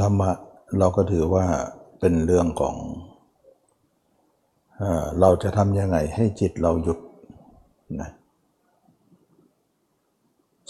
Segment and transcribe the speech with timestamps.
[0.00, 0.30] ธรรมะ
[0.78, 1.44] เราก็ถือว่า
[2.00, 2.74] เป็นเรื่องของ
[5.20, 6.98] เราจะทำยังไงให้จิตเราหยุด
[8.00, 8.10] นะ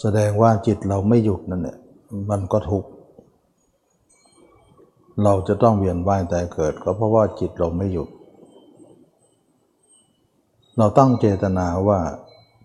[0.01, 1.77] แสดงว่าจิตเราไม่หยุดนั่นแหละ
[2.29, 2.89] มันก็ทุกข์
[5.23, 8.09] เราจะต้องเวียนว่ายแต่เกิด ก็เพราะว่าจิตเราไม่หยุด
[10.77, 11.99] เราตั้งเจตนาว่า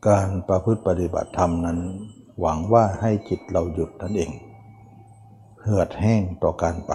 [0.08, 1.78] การประพฤติปฏิบัติธรรมนั้น
[2.40, 4.30] หวังว่าให้จิตเราหยุดนั่นเอง
[5.64, 6.92] เหือดแห้งต่อการไป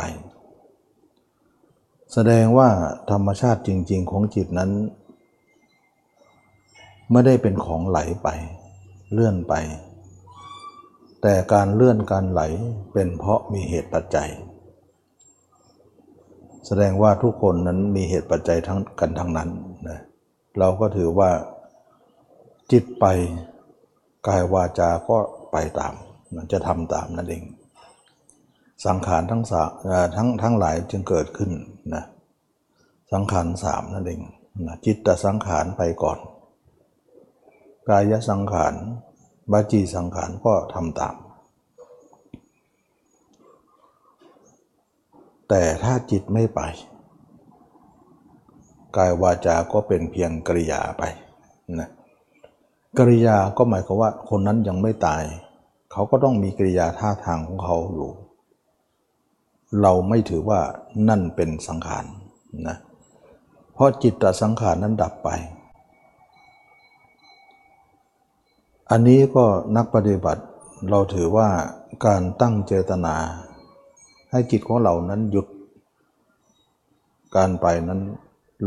[2.14, 2.70] แสดงว่า
[3.12, 4.72] ธรรมชาติจริง ๆ ของจิตนั้น
[7.12, 8.30] ไม่ได้เป็นของไหลไป
[9.14, 9.54] เลื่อนไป
[11.22, 12.42] แต่การเลื่อนการไหล
[12.94, 14.30] เป็นเพราะมีเหตุปัจจัย
[16.68, 19.50] แสดงว่าทุกคนนั้นมีเหตุปัจจัยทั้งกันทั้งนั้น
[19.88, 20.00] นะ
[20.60, 21.32] เราก็ถือว่า
[22.72, 23.06] จิตไป
[24.28, 25.18] กายวาจาก็
[25.52, 25.94] ไปตาม
[26.36, 27.44] มันจะทำตามนั่นเอง
[28.86, 29.64] สังขารทั้งสา
[30.16, 31.52] ทั้งทั้งหลายจึงเกิดขึ้น
[31.96, 32.04] นะ
[33.14, 34.22] สังขารสามนั่นเอง
[34.68, 36.20] นะจิตตสังขารไปก่อน
[37.88, 38.74] กายสังขาร
[39.52, 41.16] บาจีสังขารก็ทำตาม
[45.50, 46.62] แต่ถ้าจิตไม่ไป
[48.98, 51.04] กายวาจาก็เป็นเพียงกริยาไป
[51.80, 51.90] นะ
[52.98, 55.24] กริยาก็หมายความว่าคนนั้นยังไม่ตาย
[55.92, 58.10] เขาก็ต้องมีกริยาท่าทางของเขาอยู่
[59.82, 60.62] เราไม่ถือว่า
[61.10, 62.06] นั่นเป็นสังขาร
[62.68, 62.78] นะ
[63.74, 65.30] เพราะจิตตสังขารนั้นดับไป
[68.92, 69.46] อันนี้ก็
[69.76, 70.44] นักปฏิบัติ
[70.90, 71.50] เราถือว่า
[72.06, 73.16] การตั้งเจตนา
[74.32, 75.48] ให้จิตของเรานั้นหยุด
[77.36, 78.02] การไปนั้น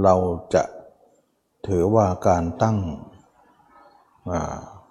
[0.02, 0.14] เรา
[0.54, 0.62] จะ
[1.68, 2.78] ถือว่าการตั้ง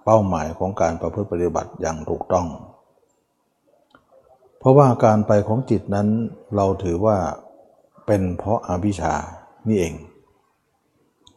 [0.03, 2.47] เป้าหมายของการประพฤติปฏิบัติอย่างถูกต้อง
[4.61, 6.07] เพราะว่าการไปของจิตนั้น
[6.55, 7.17] เราถือว่า
[8.05, 9.13] เป็นเพราะอาวิชชา
[9.67, 9.93] นี่เอง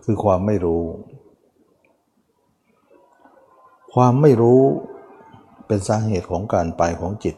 [0.05, 0.83] คือความไม่รู้
[3.95, 4.61] ความไม่รู้
[5.67, 7.37] เป็นสาเหตุของการไปของจิต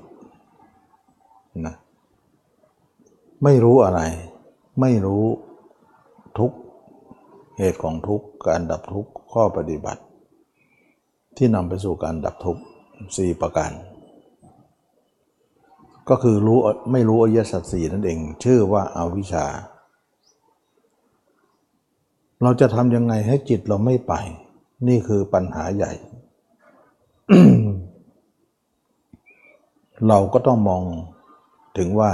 [1.67, 1.75] นะ
[3.45, 4.01] ไม่รู้อะไร
[4.81, 5.25] ไม่รู้
[6.39, 6.53] ทุก
[7.59, 10.03] เหตุของทุกการดับทุกข้อปฏิบัติ
[11.37, 12.59] ที่นำไปสู่การดับทุก
[13.17, 13.73] สี่ประการ
[16.09, 16.59] ก็คือรู้
[16.93, 19.47] ไม่รู้อริยสัจสี่นั่นเอง ชื่อว่าอาวิชชา
[22.43, 24.15] เราจะทำยังไงให้จิตเราไม่ไป
[24.89, 25.93] นี่คือปัญหาใหญ่
[30.09, 30.83] เราก็ต้องมอง
[31.79, 32.13] ถึงว่า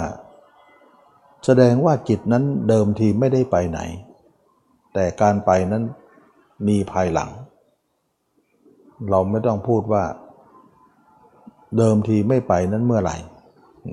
[1.45, 3.81] แสดงว่าจิตนั้นเดิมทีไม่ได้ไปไหน
[4.95, 5.83] แต่การไปนั้น
[6.69, 7.31] มีภายหลัง
[9.11, 10.05] เราไม่ต้องพูดว่า
[11.79, 13.17] เดิมทีไม่ไปนั้นเมื่อไหร่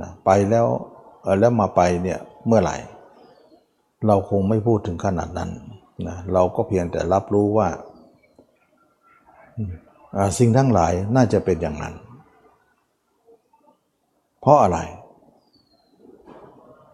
[0.01, 0.67] นะไปแล้ว
[1.39, 2.75] แล้วมาไปเนี่ยเมื่อไหร่
[4.07, 5.49] เราคงไม่พูดถึงขนาดนั้น
[6.07, 7.67] นะเราก็เพียงแต่รับรู้ว่า
[10.37, 11.93] สิ่งทั้งหลายน่าจะเป็นอย่างนั้น
[14.41, 14.79] เพราะอะไร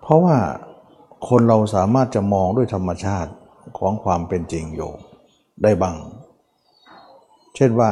[0.02, 0.38] เพราะว่า
[1.28, 3.32] คนเราสามารถจะมองด้วยธรรมชาติ
[3.78, 4.92] ของความเป็นจริงอยู่
[5.64, 5.96] ได้บ้าง
[7.56, 7.92] เช่นว่า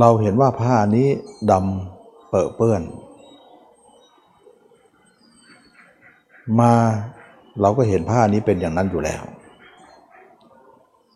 [0.00, 1.08] เราเห็นว่าผ้านี้
[1.50, 2.82] ดำเปื้อเปื้อน
[6.60, 6.72] มา
[7.60, 9.22] เราก็เห็นผ้านี้เป็นอย่างนั้นอยู่แล้ว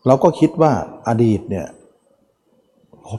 [0.07, 0.73] เราก็คิดว่า
[1.09, 1.67] อดีตเนี่ย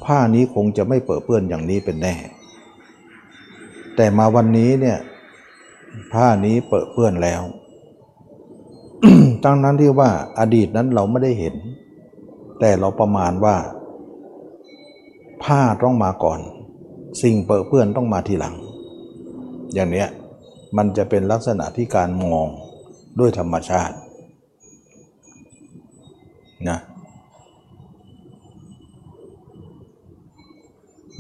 [0.08, 2.16] ผ้านี้คงจะไม่เปื้อเปื้อนอย่างนี้เป็นแน่
[3.96, 4.98] แต่มาวันนี้เนี่ย
[6.14, 7.42] ผ้านี้เปื้อเปื้อนแล้ว
[9.44, 10.10] ตั้งนั้นที่ว่า
[10.40, 11.56] อดีตนั้นเราไม่ได้เห็น
[12.60, 13.56] แต่เราประมาณว่า
[15.44, 16.40] ผ้าต้องมาก่อน
[17.22, 18.56] สิ่งเปื้อเพื่อนต้องมาทีหลัง
[19.74, 20.10] อย่างเนี้ย
[20.78, 22.48] มันจะเป็นลักษณะที่การมอง
[23.20, 23.96] ด้วยธรรมชาติ
[26.70, 26.80] นะ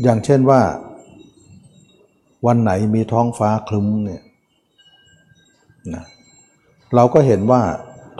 [0.02, 0.62] อย่างเช่นว่า
[2.46, 4.24] วันไหนมีท้องฟ้าคลึ้มเนี่ย
[5.94, 6.04] นะ
[6.95, 7.62] เราก็เห็นว่า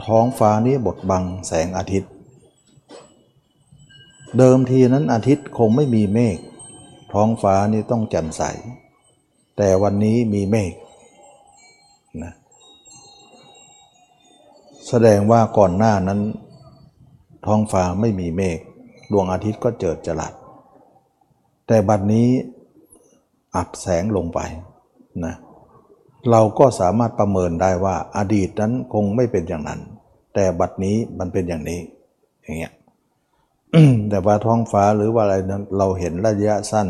[0.06, 2.10] ท้องฟ้านี้บดบังแสงอาทิตย์
[4.38, 6.38] เดิมทีนั้นอาทิตย์คงไม่มีเมฆ
[7.12, 8.42] ท้องฟ้านี่ต้องแจ่มใส
[9.56, 10.72] แต่วันนี้มีเมฆ
[12.22, 12.32] นะ
[14.88, 16.20] แสดงว่าก่อนหน้านั้น
[17.46, 18.58] ท้องฟ้าไม่มีเมฆ
[19.12, 20.32] ดวงอาทิตย์ก็เจิดจรัส
[21.66, 22.28] แต่บัดนี้
[23.56, 24.40] อับแสงลงไป
[25.24, 25.34] นะ
[26.30, 29.80] เราก็สามารถประเมินได้ว่าอดีตนั้นคงไม่เป็นอย่างนั้น
[30.34, 31.80] แต่บัดนี้มันเป็นอย่างนี้
[32.42, 32.72] อย่างเงี้ย
[34.10, 36.88] แต่ว่าท้องฟ้าหรือว่าอะไรนั้นเราเห็นระยะสั้น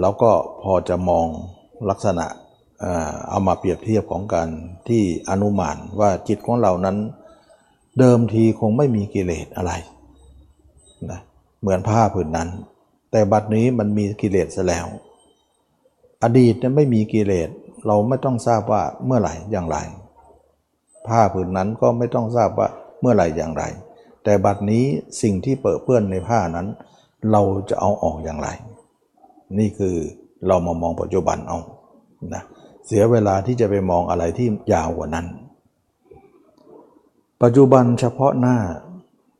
[0.00, 0.30] เราก็
[0.62, 1.26] พอจะมอง
[1.90, 2.26] ลักษณะ
[3.28, 4.48] เอามาเปรียบเทียบของการ
[4.88, 6.96] ที่อนุมานว่าจิตของเรานั้น
[7.98, 9.72] เดิมทีคงไม่มีกิเลสอะไร
[11.10, 11.20] นะ
[11.60, 12.48] เหมือนผ้าผืนนั้น
[13.10, 14.86] แต่บัดนี้มันมีกิเลสซะแล้ว
[16.22, 17.48] อดีตนั้นไม่มีกิเลส
[17.86, 19.76] เราไม่ต้องทราบว่าเมื่อไหร่อย่างไร
[21.06, 22.68] ผ้าผืนนั้นก็ไม่ต้องทราบว่า
[23.00, 23.64] เมื่อไหร่อย่างไร
[24.24, 24.84] แต่บัดนี้
[25.22, 26.66] สิ่งที่เปิดเปื้อนในผ้านั้น
[27.32, 28.48] เราจะเอาออกอย่างไร
[29.58, 29.96] นี่คือ
[30.46, 31.58] เรามามองปัจจุบันเอา
[32.34, 32.42] นะ
[32.86, 35.26] เสียเวลาที่จะไปมองอะไรที่ยาวกว่านั้น
[37.42, 38.56] ปัจจุบันเฉพาะหน้า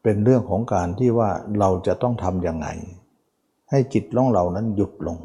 [0.03, 2.69] เป็นเรื่องของการที่ว่าเราจะต้องทำยังไง
[3.71, 5.19] ให้จิตล่องเรานั้นหยุดลง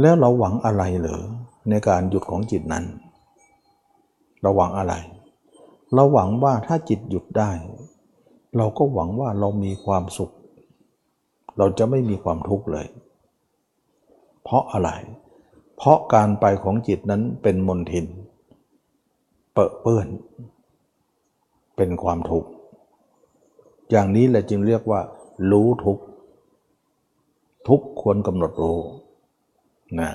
[0.00, 1.22] แล้วเราหวังอะไรเหรอ
[1.70, 2.84] ในการหยุดของจิตนั้น
[4.40, 4.94] เราหวังอะไร
[5.94, 7.50] เราหวังว่าถ้าจิตหยุดได้
[8.56, 10.34] เราก็หวังว่าเรามีความสุข
[11.58, 12.86] เราจะไม่มีความทุกข์เลย
[14.42, 14.90] เพราะอะไร
[15.76, 18.06] เพราะการไปของจิตนั้นเป็นมนทิน
[19.52, 20.08] เปอะเปื้อน
[21.76, 22.48] เป็นความทุกข์
[23.90, 25.00] อย่างนี้แหละจึงเรียกว่า
[25.50, 25.98] รู้ทุก
[27.68, 28.80] ทุกควรกำหนดรู้
[30.00, 30.10] นะ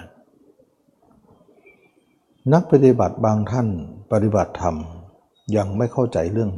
[2.53, 3.67] นักปฏิบัติบางท่าน
[4.12, 4.75] ปฏิบัติธรรม
[5.55, 6.51] ยังไม่เข้าใจเรื่อง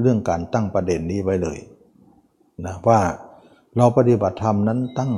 [0.00, 1.58] เรื่องการตั้งประเด็นนี้ไว้เลย
[2.66, 3.00] นะว่า
[3.76, 5.12] เราปฏิบัติธรรมนั้นตั้ง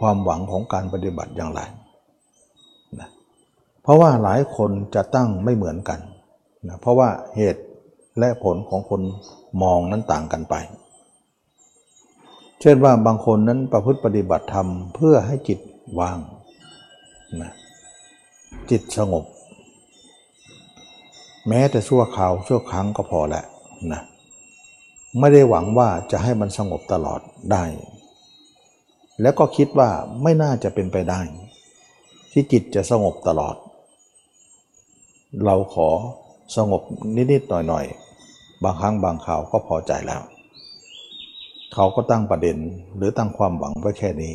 [0.00, 1.60] ความหวังของการปฏิบัติอย่างไร
[3.82, 6.00] เพราะว่าหลายคนจะตั้งไม่เหมือนกัน
[6.68, 7.62] นะเพราะว่าเหตุ
[8.18, 9.02] และผลของคน
[9.62, 10.54] มองนั้นต่างกันไป
[12.60, 15.58] เช่นว่าบางคนนั้นประพฤติปฏิบัติธรรมเพื่อให้จิต
[16.00, 16.18] ว่าง
[17.42, 17.52] นะ
[18.70, 19.24] จิตสงบ
[21.48, 23.44] แม้แต่ชั่วคราวชั่วครั้งก็พอแหละ
[23.92, 24.02] นะ
[25.18, 27.20] ไม่ได้หวังว่าจะให้มันสงบตลอด
[27.52, 27.64] ได้
[29.22, 29.90] แล้วก็คิดว่า
[30.22, 31.20] ไม่น่าจะเป็นไปได้
[32.32, 33.56] ที่จิตจะสงบตลอด
[35.44, 35.88] เราขอ
[36.56, 36.82] สงบ
[37.16, 40.22] นิดๆหน่อยๆ บางครั้งบางข่าวก็พอใจแล้ว
[41.74, 42.56] เขาก็ตั้งประเด็น
[42.96, 44.34] หรือตั้งความหวังไว้แค่นี้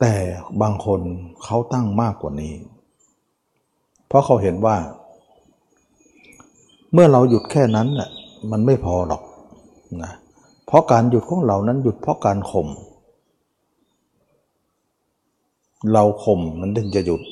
[0.00, 0.14] แต่
[0.62, 1.00] บางคน
[1.44, 2.54] เขาตั้งมากกว่านี้
[4.08, 4.76] เพราะเขาเห็นว่า
[6.92, 8.10] เมื่อเราหยุดแค่นั้นน่ะ
[8.50, 9.22] มันไม่พอหรอก
[10.02, 10.12] นะ
[10.66, 12.68] เพราะการหยุดของเรานั้นหยุดเพราะการข่ม
[15.92, 17.22] เราข่มมันถึงจะหยุด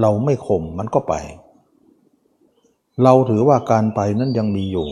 [0.00, 1.14] เราไม่ข่มมันก็ไป
[3.02, 4.86] เราถือว่าการไปนั้นยังมีอยู่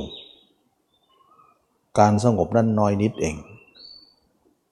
[1.99, 3.37] การสงบนั้นน้อยนิดเอง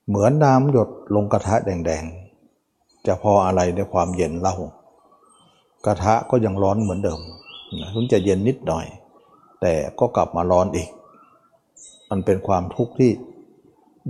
[0.09, 4.55] เหมือนน้ำหยดลงกระทะแดงๆ จะพออะไรในความเย็นเล่า
[5.87, 7.21] กระทะก็ยังร้อนเหมือนเดิม
[7.95, 8.87] ถึงจะเย็นนิดหน่อย
[9.61, 10.89] แต่ก็กลับมาร้อนอีก
[12.11, 13.11] มันเป็นความทุกข์ที่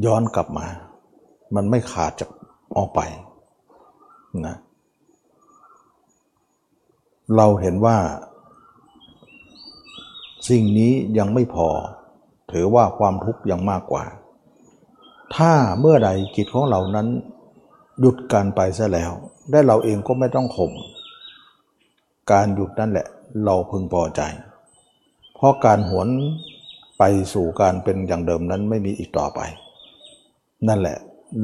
[0.05, 0.67] ย้อนกลับมา
[1.55, 2.31] มันไม่ขาดจาก
[2.77, 3.01] ออกไป
[4.47, 4.57] นะ
[7.37, 7.99] เราเห็นว่า
[10.49, 11.69] สิ่งนี้ยังไม่พอ
[12.53, 14.05] ถือว่าความทุกข์ยังมากกว่า
[15.37, 17.09] ถ้าเมื่อใดจิตของเรานั้น
[18.01, 19.13] หยุดการไปซะแล้ว
[19.51, 20.73] ได้เราเองก็ไม่ต้องข่ม
[22.33, 23.07] การหยุดนั่นแหละ
[23.45, 24.21] เราพึงพอใจ
[25.35, 26.09] เพราะการหวน
[26.99, 27.03] ไป
[27.33, 29.41] สู่การเป็นอย่างเดิมนั้นไม่มีอีกต่อไป
[30.69, 30.97] นั่นแหละ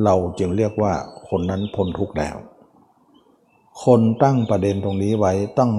[0.05, 0.93] เราจึงเรียกว่า
[1.29, 2.37] คนนั้นพ้นทุกข์แล้ว
[3.85, 5.73] คนตั้งประเด็นตรงนี้ไว้ตั้ง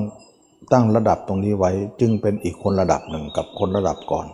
[0.71, 4.27] ตั้งระดับตรงนี้ไว้จึงเป็นอีกคนระดับหนึ่งกับคนระดับก่อน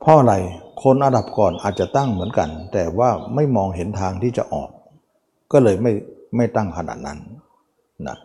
[0.00, 0.34] เพราะอะไร
[0.82, 4.70] คนระดับก่อนอาจจะตั้งเหมือนกัน แต่ว่าไม่มองเห็นทางที่จะออก
[5.52, 5.92] ก็เลยไม่
[6.36, 7.18] ไม่ตั้งขนาดนั้น
[8.06, 8.16] นะ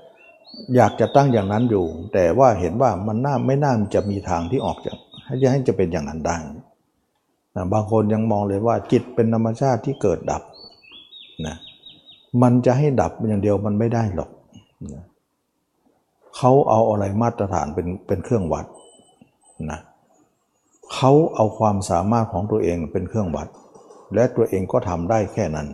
[0.75, 6.35] อยากจะตั้งอย่างนั้นอยู่ แต่ว่าเห็นว่ามันน่าไม่น่าจะมีทางที่ออกจากให้จะให้จะเป็นอย่างนั้นได้
[7.55, 10.43] นะบางคนยังมองเลยว่าจิตเป็นธรรมชาติที่เกิดดับ
[11.47, 11.55] นะ
[12.41, 14.29] มันจะให้ดับอย่างเดียวมันไม่ได้หรอก
[16.37, 18.65] เขาเอาอะไรมาตรฐานเป็นเป็นเครื่องวัด
[19.71, 19.79] นะ
[20.93, 23.47] เขาเอาความสามารถของตัวเองเป็นเครื่องวัด
[24.13, 25.67] และตัวเองก็ทำได้แค่นั้น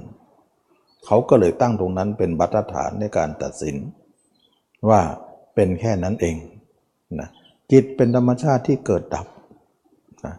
[1.06, 3.75] เขาก็เลยตั้งตรงนั้นเป็นบัตรฐานในการตัดสิน
[4.89, 5.01] ว่า
[5.56, 6.36] เป็นแค่นั้นเอง
[7.20, 7.30] นะ
[7.72, 9.27] จิตเป็นธรรมชาติที่เกิดดับ
[10.25, 10.36] นะ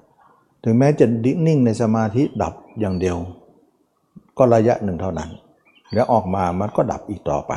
[0.64, 1.06] ถึงแม้จะ
[1.46, 3.16] นิ่งในสมาธิดับอย่างเดียว
[4.38, 5.30] ก็ระยะหนึ่งเท่านั้น
[5.94, 7.52] แล้วออกมามันก็ดับอีกต่อไป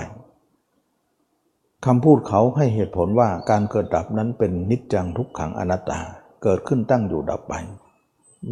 [1.86, 6.00] คำพูดเขาให้เหตุผลว่าการเกิดดับนั้นเป็นนิจจังทุกขังอนัตตา
[6.44, 7.54] เกิดขึ้นตั้งอยู่ดับไป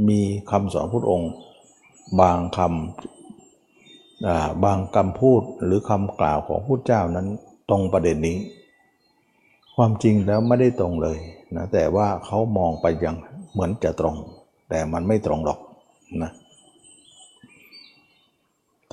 [0.10, 0.22] มี
[0.52, 1.32] คำสอนพุทธองค์
[2.22, 7.28] บางคำบางคำพูดหรือคำกล่าวของพุทธเจ้านั้น
[7.70, 8.38] ตรงประเด็นนี้
[9.76, 11.18] ความจริงแล้วไม่ได้ตรงเลย
[11.56, 13.16] นะแต่ว่าเขามองไปอย่าง
[13.52, 14.16] เหมือนจะตรง
[14.70, 15.60] แต่มันไม่ตรงหรอก
[16.22, 16.32] นะ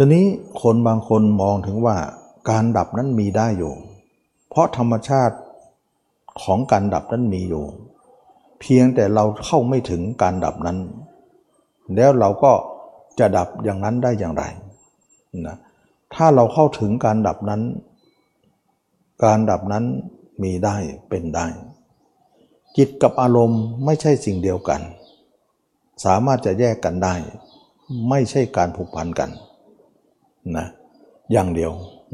[0.02, 0.26] ทีนี้
[0.62, 1.96] คนบางคนมองถึงว่า
[2.50, 3.74] การดับนั้นมีได้อยู่
[4.48, 5.36] เพราะธรรมชาติ
[6.42, 7.64] ของการดับนั้นมีอยู่
[8.60, 10.78] เพียงแต่เราเข้าไม่ถึงการดับนั้น
[11.96, 12.52] แล้วเราก็
[13.18, 14.44] จะดับอย่างนั้นได้อย่างไร
[15.46, 15.56] นะ
[16.14, 17.62] ถ้าเราเข้าถึงการดับนั้น
[19.24, 19.84] การดับนั้น
[20.42, 20.76] มีได้
[21.08, 21.46] เป็นได้
[22.76, 24.80] จิตกับอารมณ์ไม่ใช่สิ่งเดียวกัน
[26.04, 27.14] สามารถจะแยกกันได้
[28.08, 29.30] ไม่ใช่การผูกพันกัน
[30.56, 30.66] นะ
[31.32, 31.72] อย่างเดียว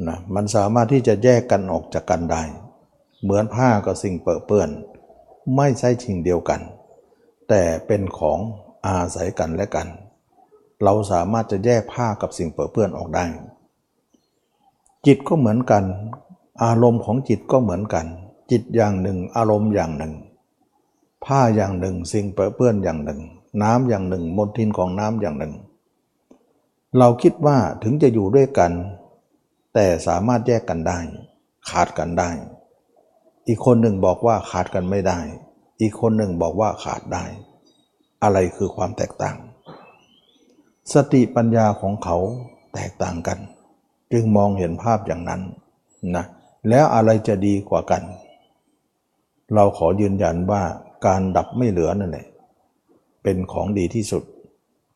[0.08, 2.42] นะมันสามารถที่จะแยกกันออกจากกันได้
[3.22, 4.70] เหมือนผ้ากับสิ่งเปื้อน
[5.56, 6.60] ไม่ใช่สิ่งเดียวกัน
[7.48, 8.38] แต่เป็นของ
[8.86, 9.88] อาศัยกันและกัน
[10.82, 13.24] เราสามารถจะแยกผ้ากับสิ่งเปื้อนออกได้
[15.06, 15.84] จิตก็เหมือนกัน
[16.64, 18.06] อารมณ์ของจิตก็เหมือนกัน
[18.50, 20.14] จิตอย่างหนึ่ง อารมณ์อย่างหนึ่ง
[21.24, 23.20] ผ้าอย่างหนึ่ง สิ่งเปื้อนอย่างหนึ่ง
[23.62, 25.54] น้ำอย่างหนึ่ง มลทินของน้ำอย่างหนึ่ง
[26.98, 28.72] เราคิดว่าถึงจะอยู่ด้วยกัน
[29.74, 30.98] แต่สามารถแยกกันได้
[31.70, 32.30] ขาดกันได้
[33.46, 35.18] อีกคนหนึ่งบอกว่าขาดกันไม่ได้
[35.80, 37.24] อีกคนหนึ่งบอกว่าขาดได้
[38.22, 39.36] อะไรคือความแตกต่าง
[40.92, 42.16] สติปัญญาของเขา
[42.74, 43.38] แตกต่างกัน
[44.12, 45.42] จึงมองเห็นภาพอย่างนั้น
[46.16, 46.24] นะ
[46.68, 48.02] แล้วอะไรจะดีกว่ากัน
[49.54, 50.62] เราขอยืนยันว่า
[51.06, 52.26] การดับไม่เหลือนั่นแหละ
[53.22, 54.22] เป็นของดีที่สุด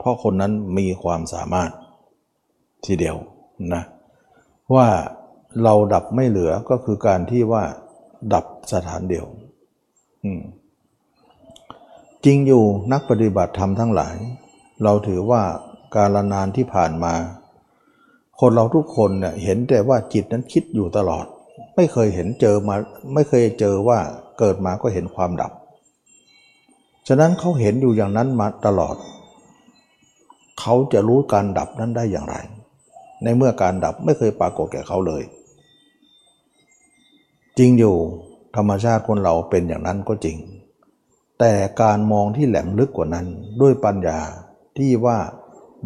[0.01, 1.71] เพราะคนนั้นมีความสามารถ
[2.87, 3.17] ทีเดียว
[3.75, 3.83] นะ
[4.75, 4.89] ว่า
[5.63, 7.65] เราดับไม่เหลือก็คือการที่ว่า
[8.35, 9.27] ดับสถานเดียว
[12.25, 14.17] จริงอยู่นักปฏิบัติธรรมทั้งหลาย
[14.85, 15.43] เราถือว่า
[15.95, 17.15] การนานที่ผ่านมา
[18.41, 21.27] คนเราทุกคนเนี่ยเห็นแต่ว่าจิตนั้นคิดอยู่ตลอด
[21.77, 22.77] ไม่เคยเห็นเจอมา
[23.15, 23.99] ไม่เคยเจอว่า
[24.39, 25.53] เกิดมาก็เห็นความดับ
[27.09, 28.97] ฉะนั้นเขาเห็นอยู่อย่างนั้นมาตลอด
[30.61, 32.37] เขาจะรู้การดับนั้นได้อย่างไร
[33.23, 35.23] ในเมื่อการดับไม่เคยปรากฏแก่เขาเลย
[37.59, 37.97] จริงอยู่
[38.57, 40.37] ธรรมชาติคนเราเป็นอย่างนั้นก็จริง
[41.39, 41.53] แต่
[41.83, 43.27] การมองที่แหลมลึกกว่านั้น
[43.61, 44.21] ด้วยปัญญา
[44.77, 45.19] ที่ว่า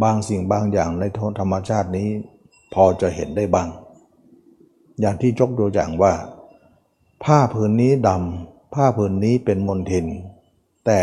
[0.03, 1.05] บางสิ่งบางอย่างใน
[1.41, 2.09] ธรรมชาตินี้
[2.75, 3.69] พอจะเห็นได้บ้าง
[5.01, 6.15] อย่างที่จกตัวอย่างว่า
[7.25, 10.07] ผ้าผืนนี้ดำผ้าผืนนี้เป็นมลทิน
[10.87, 11.01] แต่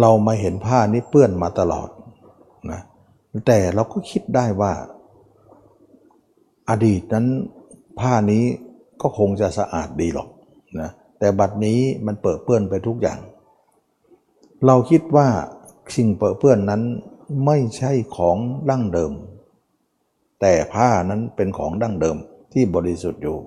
[0.00, 1.88] เรามาเห็นผ้านี้เปื้อนมาตลอด
[3.46, 4.72] แต่เราก็คิดได้ว่า
[6.70, 7.26] อดีตนั้น
[8.00, 8.44] ผ้านี้
[9.00, 10.28] ก็คงจะสะอาดดีหรอก
[10.80, 13.18] นะแต่บัดนี้มันเปิดเปื้อนไปทุกอย่าง
[14.66, 15.28] เราคิดว่า
[15.96, 16.82] สิ่งเปิดเปื้อนนั้น
[17.46, 18.38] ไม่ใช่ของ
[18.70, 19.12] ดั้งเดิม
[20.40, 22.16] แต่ผ้านั้นเป็นของดั้งเดิม
[22.52, 23.38] ที่บริสุทธิ์อยู่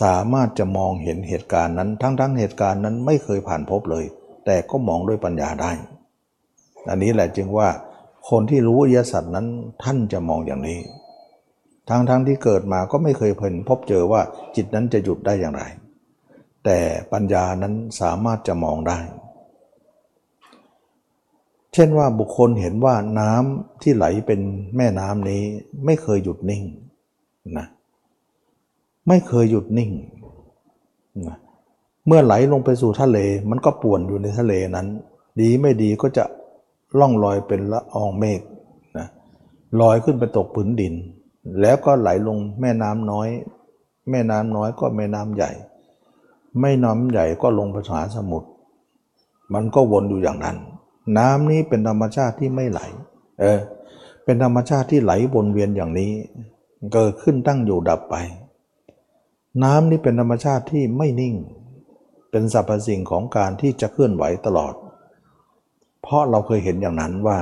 [0.00, 4.04] สามารถจะมองเห็นเหตุการณ์นั้น ทั้งทั้งเหตุการณ์นั้นไม่เคยผ่านพบเลย
[4.46, 5.72] แต่ก็มองด้วยปัญญาได้
[6.88, 7.68] อันนี้แหละจึงว่า
[8.28, 9.46] คนที่รู้อริยสัจนั้น
[9.82, 10.80] ท่านจะมองอย่างนี้
[11.88, 14.20] ทั้งทั้งที่เกิดมาก็ไม่เคยเพิ่นพบเจอว่า
[14.56, 15.62] จิตนั้นจะหยุดได้อย่างไร
[16.64, 16.78] แต่
[17.12, 18.98] ปัญญานั้นสามารถจะมองได้
[21.74, 24.40] เช่นว่าบุคคลเห็นว่าน้ำที่ไหลเป็น
[24.76, 25.42] แม่น้ำนี้
[25.84, 26.64] ไม่เคยหยุดนิ่ง
[27.58, 27.66] นะ
[29.08, 29.90] ไม่เคยหยุดนิ่ง
[31.28, 31.38] นะ
[32.06, 33.18] เมื่อไหลลงไปสู่ทะเล
[33.50, 34.86] มันก็ป่วนอยู่ในทะเลนั้น
[35.40, 36.24] ดีไม่ดีก็จะ
[36.98, 38.40] ล่องลอยเป็นละอองเมฆ
[38.98, 39.06] นะ
[39.80, 40.94] ลอยขึ้นไปตกผืนดิน
[41.60, 43.28] แล้วก็ไหลลงแม่น้ำน้อย
[44.10, 45.50] แม่น้ำน้อยก็แม่น้ำใหญ่
[46.60, 48.48] ไม่น้ำใหญ่ก็ลงไปหาสมุทร
[49.54, 50.56] มันก็วนอยู่อย่างนั้น
[51.18, 52.80] น้ำนี้เป็นธรรมชาติที่ไม่ไหล
[53.40, 53.60] เออ
[54.24, 56.12] เป็นธรรมชาติที่ไหลวนเวียนอย่างนี้
[56.94, 58.14] เกิดขึ้นตั้งอยู่ดับไป
[59.62, 61.34] น้ำนี้เป็นธรรมชาติที่ไม่นิ่ง
[62.30, 64.74] เป็นสรรพสิ่งของการที่จะเคลื่อนไหวตลอด
[66.02, 67.38] เพราะเราเคยเห็นอย่างนั้นว่า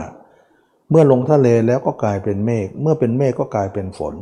[0.90, 4.14] เมื่อลงทะเลแล้วก็กลายเป็นเมฆเมื่อเป็นเมฆก็กลายเป็นฝน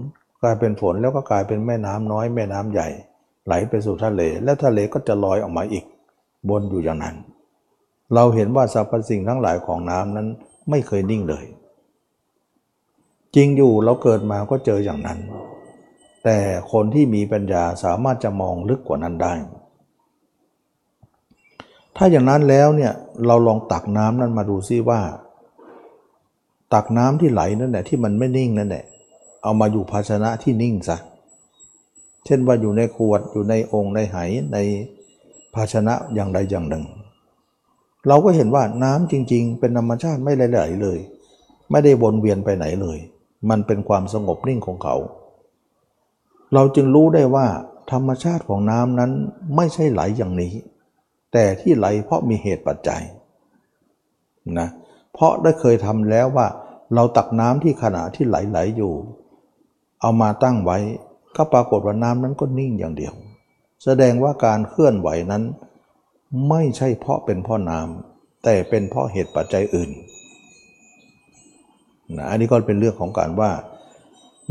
[0.43, 2.89] กลายเป็นฝนแล้วก็กลายเป็นแม่น้ำน้อยแม่น้ำใหญ่
[3.47, 5.85] ไหลไปสู่ทะเล แล้วทะเลก็จะลอยออกมาอีก
[6.49, 7.17] บนอยู่อย่างนั้น
[8.15, 10.29] เราเห็นว่าสรรพสิ่งทั้งหลายของน้ำนั้น
[10.71, 11.45] ไม่เคยนิ่งเลย
[13.35, 15.19] จริงอยู่เราเกิดมาก็เจออย่างนั้น
[16.25, 16.39] แต่
[16.73, 19.35] คนที่มีปัญญาสามารถจะมองลึกกว่านั้นได้
[21.97, 22.93] ถ้าอย่างนั้นแล้วเนี่ย
[23.27, 25.01] เราลองตักน้ำนั้นมาดูซิว่า
[26.75, 28.85] ตักน้ำที่ไหลนั่นแหละที่มันไม่นิ่งนั่นแหละ
[29.43, 30.97] เอามาอยู่ภาชนะที่นิ่งซะ
[32.25, 34.17] เช่นว่าอยู่ในขวดอยู่ในองค์ในไห
[34.53, 34.59] ใน
[35.55, 36.85] ภาชนะอย่างใดอย่างหนึ่ง
[38.09, 40.43] เราก็เห็นว่าน้ำจริง ๆ เป็นธรรมชาติไม่ไหล
[40.83, 40.99] เลย
[41.71, 42.99] ไม่ได้วนเวียนไปไหนเลย
[43.51, 44.97] มันเป็นความสงบนิ่งของเขา
[46.55, 47.47] เราจึงรู้ได้ว่า
[47.93, 49.11] ธรรมชาติของน้ำนั้น
[49.57, 50.53] ไม่ใช่ไหลอย่างนี้
[51.39, 53.03] แต่ที่ไหลเพราะมีเหตุปัจจัย
[54.59, 54.69] นะ
[55.13, 56.47] เพราะได้เคยทำแล้วว่า
[56.95, 58.95] เราตักน้ำที่ขณะที่ไหลๆอยู่
[60.01, 60.79] เอามาตั้งไว้
[61.37, 63.15] ก็ปรากฏว่าน้ำนั้นก็นิ่งอย่างเดียว
[63.85, 65.43] แสดงว่าการเคลื่อนไหวนั้น
[66.49, 69.91] ไม่ใช่เพราะเป็นเพราะน้ำแต่เป็นเพราะเหตุปัจจัยอื่น
[72.17, 73.51] นะอันนี้ก็เป็นเรื่องของการว่า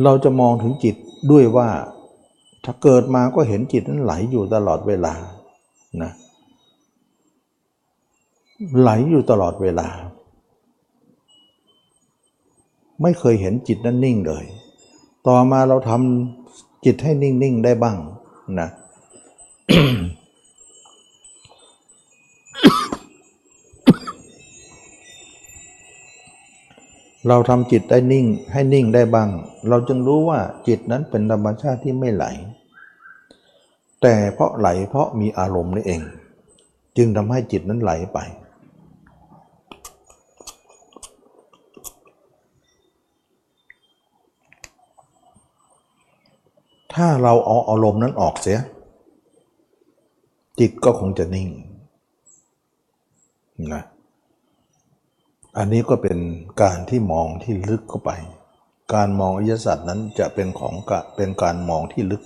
[0.03, 0.95] เราจะมองถึงจิต
[1.31, 1.69] ด้วยว่า
[2.65, 5.13] ถ้าเกิดมาก็เห็นจิตนั้นไหลอยู่ตลอดเวลา
[6.03, 6.11] นะ
[8.79, 9.88] ไหลอยู่ตลอดเวลา
[13.01, 14.45] ไม่เคยเห็นจิตนั้นนิ่งเลย
[15.27, 17.97] ต่อมาเราทำจิตให้นิ่ง ๆ ได้บ้าง
[18.59, 18.69] นะ
[27.27, 29.29] เราทำจิตได้นิ่งให้นิ่งได้บ้าง
[29.69, 32.25] เราจึงรู้ว่าจิตนั้นเป็นธรรมชาติที่ไม่ไหล
[34.01, 36.01] แต่เพราะไหลเพราะมีอารมณ์นี่เอง
[36.97, 38.19] จึงทำให้จิตนั้นไหลไป
[46.95, 48.59] ถ้าเราเอาอารมณ์นั้นออกเสีย
[50.59, 51.49] จิตก็คงจะนิ่ง
[53.73, 53.83] นะ
[55.57, 56.17] อันนี้ก็เป็น
[56.61, 58.11] การที่มองที่ลึกเข้าไป
[58.93, 62.23] การมองอริยสัจนั้นจะเป็นของกะเป็นการมองที่ลึก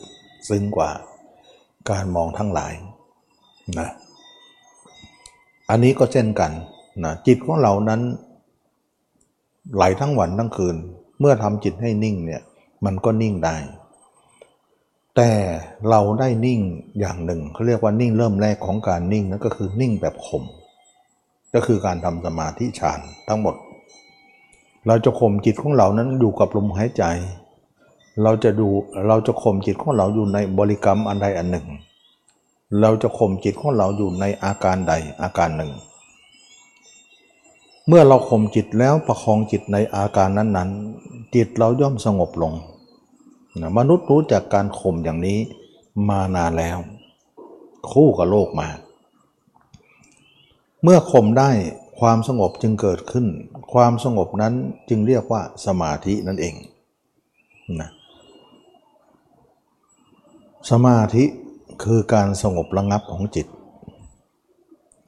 [0.50, 0.90] ซึ้งกว่า
[1.92, 2.74] การมองทั้งหลาย
[3.80, 3.90] นะ
[5.70, 6.52] อันนี้ก็เช่นกัน
[7.04, 8.02] นะจิตของเรานั้น
[9.76, 10.76] ไหลทั้งวันทั้งคืน
[11.20, 12.42] เมื่อทำจิตให้นิ่งเนี่ย
[12.86, 13.56] มันก็นิ่งได้
[15.22, 15.36] แต่
[15.90, 16.62] เราได้นิ่ง
[17.00, 20.44] อย่างหนึ่งเขาเรียกว่านิ่งเริ่มแรกของการนิ่งนั่นก็คือนิ่งแบบข่ม
[21.54, 23.56] ก็คือการทำสมาธิฌานทั้งหมด
[24.88, 27.04] เราจะข่มจิตของเรานั้นอยู่กับลมหายใจ
[28.24, 28.68] เราจะดู
[29.08, 31.68] เราจะข่มจิตของเราอยู่ในบริกรรมอันใดอันหนึ่ง
[32.82, 35.72] เราจะข่มจิตของเราอยู่ในอาการใดอาการหนึ่ง
[37.88, 42.54] เมื่อเราข่มจิตแล้วประคองจิตในอาการนั้นๆ จิตเราย่อมสงบลง
[43.62, 45.40] นะมนุษย์รู้จักการข่มอย่างนี้
[46.10, 46.78] มานานแล้ว
[47.92, 48.68] คู่กับโลกมา
[50.84, 51.50] เมื่อข่มได้
[52.00, 53.26] ความสงบจึงเกิดขึ้น
[53.74, 54.54] ความสงบนั้น
[54.90, 56.56] จึงเรียกว่าสมาธินั่นเอง
[57.82, 57.90] นะ
[60.72, 61.24] สมาธิ
[61.84, 63.48] คือการสงบระงับของจิต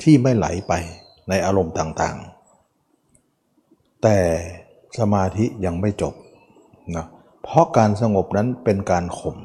[0.01, 0.73] ที่ไม่ไหลไป
[1.29, 4.17] ในอารมณ์ต่างๆ แต่
[4.99, 6.13] สมาธิยังไม่จบ
[6.95, 9.37] นะเเพราะการสงบนั้นเป็นการข่ม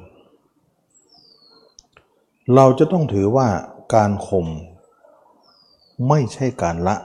[2.54, 3.48] เราจะต้องถือว่า
[3.94, 4.46] การข่ม
[6.08, 6.96] ไม่ใช่การละ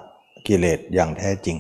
[0.48, 1.58] กิเลสอย่างแท้จริง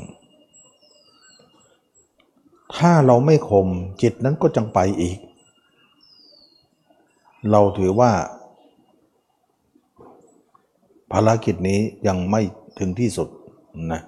[2.76, 3.68] ถ้าเราไม่ข่ม
[4.02, 5.18] จิตนั้นก็จังไปอีก
[7.52, 8.12] เราถือว่า
[11.12, 12.42] ภารกิจนี้ยังไม่
[12.80, 13.30] ถึงที่สุด
[13.92, 14.02] นะ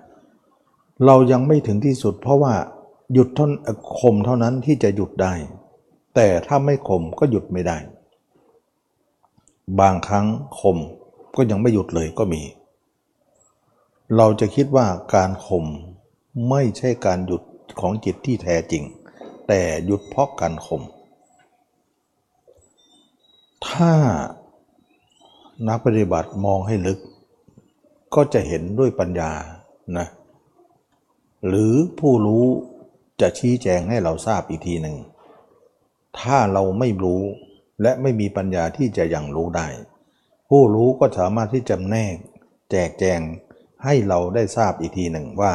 [1.05, 2.53] เรายังไม่ถึงที่สุดเพราะว่า
[3.13, 3.51] หยุดท่าน
[3.99, 5.33] ข่มเท่านั้นที่จะหยุดได้
[6.15, 7.77] แต่ถ้าไม่ข่มก็หยุดไม่ได้
[9.79, 10.25] บางครั้ง
[10.59, 10.77] ข่ม
[11.35, 12.41] ก็ยังไม่หยุดเลยก็มี
[14.15, 15.65] เราจะคิดว่าการข่ม
[16.49, 17.41] ไม่ใช่การหยุด
[17.79, 18.83] ของจิตที่แท้จริง
[19.47, 20.81] แต่หยุดเพราะการข่ม
[23.67, 23.93] ถ้า
[25.67, 26.99] นักปฏิบัติมองให้ลึก
[28.15, 29.31] ก็จะเห็นด้วยปัญญา
[29.97, 30.07] นะ
[31.47, 32.45] หรือผู้รู้
[33.21, 34.97] จะชี้แจงให้เราทราบอีกทีหนึ่ง
[36.19, 37.21] ถ้าเราไม่รู้
[37.81, 39.67] และไม่มีปัญญาที่จะยังรู้ได้
[40.49, 42.15] ผู้รู้ก็สามารถที่จะแนก
[42.71, 43.19] แจกแจง
[43.83, 45.53] ให้เราได้ทราบอีกทีหนึ่งว่า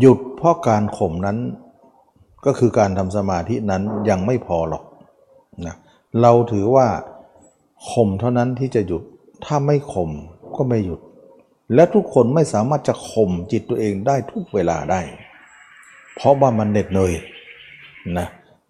[0.00, 1.38] หยุดเพราะการข่มนั้น
[2.46, 4.84] ก็คือการทำสมาธินั้นยังไม่พอหรอก
[5.66, 5.76] นะ
[6.22, 6.88] เราถือว่า
[7.90, 9.02] ข่มเท่านั้นที่จะหยุด
[9.44, 10.10] ถ้าไม่ข่ม
[10.56, 11.00] ก็ไม่หยุด
[11.74, 15.00] และทุกคนไม่สามารถจะข่มจิตตัวเองได้ทุกเวลาได้
[16.14, 17.12] เพราะว่ามันเหน็ดเหนื่อย
[18.18, 18.26] นะ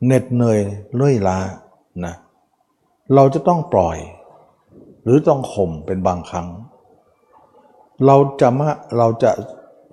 [0.07, 0.59] เหน็ดเหนื่อย
[0.95, 1.39] เลื่อยล้า
[2.05, 2.15] นะ
[3.15, 3.99] เราจะต้องปล่อย
[5.05, 6.49] หรือต้องข่มเป็นบางครั้ง
[8.07, 9.31] เราจะมาเราจะ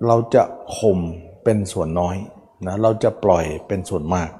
[0.06, 0.42] เราจะ
[0.76, 0.98] ข่ม
[1.44, 2.16] เป็นส่วนน้อย
[2.66, 4.30] นะเราจะปล่อยเป็นส่วนมาก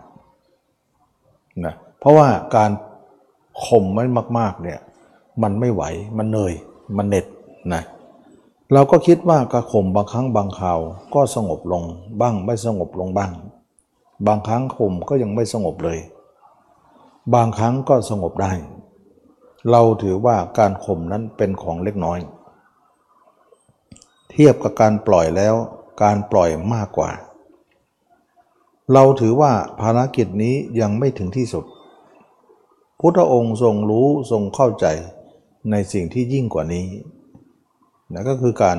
[1.65, 2.71] นะเพราะว่าการ
[3.65, 4.05] ข่มไม่
[4.39, 4.81] มากๆเนี่ย
[5.43, 5.83] มันไม่ไหว
[6.19, 6.55] มันเหนื่อย
[6.97, 7.27] มันเหน็ด
[7.75, 10.81] นะเราก็คิดว่ากระข่มบางครั้งบางคราว
[11.15, 11.83] ก็สงบลง
[12.21, 13.33] บ้างไม่สงบลงบ้าง
[14.27, 15.99] บางครั้งข่มก็ยังไม่สงบเลย
[17.35, 18.53] บางครั้งก็สงบได้
[19.71, 22.19] เราถือว่าการข่มนั้นเป็นของเล็กน้อย
[24.31, 25.55] เทียบกับการปล่อยแล้ว
[26.03, 27.11] การปล่อยมากกว่า
[28.93, 31.65] เราถือว่าภารกิจนี้ยังไม่ถึงที่สุด
[33.01, 34.87] พุทธองค์ทรงรู้ทรงเข้าใจ
[35.71, 36.87] ในสิ่งที่ยิ่งกว่านี้
[38.15, 38.77] นั่นก็คือการ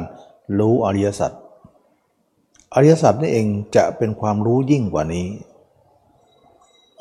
[0.60, 1.32] รู้อริยสัจ
[2.74, 5.28] อริยสัจนี่เองจะเป็นความรู้ยิ่งกว่านี้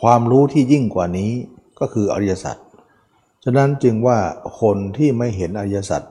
[0.02, 1.30] ความรู้ที่ยิ่งกว่านี้
[1.80, 2.56] ก็คืออริยสัจ
[3.44, 4.18] ฉะนั้นจึงว่า
[4.60, 6.02] คนที่ไม่เห็นอริยสัจ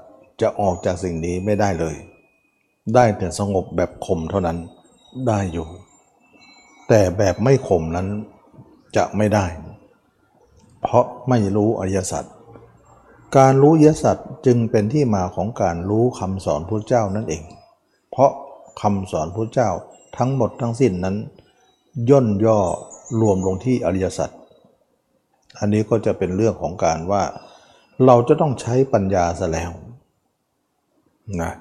[0.42, 1.96] จะออกจากสิ่งนี้ไม่ได้เลย
[2.96, 4.58] ได้แต่สงบแบบข่มเท่านั้น
[5.28, 5.68] ได้อยู่
[6.90, 8.08] แต่แบบไม่ข่มนั้น
[8.96, 9.46] จะไม่ได้
[10.82, 12.24] เพราะไม่รู้อริยสัจ
[13.38, 17.44] การรู้ยสัจจึงเป็นที่มาของการรู้คำสอนพระเจ้านั่นเอง
[18.12, 18.32] เพราะ
[18.82, 19.70] คำสอนพระเจ้า
[20.18, 21.16] ทั้งหมดทั้งสิ้นนั้น
[22.10, 22.60] ย่นย่อ
[23.22, 24.30] รวมลงที่อริยสัจ
[25.60, 27.24] อันนี้ก็จะเป็นเรื่องของการว่า
[28.06, 29.72] เราจะต้องใช้ปัญญาซะแล้ว
[31.42, 31.54] นะ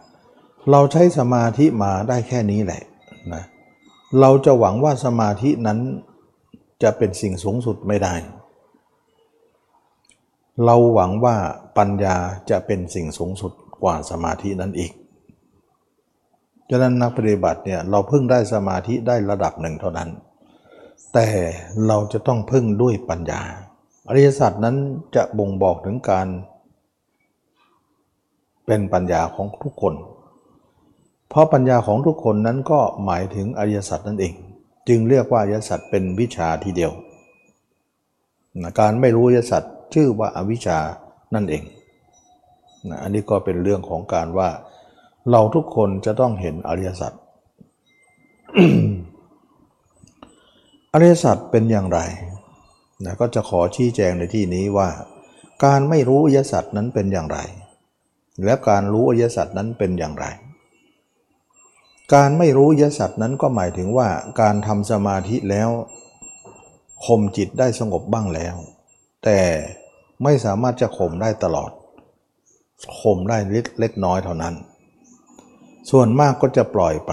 [0.71, 2.83] เราใช้สมาธิมาได้แค่นี้แหละ
[3.33, 3.43] นะ
[4.21, 5.79] เราจะหวังว่าสมาธินั้น
[6.83, 8.15] จะเป็นสิ่งสูงสุดไม่ได้
[10.65, 11.37] เราหวังว่า
[11.79, 12.17] ปัญญา
[12.51, 14.93] จะเป็นสิ่งสูงสุดกว่าสมาธินั้นอีก
[16.71, 20.09] ฉะนั้นนักปฏิบัติเนี่ยเราพึ่งได้สมาธิได้ระดับหนึ่งเท่านั้น
[21.15, 21.29] แต่
[21.87, 23.41] เราจะต้องพึ่งด้วยปัญญา
[24.09, 24.77] อริยสัจนั้น
[25.17, 26.29] จะบ่งบอกถึงการ
[28.67, 29.95] เป็นปัญญาของทุกคน
[31.29, 34.35] เพราะปัญญาของทุกคนนั้นก็หมายถึงอริยสัจนั่นเอง
[34.89, 36.93] จึงเรียกว่าอริยสัจเป็นวิชาทีเดียว
[38.79, 39.63] การไม่รู้อริยสัจ
[39.95, 40.79] ชื่อว่าอาวิชา
[41.35, 41.65] นั่นเอง
[42.89, 44.49] นะอันนี้ก็เป็นเรื่องของการว่า
[45.31, 47.13] เราทุกคนจะต้องเห็นอริยสัจ
[50.93, 52.01] อริยสัจเป็นอย่างไร
[53.05, 54.89] นะก็จะขอชี้แจงในที่นี้ว่า
[55.65, 57.39] การไม่รู้อริยสัจนั้นเป็นอย่างไร
[58.45, 60.27] และการรู้อริยสัจนั้นเป็นอย่างไร
[62.15, 64.09] การไม่รู้อริยสัจนั้นก็หมายถึงว่า
[64.41, 65.69] การทำสมาธิแล้ว
[67.07, 68.55] ข่มจิตได้สงบบ้างแล้ว
[69.25, 69.39] แต่
[70.23, 71.71] ไม่สามารถจะข่มได้ตลอด
[73.01, 73.39] ข่มได้
[73.81, 74.55] เล็กน้อยเท่านั้น
[75.91, 77.13] ส่วนมากก็จะปล่อยไป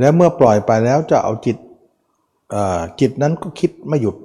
[0.00, 1.56] แล้วเมื่อปล่อยไปแล้วจะเอาจิต
[3.00, 4.16] จิตนั้นก็คิดไม่หยุด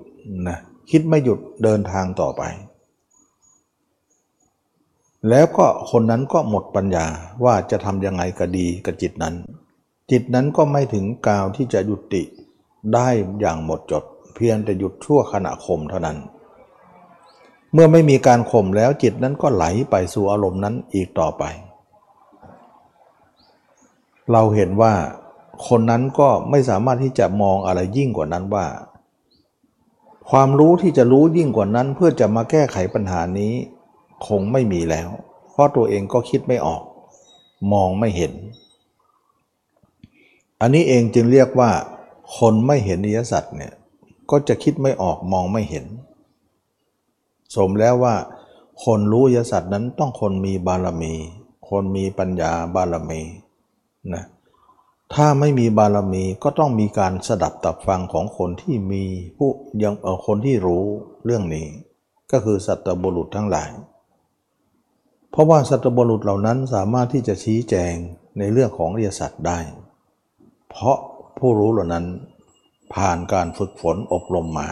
[0.49, 0.59] นะ
[0.91, 2.43] คิดไม่หยุดเดินทางต่อไป
[5.29, 7.05] แล้วก็คนนั้นก็หมดปัญญา
[7.43, 9.35] ว่าจะทำยังไงก็ดีกับจิตนั้น
[10.12, 12.23] จิตนั้นก็ไม่ถึงกาวที่จะหยุดติ
[12.93, 13.07] ได้
[13.39, 14.03] อย่างหมดจด
[14.35, 16.17] เพียงแต่หยุดชั่วขณะข่มเท่านั้น
[17.73, 21.43] เมื่อไม่มีการข่มแล้วจิตนั้นก็ไหลไปสู่อารมณ์นั้นอีกต่อไป
[24.32, 24.93] เราเห็นว่า
[25.67, 28.65] คนนั้นก็ไม่สามารถที่จะมองอะไรยิ่งกว่านั้นว่า
[30.29, 33.53] ความรู้ที่จะรู้ยิ่งกว่านั้น เพื่อจะมาแก้ไขปัญหานี้
[34.27, 35.10] คงไม่มีแล้ว
[35.51, 36.82] เพราะตัวเองก็คิดไม่ออก
[37.73, 38.34] มองไม่เห็น
[40.62, 41.71] อันนี้เองจึงเรียกว่า
[42.38, 43.73] คนไม่เห็นนิยสัตว์เนี่ย
[44.32, 45.86] ก็จะคิดไม่ออกมองไม่เห็น
[47.55, 48.15] สมแล้วว่า
[48.85, 51.13] คนรู้ยสัตว์นั้นต้องคนมีบารมี
[51.69, 53.21] คนมีปัญญาบารมี
[54.13, 54.23] นะ
[55.13, 59.03] ถ้าไม่มีบารมีก็ต้องมีการสดับตับฟังของคนที่มี
[59.38, 59.49] ผู้
[59.83, 60.83] ยังเออคนที่รู้
[61.25, 61.67] เรื่องนี้
[62.31, 63.69] ก็คือสัตบุรุษทั้งหลาย
[65.31, 67.93] เพราะว่าสัตบุรุษเหล่านั้นสามารถที่จะชี้แจง
[68.38, 69.59] ในเรื่องของอริยสัจได้
[70.69, 70.97] เพราะ
[71.38, 72.05] ผู้รู้เหล่านั้น
[72.93, 74.69] ผ่านการฝึกฝนอบรมมา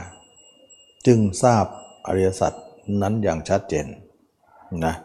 [1.08, 1.66] จึงทราบ
[2.08, 2.54] อริยสัจ
[3.02, 3.88] นั้นอย่างชัดเจน
[4.86, 4.96] นะ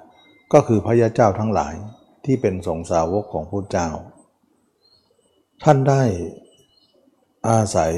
[0.53, 1.75] ก็คือพระยาเจ้าทั้งหลาย
[2.25, 3.89] ที่เป็นสงสาวกของพระเจ้า
[5.65, 6.03] ท่านได้
[7.49, 7.93] อาศัย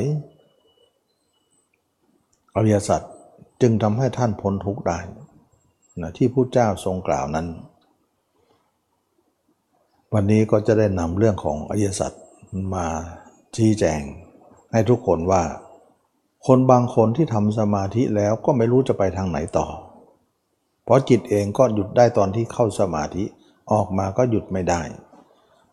[2.56, 3.02] อริยสัจ
[3.62, 4.98] จึงทำให้ท่านพ้นทุกข์ได้
[6.02, 7.46] นะที่พระเจ้าทรงกล่าวนั้น
[10.14, 12.12] วันนี้ก็จะได้นำเรื่องของอริยสัจ
[12.74, 12.86] มา
[13.56, 14.00] ชี้แจง
[14.72, 15.42] ให้ทุกคนว่า
[16.46, 19.66] คนบางคนที่ทำสมาธิแล้วก็ไม่รู้จะไปทางไหนต่อ
[20.84, 23.24] เพราะจิตเองก็หยุดได้ตอนที่เข้าสมาธิ
[23.72, 24.82] ออกมาก็หยุดไม่ได้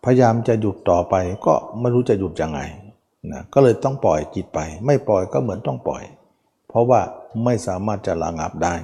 [0.04, 2.60] พยายามจะหยุดต่อไปก็ไม่รู้จะหยุดยังไง
[3.32, 6.04] นะก็เลยต้องปล่อยจิตไป ไม่ปล่อยก็เหมือนต้องปล่อย
[6.68, 7.02] เพราะว่า
[7.44, 8.76] ไม่สามารถจะระงับได้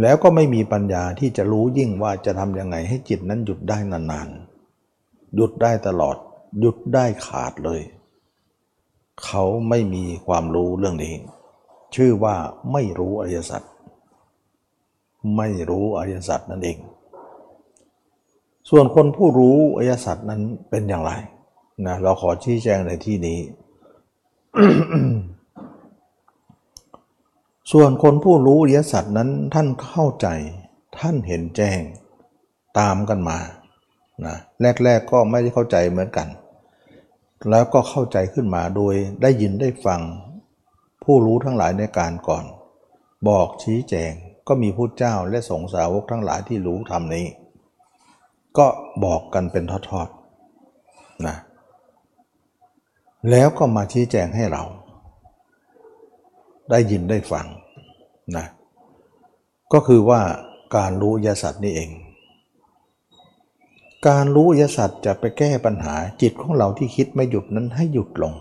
[0.00, 6.16] แล้วก็ไม่มีปัญญาที่จะรู้ยิ่งว่าจะทำยังไงให้จิตนั้นหยุดได้นานๆหยุดได้ตลอด
[6.60, 7.80] หยุดได้ขาดเลย
[9.24, 11.14] เขาไม่มีความรู้เรื่องนี้
[11.94, 12.36] ชื่อว่า
[12.72, 13.62] ไม่รู้อริยสัจ
[15.36, 16.78] ไม่รู้อริยสัจนั่นเอง
[18.70, 21.12] ส่วนคนผู้รู้อริยสัจนั้นเป็นอย่างไร
[21.86, 23.38] นะเราขอชี้แจงในที่นี้
[27.72, 30.28] ส่วนคนผู้รู้อริยสัจนั้นท่านเข้าใจ
[30.98, 31.80] ท่านเห็นแจ้ง
[32.78, 33.38] ตามกันมา
[34.26, 34.36] นะ
[34.84, 36.28] แรกๆก็ไม่ได้เข้าใจเหมือนกัน
[37.48, 40.00] แล้วก็เข้าใจขึ้นมาโดยได้ยินได้ฟัง
[41.04, 42.44] ผู้รู้ทั้งหลายในการก่อน
[43.28, 44.12] บอกชี้แจง
[44.48, 47.26] ก็มีผู้เจ้าและสงสาวกทั้งหลายที่รู้ธรรมนี้
[48.58, 48.66] ก็
[49.04, 51.36] บอกกันเป็นทอดๆนะ
[53.30, 54.62] แล้วก็มาชี้แจงให้เรา
[56.70, 57.46] ได้ยินได้ฟัง
[58.36, 58.46] นะ
[59.72, 60.20] ก็คือว่า
[60.76, 61.90] การรู้ยสัตว์นี่เอง
[64.08, 68.34] การรู้ยสัตว์จะไปแก้ปัญหาจิตของเราที่คิดไม่หยุดนั้นให้หยุดลง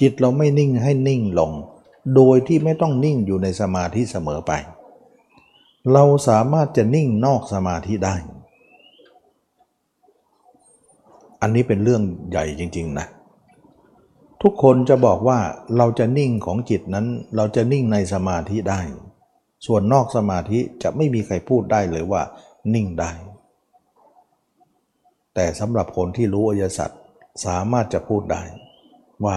[0.00, 1.52] จิตเราไม่นิ่งให้นิ่งลง
[2.14, 4.52] โดยที่ไม่ต้องนิ่งอยู่ในสมาธิเสมอไป
[5.92, 8.14] เราสามารถจะนิ่งนอกสมาธิได้
[11.40, 13.06] อันนี้เป็นเรื่องใหญ่จริง ๆ นะ
[14.42, 15.38] ทุกคนจะบอกว่า
[15.76, 18.80] เราจะนิ่งของจิตนั้น เราจะนิ่งในสมาธิได้
[19.66, 22.22] ส่วนนอกสมาธิจะไม่มีใครพูดได้เลยว่า
[22.74, 23.12] นิ่งได้
[25.34, 26.90] แต่สำหรับคนที่รู้อริยสัจ
[27.46, 28.42] สามารถจะพูดได้
[29.24, 29.34] ว่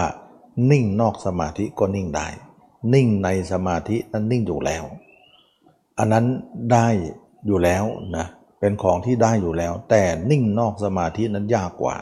[0.70, 2.28] นิ่งนอกสมาธิก็นิ่งได้
[2.94, 4.84] นิ่งในสมาธินั้นนิ่งอยู่แล้ว
[5.98, 6.26] อันนั้น
[6.72, 6.86] ได้
[7.46, 7.84] อยู่แล้ว
[8.16, 8.26] นะ
[8.60, 11.96] เป็นของที่ได้อยู่แล้ว แต่นิ่งนอกสมาธินั้นยากกว่า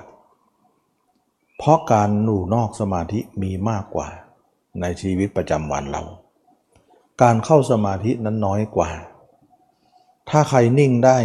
[1.59, 4.09] เพราะการหนูนอกสมาธิมีมากกว่า
[4.81, 6.03] ในชีวิตประจำวันเรา
[7.23, 8.91] การเข้าสมาธินั้นน้อยกว่า
[10.31, 11.19] ถ้าใครนิ่งได้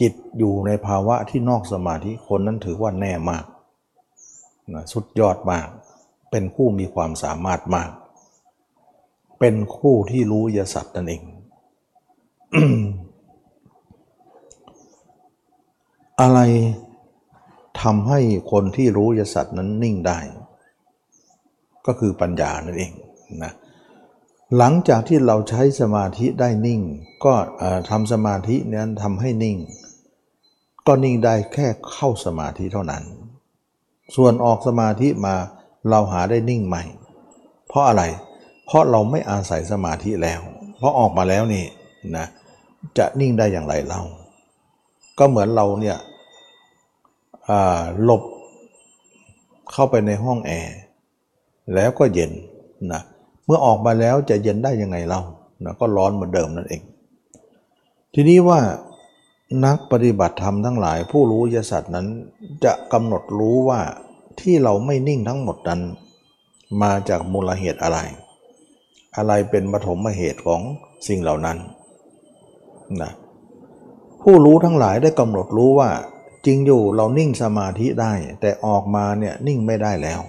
[0.00, 3.44] จิตอยู่ในภาวะที่นอกสมาธิคนนั้นถือว่าแน่มาก
[4.74, 5.68] นะสุดยอดมาก
[6.30, 7.90] เป็นคู่มีความสามารถมาก
[9.40, 11.22] เป็นคู่ที่รู้ยศัตว์นั่นเอง
[16.20, 16.40] อะไร
[17.82, 18.20] ทำให้
[18.52, 20.18] คนที่รู้ยศัตว์นั้นนิ่งได้
[21.86, 22.92] ก็คือปัญญานั่นเอง
[23.44, 23.52] นะ
[24.58, 26.80] หลังจากที่เราใช้สมาธิได้นิ่ง
[27.24, 27.34] ก็
[27.90, 29.56] ทำสมาธินั้นทำให้นิ่ง
[30.86, 33.02] ก็นิ่งได้แค่เข้าสมาธิเท่านั้น
[34.16, 35.34] ส่วนออกสมาธิมา
[35.90, 36.84] เราหาได้นิ่งใหม่
[37.68, 38.02] เพราะอะไร
[38.66, 40.40] เพราะเราไม่อาศัยสมาธิแล้ว
[40.78, 41.64] เพราะออกมาแล้วนี่
[42.16, 42.26] นะ
[42.98, 44.00] จะนิ่งได้อย่างไรเรา
[45.18, 45.98] ก็เหมือนเราเนี่ย
[48.04, 48.22] หลบ
[49.72, 50.76] เข้าไปในห้องแอร์
[51.74, 52.32] แล้วก็เย็น
[52.92, 55.20] นะเเมื่อออกมาแล้วจะเย็นได้ยังไงเรา
[55.64, 56.82] นะก็ร้อนเหมือนเดิมนั่นเอง
[58.14, 58.60] ทีนี้ว่า
[59.64, 62.06] นักปฏิบัติธรรมทั้งหลาย ผู้รู้ยศัตร์นั้น
[62.64, 63.80] จะกำหนดรู้ว่า
[64.40, 65.80] ที่เราไม่นิ่งทั้งหมดนั้น
[66.82, 67.98] มาจากมูลเหตุอะไร
[69.16, 70.60] อะไรเป็นปฐมเหตุของ
[71.08, 71.58] สิ่งเหล่านั้น
[73.02, 73.12] นะ
[74.22, 75.90] ผู้รู้ทั้งหลายได้กำหนดรู้ว่า
[76.46, 80.20] จริงอยู่เรานิ่งสมาธิได้ แต่ออกมาเนี่ยนิ่งไม่ได้แล้ว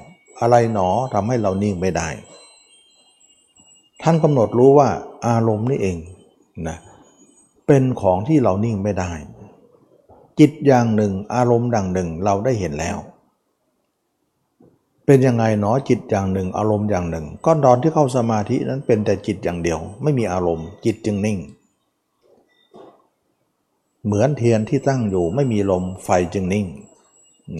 [0.41, 2.07] อะไรหนอทำให้เรานิ่งไม่ได้
[4.03, 4.89] ท่านกำหนดรู้ว่า
[5.27, 5.97] อารมณ์นี่เอง
[6.67, 6.77] นะ
[7.67, 9.11] เป็นของที่เรานิ่งไม่ได้
[10.39, 12.97] จิตอย่างหนึ่งอารมณ์ดังหนึ่งเราได้เห็นแล้ว
[15.05, 21.39] เป็นยังไงเนาะจิตอย่างหนึ่ง อารมณ์อย่างหนึ่ง ก็ตอนที่เข้าสมาธินั้นเป็นแต่จิตอย่างเดียว ไม่มีอารมณ์ จิตจึงนิ่ง
[24.05, 26.67] เหมือนเทียนที่ตั้งอยู่ไม่มีลมไฟจึงนิ่ง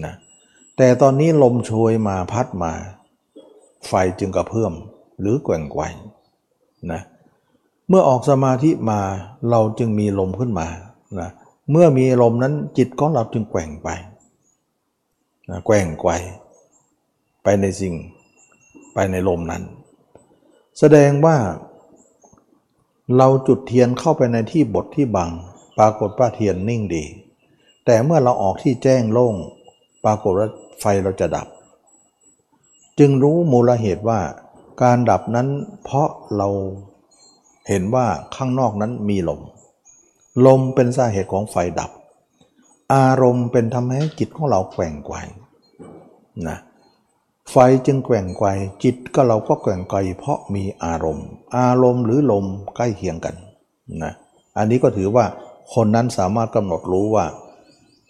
[0.04, 0.14] นะ
[0.76, 2.72] แต่ตอนนี้ลมโชยมาพัดมา
[3.88, 4.72] ไฟจึงกระเพื่อม
[5.20, 5.82] หรือแกว่งไกว
[6.92, 7.02] นะ
[7.88, 9.00] เมื่อออกสมาธิมา
[9.50, 10.66] เราจึงมีลมขึ้นมา
[11.20, 11.30] นะ
[11.70, 13.88] เมื่อมีลมนั้นจิตของเราจึงแกว่งไป
[15.50, 16.10] นะแกว่งไกว
[17.42, 17.94] ไปในสิ่ง
[18.94, 19.62] ไปในลมนั้น
[20.78, 21.36] แสดงว่า
[23.16, 25.30] เราจุดเทียนเข้าไปในที่บทที่บัง
[25.78, 27.04] ปรากฏว่าเทียนนิ่งดี
[27.84, 29.34] แต่เมื่อเราออกที่แจ้งโล่ง
[30.04, 30.48] ปรากฏว่า
[30.80, 31.46] ไฟเราจะดับ
[32.98, 34.20] จึงรู้มูลเหตุว่า
[34.82, 35.48] การดับนั้น
[35.84, 36.48] เพราะเรา
[37.68, 38.06] เห็นว่า
[38.36, 39.40] ข้างนอกนั้นมีลม
[40.46, 41.90] ลมเป็นสาเหตุของไฟดับ
[42.94, 45.16] อารมณ์เป็นทำให้จิตของเราแกว่งไกว
[46.48, 46.58] นะ
[47.50, 47.56] ไฟ
[47.86, 48.48] จึงแกว่งไกว
[48.82, 53.34] จิตก็เราก็แกว่งไกวเพราะมีอารมณ์ อารมณ์หรือลมใกล้เคียงกัน
[54.02, 54.12] นะ
[54.56, 55.24] อันนี้ก็ถือว่า
[55.74, 57.26] คนนั้นสามารถกำหนดรู้ว่า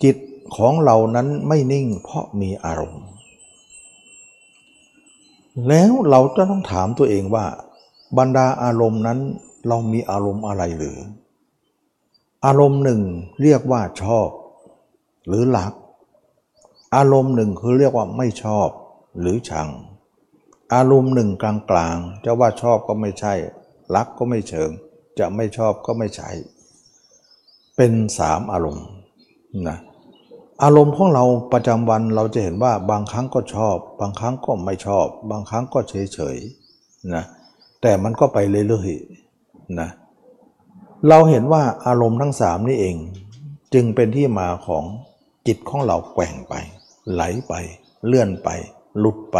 [0.04, 0.16] จิต
[0.56, 3.02] ของเรานั้นไม่นิ่งเพราะมีอารมณ์
[5.68, 7.46] แล้วเราจะต้องถามตัวเองว่า
[8.18, 9.18] บรรดาอารมณ์นั้น
[9.68, 10.98] เรามีอารมณ์อะไรหรือ
[12.44, 13.00] อารมณ์หนึ่ง
[13.42, 14.28] เรียกว่าชอบ
[15.26, 15.72] หรือหลัก
[16.96, 18.68] อารมณ์หนึ่งคือเรียกว่าไม่ชอบ
[19.20, 19.68] หรือชัง
[20.74, 23.34] อารมณ์หนึ่งกลางๆจะว่าชอบก็ไม่ใช่
[23.94, 24.70] รักก็ไม่เชิง
[25.18, 26.30] จะไม่ชอบก็ไม่ใช่
[27.76, 28.86] เป็นสามอารมณ์
[29.68, 29.78] นะ
[30.64, 37.24] อารมณ์ของเราประจำวันเราจะเห็นว่าบางครั้งก็ชอบ บางครั้งก็ไม่ชอบ บางครั้งก็เฉยๆนะ
[37.82, 39.88] แต่มันก็ไปเรื่อยๆนะ
[41.08, 42.96] เราเห็นว่าอารมณ์ทั้งสามนี่เอง
[43.74, 44.84] จึงเป็นที่มาของ
[45.46, 46.54] จิตของเราแกว่งไป
[47.12, 47.54] ไหลไป
[48.06, 48.48] เลื่อนไป
[48.98, 49.38] หลุดไป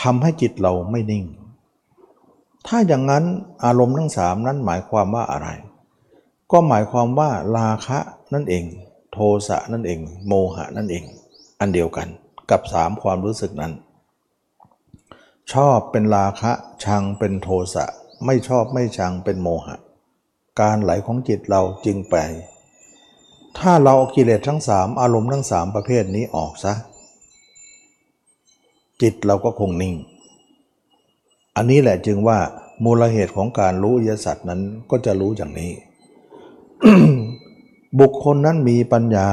[0.00, 1.24] ทำให้จิตเราไม่นิ่ง
[2.66, 3.24] ถ้าอย่างนั้น
[3.64, 5.48] อารมณ์ทั้งสามนั้นหมายความว่าอะไร
[6.52, 7.98] ก็หมายความว่าราคะ
[8.34, 8.64] นั่นเอง
[9.16, 11.04] โทสะนั่นเอง โมหะนั่นเอง
[11.60, 12.08] อันเดียวกัน
[12.50, 13.72] กับสามความรู้สึกนั้น
[15.52, 16.52] ชอบเป็นราคะ
[16.84, 17.84] ชังเป็นโทสะ
[18.26, 19.76] ไม่ชอบไม่ชังเป็นโมหะ
[20.60, 22.16] การไหลของจิตเราจึงไป
[23.58, 26.74] ถ้าเราเอากิเลสทั้งสามอารมณ์ทั้งสามประเภทนี้ออกซะ
[29.02, 29.94] จิตเราก็คงนิ่ง
[31.56, 32.38] อันนี้แหละจึงว่า
[32.84, 35.72] มูลเหตุของการรู้อริยสัจนั้นก็จะรู้อย่างนี้
[38.00, 39.28] บุคคลนั้นมีปัญญา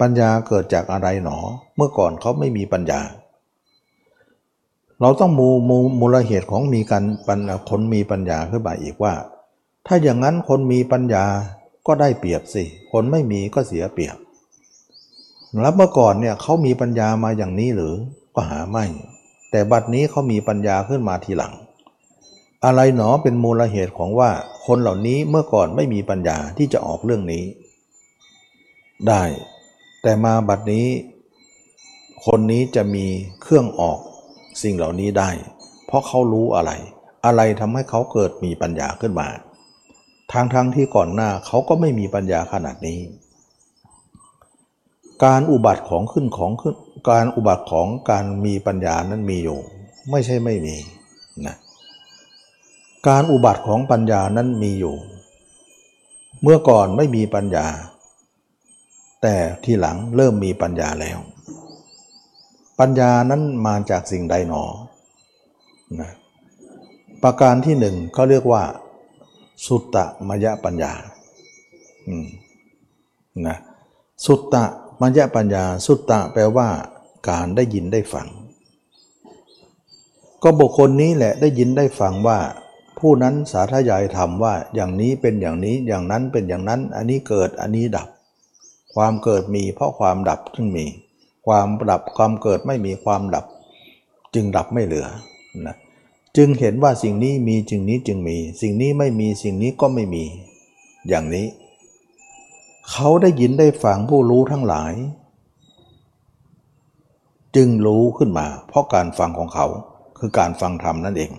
[0.00, 1.38] ปัญญาเกิดจากอะไรหนอ
[1.76, 3.00] เมื่อก่อนเขาไม่มีปัญญา
[5.00, 9.14] เราต้องมูมูมูลเหตุของมีการปัญคนมีปัญญาขึ้นมาอีกว่า
[9.86, 11.24] ถ้าอย่างนั้นคนมีปัญญา
[11.86, 14.16] ก็ได้เปรียบสิ คนไม่มีก็เสียเปรียบ
[15.60, 17.94] แล้วเมื่อก่อนเนี่ยเขามีปัญญามาอย่างนี้หรือ
[18.34, 18.84] ก็หาไม่
[19.50, 21.52] แต่บัดนี้เขามีปัญญาขึ้นมาทีหลัง
[22.64, 24.30] อะไรหนอเป็นมูลเหตุของว่า
[24.66, 27.44] คนเหล่านี้เมื่อก่อนไม่มีปัญญาที่จะออกเรื่องนี้
[29.08, 29.22] ได้
[30.02, 30.86] แต่มาบัดนี้
[32.26, 33.06] คนนี้จะมี
[33.42, 33.98] เครื่องออก
[34.62, 35.30] สิ่งเหล่านี้ได้
[35.86, 36.72] เพราะเขารู้อะไร
[37.24, 39.28] อะไรทำให้เขาเกิดมีปัญญาขึ้นมา
[40.32, 43.00] ทางทางที่ก่อนหน้าเขาก็ไม่มีปัญญาขนาดนี้
[45.24, 46.76] การอุบัติของขึ้นของขึ้น
[47.10, 49.60] การอุบัติของการมีปัญญานั้นมีอยู่
[50.10, 50.76] ไม่ใช่ไม่มี
[51.46, 51.56] นะ
[53.08, 54.96] การอุบัติของปัญญานั้นมีอยู่
[56.42, 57.66] เมื่อก่อนไม่มีปัญญา
[59.26, 61.18] แต่ทีหลังเริ่มมีปัญญาแล้ว
[62.80, 64.64] ปัญญานั้นมาจากสิ่งใดหนอ
[66.00, 66.10] นะ
[67.22, 68.62] ประการที่หนึ่งเขาเรียกว่า
[69.66, 70.92] สุตตะมยปัญญา
[73.46, 73.56] นะ
[74.26, 74.64] สุตตะ
[75.00, 76.68] มยปัญญา สุตตะแปลว่า
[77.28, 78.28] การได้ยินได้ฟัง
[80.42, 82.38] ก็บุคคลนี้แหละได้ยินได้ฟังว่า
[82.98, 88.08] ผู้นั้นสาธยายธรรมว่าอย่างนี้เป็นอย่างนี้อย่างนั้นเป็นอย่างนั้น อันนี้เกิดอันนี้ดับ
[88.94, 90.86] ความเกิดมีเพราะความดับจึงมี
[91.46, 93.44] ความดับความเกิดไม่มีความดับ
[94.34, 95.06] จึงดับไม่เหลือ
[95.66, 95.76] นะ
[96.36, 100.24] จึงเห็นว่าสิ่งนี้มีจึงนี้จึงมี สิ่งนี้ไม่มีสิ่งนี้ก็ไม่มี
[101.08, 101.46] อย่างนี้
[102.90, 104.94] เขาได้ยินได้ฟังผู้รู้ทั้งหลาย
[107.56, 109.66] จึงรู้ขึ้นมา เพราะการฟังของเขา
[110.18, 111.30] คือการฟังธรรมนั่นเอง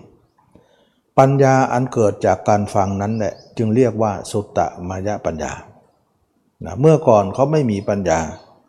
[1.18, 5.52] ปัญญาอันเกิดจากการฟังนั้นแหละจึงเรียกว่าสุตตะมายะปัญญา
[6.64, 8.20] นะเมื่อก่อนเขาไม่มีปัญญา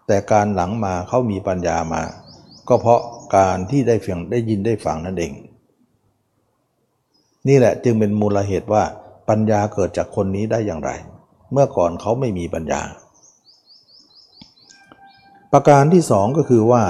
[0.08, 2.02] แต่การหลังมาเขามีปัญญามา
[2.68, 3.02] ก็เพราะ
[3.36, 5.34] การที่ได้ฟังได้ยินได้ฟังนั่นเอง
[7.48, 8.84] นี่แหละจึงเป็นมูลเหตุว่า
[9.30, 10.92] ปัญญาเกิดจากคนนี้ได้อย่างไร
[11.52, 12.82] เมื่อก่อนเขาไม่มีปัญญา
[15.52, 16.84] ประการที่สองก็คือว่า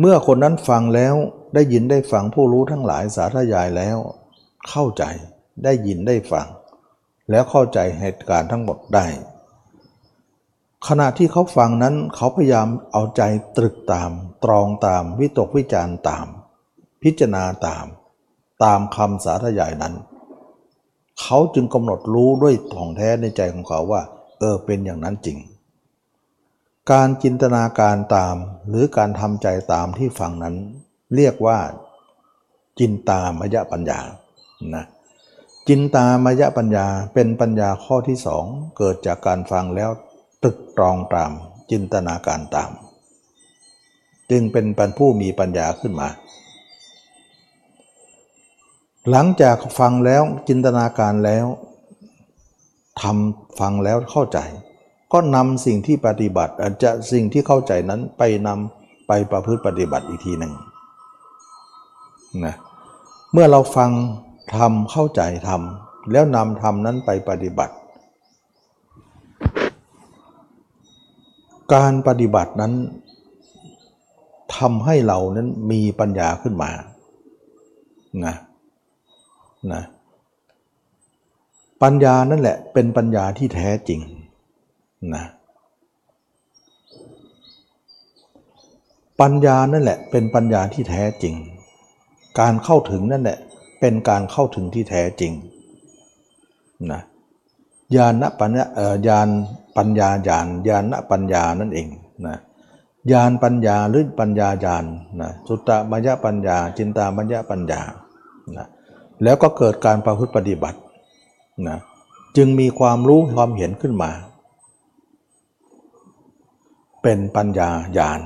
[0.00, 1.14] เมื่อคนนั้นฟังแล้ว
[1.54, 3.98] ได้ยินได้ฟังผู้รู้ทั้งหลายสาธยายแล้ว
[4.70, 5.04] เข้าใจ
[5.64, 6.46] ได้ยินได้ฟัง
[7.30, 9.06] แล้วเข้าใจเหตุการณ์ทั้งหมดได้
[10.88, 13.22] ขณะที่เขาฟังนั้นเขาพยายามเอาใจ
[13.56, 14.10] ตรึกตาม
[14.44, 16.26] ตรองตาม วิตกวิจารตาม
[17.02, 17.86] พิจารณาตาม
[18.64, 19.94] ตามคำสาธยายนั้น
[21.20, 24.02] เขาจึงกำหนดรู้ด้วยท่องแท้ในใจของเขาว่า
[24.38, 25.38] เออเป็นอย่างนั้นจริง
[26.90, 28.36] การจินตนาการตาม
[28.68, 30.54] หรือการทำใจตามที่ฟังนั้น
[31.14, 31.58] เรียกว่า
[32.78, 34.00] จินตามยปัญญา
[34.74, 34.84] นะ
[35.68, 38.44] จินตามยปัญญาเป็นปัญญาข้อที่สอง
[38.76, 39.90] เกิดจากการฟังแล้ว
[40.44, 41.30] ตึกตรองตาม
[41.70, 42.70] จินตนาการตาม
[44.30, 46.08] จึงเป็นปัญผู้มีปัญญาขึ้นมา
[49.10, 51.46] หลังจากฟังแล้วจินตนาการแล้ว
[53.02, 54.38] ทำฟังแล้วเข้าใจ
[55.12, 60.52] ก็นำสิ่งที่ปฏิบัติอาจจะสิ่งที่เข้าใจนั้นไปนำไปประพฤติปฏิบัติอีกทีหนึ่ง
[62.44, 62.56] นะ
[63.32, 63.90] เมื่อเราฟัง
[64.56, 67.74] ทำเข้าใจทำแล้วนำทำนั้นไปปฏิบัติ
[71.74, 72.72] การปฏิบัตินั้น
[74.56, 76.70] ทำให้เรานั้นมีปัญญาขึ้นมา
[78.24, 78.34] นะ
[79.72, 79.82] นะ
[81.82, 84.00] ปัญญานั่นแหละเป็นปัญญาที่แท้จริง
[85.14, 85.24] นะ
[89.20, 91.34] ปัญญานั่นแหละเป็นปัญญาที่แท้จริง
[92.40, 93.38] การเข้าถึงนั่นแหละ
[93.80, 95.32] เป็นการเข้าถึงที่แท้จริง
[96.92, 97.00] นะ
[97.96, 98.66] ญาณปัญญา
[99.08, 99.28] ญาณ
[99.76, 101.88] ปัญญาญาณญาณปัญญานั่นเอง
[102.26, 102.38] นะ
[103.12, 104.84] ญาณปัญญาหรือปัญญาญาณ
[105.20, 107.80] นะสุตตมัญญปัญญา จินตามัญญปัญญา
[108.56, 108.66] นะ
[109.22, 110.78] แล้วก็เกิดการประพฤติปฏิบัติ
[111.68, 111.78] นะ
[112.36, 114.10] จึงมีความรู้ความเห็นขึ้นมา
[117.02, 117.68] เป็นปัญญา
[117.98, 118.20] ญาณ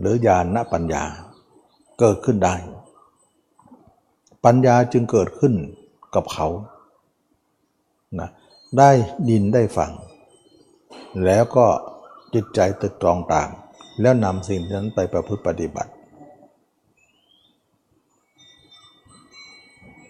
[0.00, 1.02] หรือญาณปัญญา
[2.00, 2.54] เกิดขึ้นได้
[4.44, 5.54] ปัญญาจึงเกิดขึ้น
[6.14, 6.48] กับเขา
[8.20, 8.28] นะ
[8.78, 8.90] ได้
[9.28, 9.90] ดินได้ฟัง
[11.24, 11.66] แล้วก็
[12.34, 13.48] จิตใจตึกตรองตาม
[14.00, 15.92] แล้วนำสิ่งนั้นไปประพฤติปฏิบัติ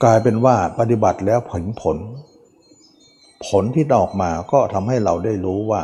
[0.02, 1.98] กลายเป็นว่าปฏิบัติแล้วผลผล
[3.46, 5.80] ผลที่ออกมาก็ทำให้เราได้รู้ว่า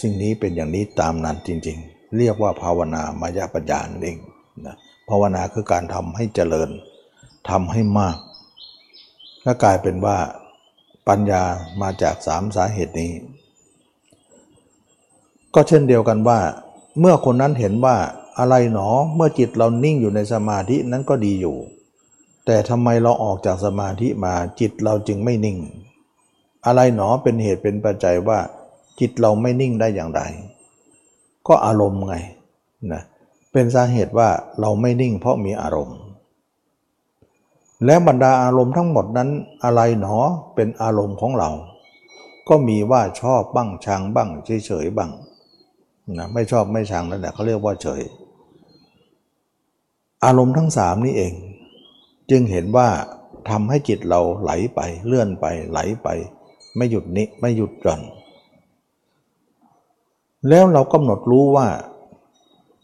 [0.00, 4.18] สิ่งนี้เป็นอย่างนี้ตามนั้นจริง ๆ เรียกว่าภาวนามายาปัญญาเอง
[4.66, 4.76] นะ
[5.08, 6.70] ภาวนาคือการทำให้เจริญ
[7.50, 8.16] ทำให้มาก
[9.44, 10.18] ก็กลายเป็นว่า
[11.08, 11.42] ปัญญา
[11.82, 13.12] มาจากสามสาเหตุนี้
[15.54, 16.40] ก็เช่นเดียวกันว่า
[17.00, 17.96] เมื่อคนนั้นเห็นว่า
[18.38, 21.56] อะไรหนอเมื่อจิตเรานิ่งอยู่ในสมาธินั้นก็ดีอยู่
[22.46, 25.58] แต่ทำไมเราออกจากสมาธิมาจิตเราจึงไม่นิ่ง
[26.66, 28.38] อะไรหนอเป็นเหตุเป็นปัจจัยว่า
[29.00, 30.20] จิตเราไม่นิ่งได้อย่างไร
[31.46, 32.14] ก็อารมณ์ไง
[32.92, 33.02] นะ
[33.52, 34.28] เป็นสาเหตุว่า
[34.60, 35.98] เราไม่นิ่งเพราะมีอารมณ์
[37.84, 39.28] และบรรดาอารมณ์ทั้งหมดนั้น
[39.64, 40.16] อะไรหนอ
[40.54, 41.50] เป็นอารมณ์ของเรา
[42.48, 45.10] ก็มีว่าชอบบ้างชังบ้างเฉยเฉยบ้าง
[46.16, 48.00] นะไม่ชอบไม่ชังนั่นแหละเขาเรียกว่าเฉย
[50.24, 51.32] อารมณ์ทั้งสามนี้เอง
[52.30, 52.88] จึงเห็นว่า
[53.50, 56.08] ทำให้จิตเราไหลไปเลื่อนไปไหลไป
[56.76, 58.00] ไม่หยุดนิไม่หยุดหย่อน
[60.48, 61.68] แล้วเรากำหนดรู้ว่า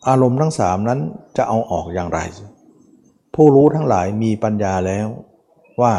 [0.09, 1.01] อารมณ์ทั้งสามนั้น
[1.37, 2.19] จะเอาออกอย่างไร
[3.35, 5.07] ผู้รู้ทั้งหลายมีปัญญาแล้ว
[5.83, 5.95] ว่า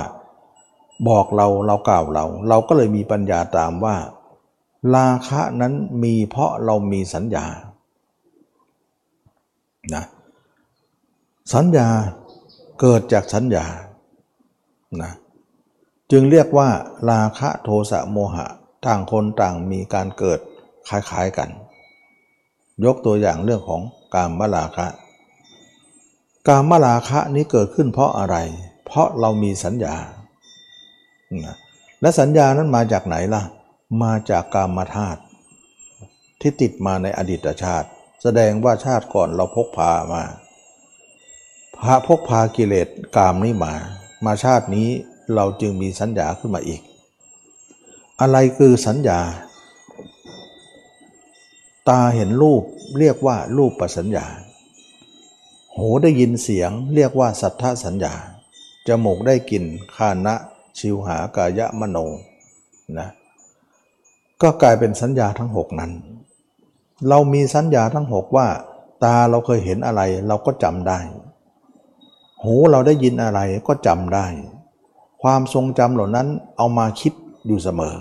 [1.09, 3.95] บอกเราเรากล่าวเรา เราก็เลยมีปัญญาตามว่า
[4.96, 5.74] ราคะนั้น
[6.04, 7.46] มีเพราะเรามีสัญญา
[9.96, 10.06] นะ
[11.54, 11.88] สัญญา
[12.82, 13.66] เกิดจากสัญญา
[15.02, 15.12] นะ
[16.12, 16.70] จึงเรียกว่า
[17.12, 18.46] ราคะโทสะโมหะ
[18.86, 20.40] ต่างคนต่างมีการเกิด
[20.90, 21.50] คล้ายๆกัน
[22.86, 23.82] ยกตัวอย่างเรื่องของ
[24.16, 24.88] การมราคะ
[26.48, 28.36] กามราคะนี้เกิดขึ้นเพราะอะไร
[28.86, 29.96] เพราะเรามีสัญญา
[32.02, 33.42] และสัญญานั้นมาจากไหนล่ะ
[34.02, 35.22] มาจากกามธาตุ
[36.42, 37.90] ที่ติดมาในอดีตชาติ
[38.22, 40.24] แสดงว่าชาติก่อนเราพกพามา
[41.78, 43.74] พระพกพากิเลสกามนี้มา
[44.26, 44.90] มาชาตินี้
[45.34, 46.82] เราจึงมีสัญญาขึ้นมาอีก
[48.22, 49.20] อะไรคือสัญญา
[51.90, 52.64] ตาเห็นรูป
[53.00, 54.26] เรียกว่ารูปประสัญญา
[55.76, 58.14] หูได้ยินเสียงเรียกว่าสัทธสัญญา
[58.88, 59.66] จมูกได้กลิ่น
[59.96, 60.36] คานะ
[60.78, 61.98] ชิวหากายะมโน
[63.00, 63.10] นะ
[64.42, 65.92] ก็กลายเป็นสัญญาทั้งหกนั้น
[67.10, 68.48] เรามีสัญญาทั้งหกว่า
[69.04, 71.00] ตาเราเคยเห็นอะไรเราก็จำได้
[72.44, 74.26] หูเราได้ยินอะไรก็จำได้
[75.22, 76.28] ความทรงจำเหล่านั้น
[76.58, 77.14] เอามาคิด
[77.48, 77.96] อยู่เสมอ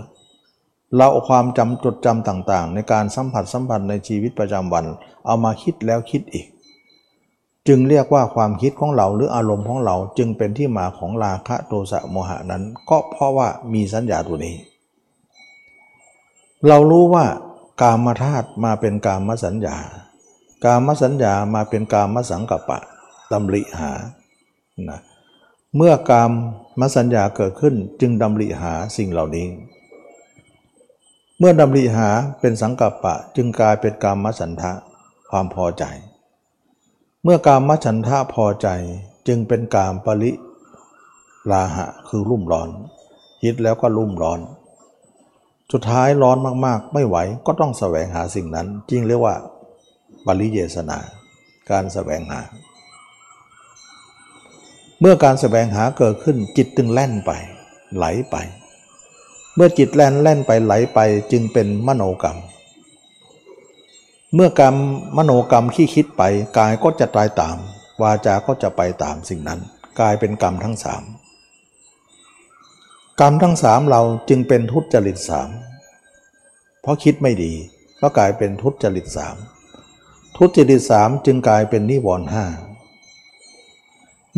[0.97, 4.85] เราเอาความจำจดจำต่างๆ ในการสัมผัสสัมพันธ์ในชีวิตประจำวัน
[5.27, 6.47] เอามาคิดแล้วคิดอีก
[7.69, 14.57] จึงเรียกว่าความคิดของเราหรืออารมณ์ของเราจึงเป็นที่มาของราคะโทสะโมหะนั้น ก็เพราะว่ามีสัญญาตัวนี้
[16.69, 17.27] เรารู้ว่า
[17.83, 19.77] กามธาตุมาเป็นกามสัญญา
[20.65, 22.79] กามสัญญามาเป็นกามสังกัปปะ
[23.33, 23.93] ดำริหา
[24.89, 25.01] นะ
[25.77, 26.31] เมื่อกาม
[26.81, 29.47] มสัญญาเกิดขึ้นจึงดำริหาสิ่งเหล่านี้
[31.39, 32.09] เมื่อดำริหา
[32.41, 34.73] เป็นสังกัปปะจึงกลายเป็นกามสันทะ
[35.31, 35.85] ความพอใจ
[37.23, 38.69] เมื่อกามฉันทะพอใจ
[39.27, 40.33] จึงเป็นกามปริ
[41.51, 42.69] ลาหะคือรุ่มร้อน
[43.43, 44.41] คิดแล้วก็รุ่มร้อน
[45.77, 47.17] สุดท้ายร้อนมากๆ ไม่ไหว
[47.47, 49.35] ก็ต้องแสวงหาสิ่งนั้นจริงเรียกว่า
[50.27, 50.99] ปริเยสนา
[51.71, 52.41] การแสวงหา
[55.01, 57.31] เมื่อการแสวงหาเกิดขึ้นจิตตึงแล่นไป
[57.97, 58.37] ไหลไป
[59.55, 60.99] เมื่อจิตแล่นแล่นไปไหลไป
[61.33, 62.39] จึงเป็นมโนกรรม
[64.35, 64.75] เมื่อกรรม
[65.17, 66.23] มโนกรรมที่คิดไป
[66.59, 67.57] กายก็จะตายตาม
[68.03, 69.61] วาจาก็จะไปตามสิ่งนั้น
[69.99, 71.03] กลายเป็นกรรมทั้งสาม
[73.21, 75.51] กรรมทั้งสามเราจึงเป็นทุจริตสาม
[76.85, 77.53] เพราะคิดไม่ดี
[78.01, 79.37] ก็กลายเป็นทุจริตสาม
[80.37, 82.45] ทุจริตสามจึงกลายเป็นนิวรณ์ห้า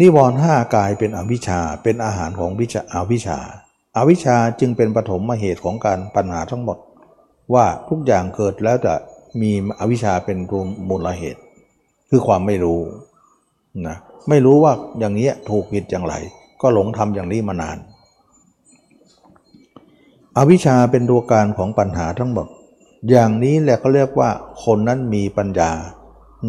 [0.01, 3.39] นิวรณ์ห้ากลายเป็นอวิชชาเป็นอาหารของวิชาอวิชชา
[3.97, 6.79] อาวิชชาจึงเป็นปฐมมาเหตุของการปัญหาทั้งหมด
[7.55, 8.95] ว่าทุกอย่างเกิดแล้วจะ
[9.41, 11.41] มีอวิชชาเป็นตัวมูลเหตุ
[12.11, 12.81] คือความไม่รู้
[13.87, 13.97] นะ
[14.29, 16.15] ไม่รู้ว่าอย่างนี้ถูกผิดอย่างไร
[16.63, 17.79] ก็หลงทำอย่างนี้มานาน
[20.37, 22.47] อวิชชาเป็นตัวการของปัญหาทั้งหมด
[23.09, 24.31] อย่างนี้แหละเขาเรียกว่า
[24.65, 25.71] คนนั้นมีปัญญา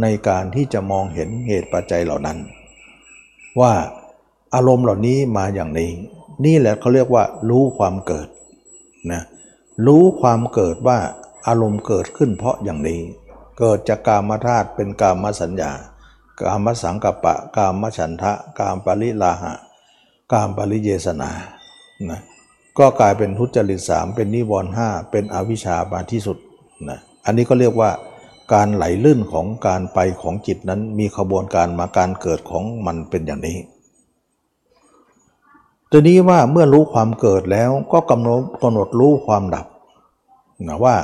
[0.01, 2.37] ในการที่จะมองเห็นเหตุปัจจัยเหล่านั้น
[3.59, 3.73] ว่า
[4.55, 5.91] อารมณ์เหล่านี้มาอย่างนี้
[6.45, 8.27] นี่แหละเขาเรียกว่า รู้ความเกิด
[9.11, 9.21] นะ
[9.85, 10.97] รู้ความเกิดว่า
[11.47, 13.01] อารมณ์เกิดขึ้นเพราะอย่างนี้
[13.59, 15.71] เกิดจากกามธาตุเป็นกามสัญญา
[16.41, 19.53] กามสังกัปปะ กามฉันทะ กามปริลาหะ
[20.31, 21.29] กามปริเยสนา
[22.09, 22.21] นะ
[22.79, 26.37] ก็กลายเป็นทุจริตสามเป็นนิวรณ์ห้าเป็นอวิชชามาที่สุด
[26.89, 27.91] นะอันนี้ก็เรียกว่า
[28.53, 33.57] การไหลลื่นของการไปของจิตนั้นมีขบวนการมาการเกิดของมันเป็นอย่างนี้
[35.91, 39.67] ทีนี้ว่าเมื่อรู้ความเกิดแล้วก็กำหนดกำหนดรู้ความดับ
[40.67, 40.95] นะว่า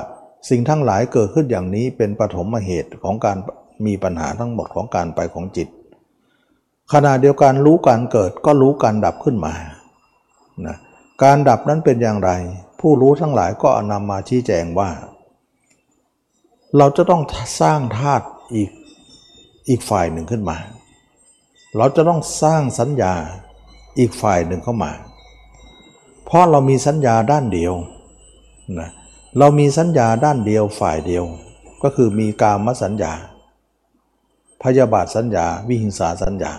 [0.49, 3.38] สิ่งทั้งหลายเกิดขึ้นอย่างนี้เป็นปฐมเหตุของการ
[3.86, 5.67] มีปัญหาทั้งหมดของการไปของจิต
[6.93, 9.53] ขณะเดียวกันรู้การเกิดก็รู้การดับขึ้นมา
[10.67, 10.78] นะ
[11.24, 12.32] การดับนั้นเป็นอย่างไร
[12.80, 14.89] ผู้รู้ทั้งหลายก็นำมาชี้แจงว่า
[16.78, 17.21] เราจะต้อง
[17.59, 18.69] สร้างธาตุอีก
[19.69, 20.57] อีกฝ่ายหนึ่งขึ้นมา
[21.78, 23.13] เราจะต้องสร้างสัญญา
[23.99, 24.91] อีกฝ่ายหนึ่งเข้ามา
[26.26, 27.74] เพราะเรามีสัญญาด้านเดียว
[28.80, 28.89] นะ
[29.38, 31.24] เรามีสัญญาด้านเดียวฝ่ายเดียว
[31.84, 33.13] ก็คือมีกามสัญญา
[34.63, 36.53] พยาบาทสัญญา วิหิงสาสัญญา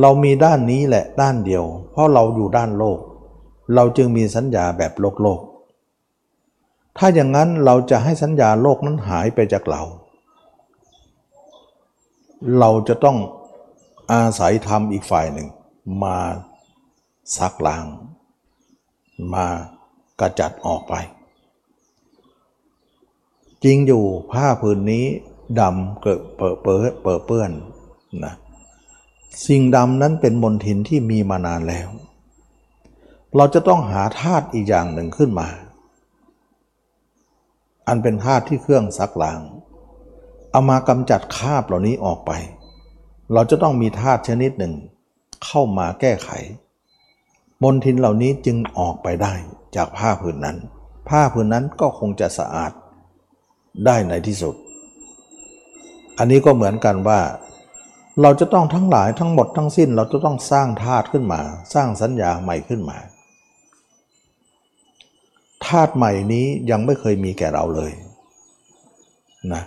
[0.00, 3.00] เรามีด้านนี้แหละด้านเดียว เพราะเราอยู่ด้านโลก
[3.74, 5.40] เราจึงมีสัญญาแบบโลกโลก
[6.98, 9.82] ถ้าอย่างนั้นเราจะให้สัญญาโลกนั้นหายไปจากเรา
[12.58, 13.18] เราจะต้อง
[14.12, 15.48] อาศัยธรรมอีกฝ่ายหนึ่ง
[16.02, 16.18] มา
[17.36, 17.84] ซักล้าง
[19.34, 19.46] มา
[20.20, 20.94] กระจัดออกไป
[23.64, 25.06] จริงอยู่ผ้าผืนนี้
[25.60, 27.50] ดำเกิดเปิดเปิดเปิดเปื้อน
[28.24, 28.34] นะ
[29.46, 31.88] สิ่งดำนั้นเป็นมลทินที่มีมานานแล้ว
[33.36, 35.48] เราจะต้องหาธาตุอีกอย่างหนึ่งขึ้นมา
[37.88, 39.40] อันเป็นธาตุที่เครื่องซักล้าง
[40.50, 42.32] เอามากำจัดคาบเหล่านี้ออกไป
[43.32, 44.74] เราจะต้องมีธาตุชนิดหนึ่ง
[45.44, 46.30] เข้ามาแก้ไข
[47.62, 49.34] มลทินเหล่านี้จึงออกไปได้
[49.76, 50.56] จากผ้าผืนนั้น
[51.08, 52.72] ผ้าผืนนั้นก็คงจะสะอาด
[53.86, 54.54] ได้ในที่สุด
[56.18, 57.20] อันนี้ก็เหมือนกันว่า
[58.22, 61.40] เราจะต้องทั้งหลายทั้งหมดทั้งสิ้น เราจะต้องสร้างธาตุขึ้นมา
[61.74, 62.98] สร้างสัญญาใหม่ขึ้นมา
[65.66, 67.92] ธาตุใหม่นี้ยังไม่เคยมีแก่เราเลย
[69.52, 69.62] นะ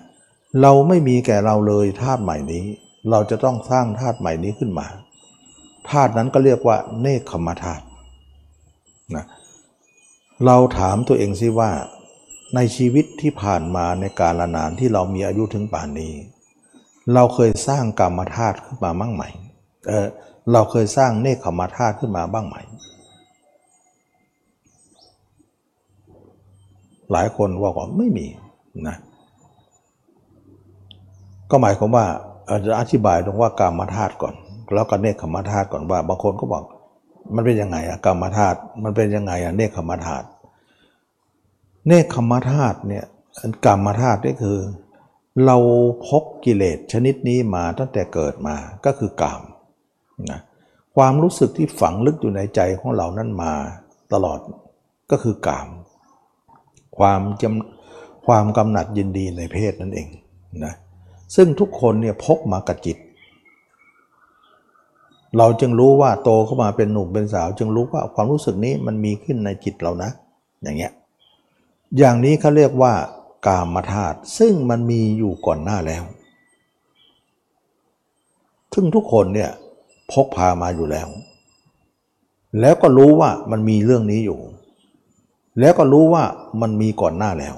[0.61, 2.65] เราไม่มีแก่เราเลยธาตุใหม่นี้
[3.09, 4.87] เราจะต้องสร้างธาตุใหม่นี้ขึ้นมา
[5.89, 7.83] ธาตุนั้นก็เรียกว่าเนคขมธาตุ
[9.15, 9.25] นะ
[10.45, 11.71] เราถามตัวเองซิว่า
[12.55, 16.13] ในชีวิตที่ผ่านมาในการละนานที่เรามีอายุถึงป่านนี้
[17.13, 19.23] เราเคยสร้างกรรมธาตุขึ้นมาบ้างไหม
[19.87, 20.07] เออ
[20.51, 22.55] เราเคยสร้างเนคขมธาตุขึ้นมาบ้างไหม
[27.12, 28.28] หลายคนว่าว่าไม่มี
[28.88, 28.97] นะ
[31.51, 32.06] ก็หมายความว่า
[32.66, 34.36] จะอธิบายตรงว่ากรรมธาตุก่อน
[34.74, 36.64] แล้วก็เนคขมธาตุก่อนว่า บางคนก็บอก
[37.36, 40.26] มันเป็นยังไงอะกรรมธาตุมันเป็นยังไงอะเนคขมธาตุ
[41.88, 43.06] เนคขมธาตุเนี่ย
[43.66, 44.58] กรรมธาตุนี่คือ
[45.45, 45.58] เรา
[46.08, 49.41] พบกิเลสชนิดนี้มาตั้งแต่เกิดมาก็คือกาม
[50.32, 50.39] นะ
[50.95, 53.53] ความรู้สึกที่ฝังลึกอยู่ในใจของเรานั้นมา
[54.14, 54.39] ตลอด
[55.12, 55.68] ก็คือกาม
[56.99, 60.07] ความจำความกำหนัดยินดีในเพศนั่นเอง
[60.65, 60.73] นะ
[61.35, 62.97] ซึ่งทุกคนเนี่ยพกมากับจิต
[65.37, 70.09] เราจึงรู้ว่าโตเข้ามาเป็นหนุ่มเป็นสาว จึงรู้ว่าความรู้สึกนี้มันมีขึ้นในจิตเรานะ
[70.63, 70.91] อย่างเงี้ย
[71.97, 72.93] อย่างนี้เขาเรียกว่า
[73.47, 76.03] กามธาตุซึ่งมันมีอยู่ก่อนหน้าแล้ว
[78.73, 79.51] ซึ่งทุกคนเนี่ย
[80.11, 81.07] พกพามาอยู่แล้ว
[82.59, 84.39] แล้วก็รู้ว่ามันมีเรื่องนี้อยู่
[85.60, 86.24] แล้วก็รู้ว่า
[86.62, 87.56] มันมีก่อนหน้าแล้ว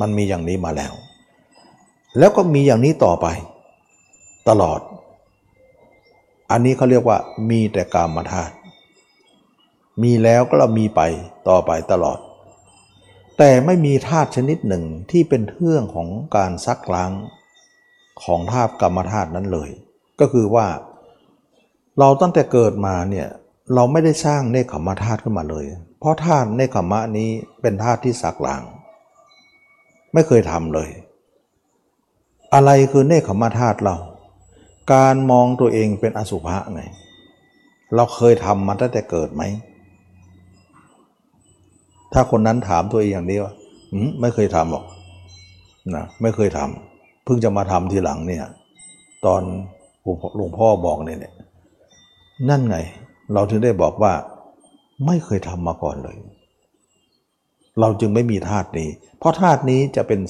[0.00, 0.92] มันมีอย่างนี้มาแล้ว
[2.18, 3.26] แล้วก็มีอย่างนี้ต่อไป
[4.48, 4.80] ตลอด
[6.50, 7.18] อันนี้เขาเรียกว่า
[7.50, 8.54] มีแต่กามธาตุ
[10.02, 11.00] มีแล้วก็เรามีไป
[11.48, 12.18] ต่อไปตลอด
[13.38, 17.12] แต่ไม่มีธาตุชนิดหนึ่งที่เป็นเรื่องของการซักล้าง
[18.22, 19.70] ของธาตุกรรมธาตุนั้นเลย
[20.20, 20.66] ก็คือว่า
[21.98, 23.28] เราตั้งแต่เกิดมาเนี่ย
[23.74, 25.64] เราไม่ได้สร้างเนคขมธาตุขึ้นมาเลย
[25.98, 27.30] เพราะธาตุเนคขมะนี้
[27.60, 28.62] เป็นธาตุที่ซักหล้าง
[30.14, 30.90] ไม่เคยทำเลย
[32.54, 33.96] อะไรคือเนคขมะธาตุเรา
[34.92, 36.82] การมองตัวเองเป็นอสุภะไง
[37.94, 39.42] เราเคยทำมาตั้งแต่เกิดไหม
[42.12, 43.52] ถ้าคนนั้นถามตัวเองอย่างนี้ว่า
[44.20, 44.84] ไม่เคยทำหรอก
[45.94, 48.44] นะไม่เคยทำเพิ่งจะมาทำทีหลังเนี่ย
[49.26, 49.42] ตอน
[50.36, 51.18] หลวงพ่อบอกเนี่ย
[52.50, 52.76] นั่นไง
[53.32, 54.12] เราถึงได้บอกว่า
[55.06, 56.16] ไม่เคยทำมาก่อนเลย
[57.80, 58.88] เราจึงไม่มีธาตุนี้
[59.18, 60.20] เพราะธาตุนี้จะเป็น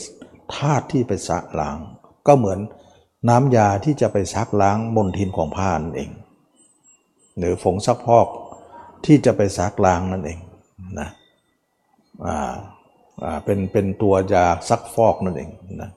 [0.56, 1.78] ธาตุที่ไปสะล้าง
[2.26, 2.58] ก็เหมือน
[3.28, 6.10] น้ำยาที่จะไปซักล้างมลทินของผ้านั่นเอง
[7.38, 8.26] หรือฝงซักพอก
[9.04, 10.38] ที่จะไปซักล้างนั่นเอง
[11.00, 11.08] นะ
[12.26, 12.52] อ่า
[13.24, 15.50] อ่าเป็นเป็นตัวยาซักฟอกนั่นเอง
[15.82, 15.90] นะ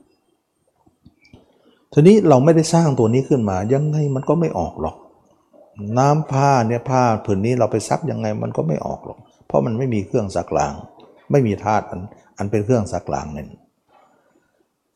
[1.93, 4.95] ทีนี้เราไม่ได้สร้างตัวนี้ขึ้นมายังไงมันก็ไม่ออกหรอก
[5.97, 10.73] น้ำผ้าเนี่ยผ้าผืนนี้เราไปซักยังไงมันก็ไม่ออกหรอก เพราะมันไม่มีเครื่องซักล้าง
[11.31, 12.01] ไม่มีธาตุอัน
[12.37, 13.49] อันเป็นเครื่องซักล้างนั่น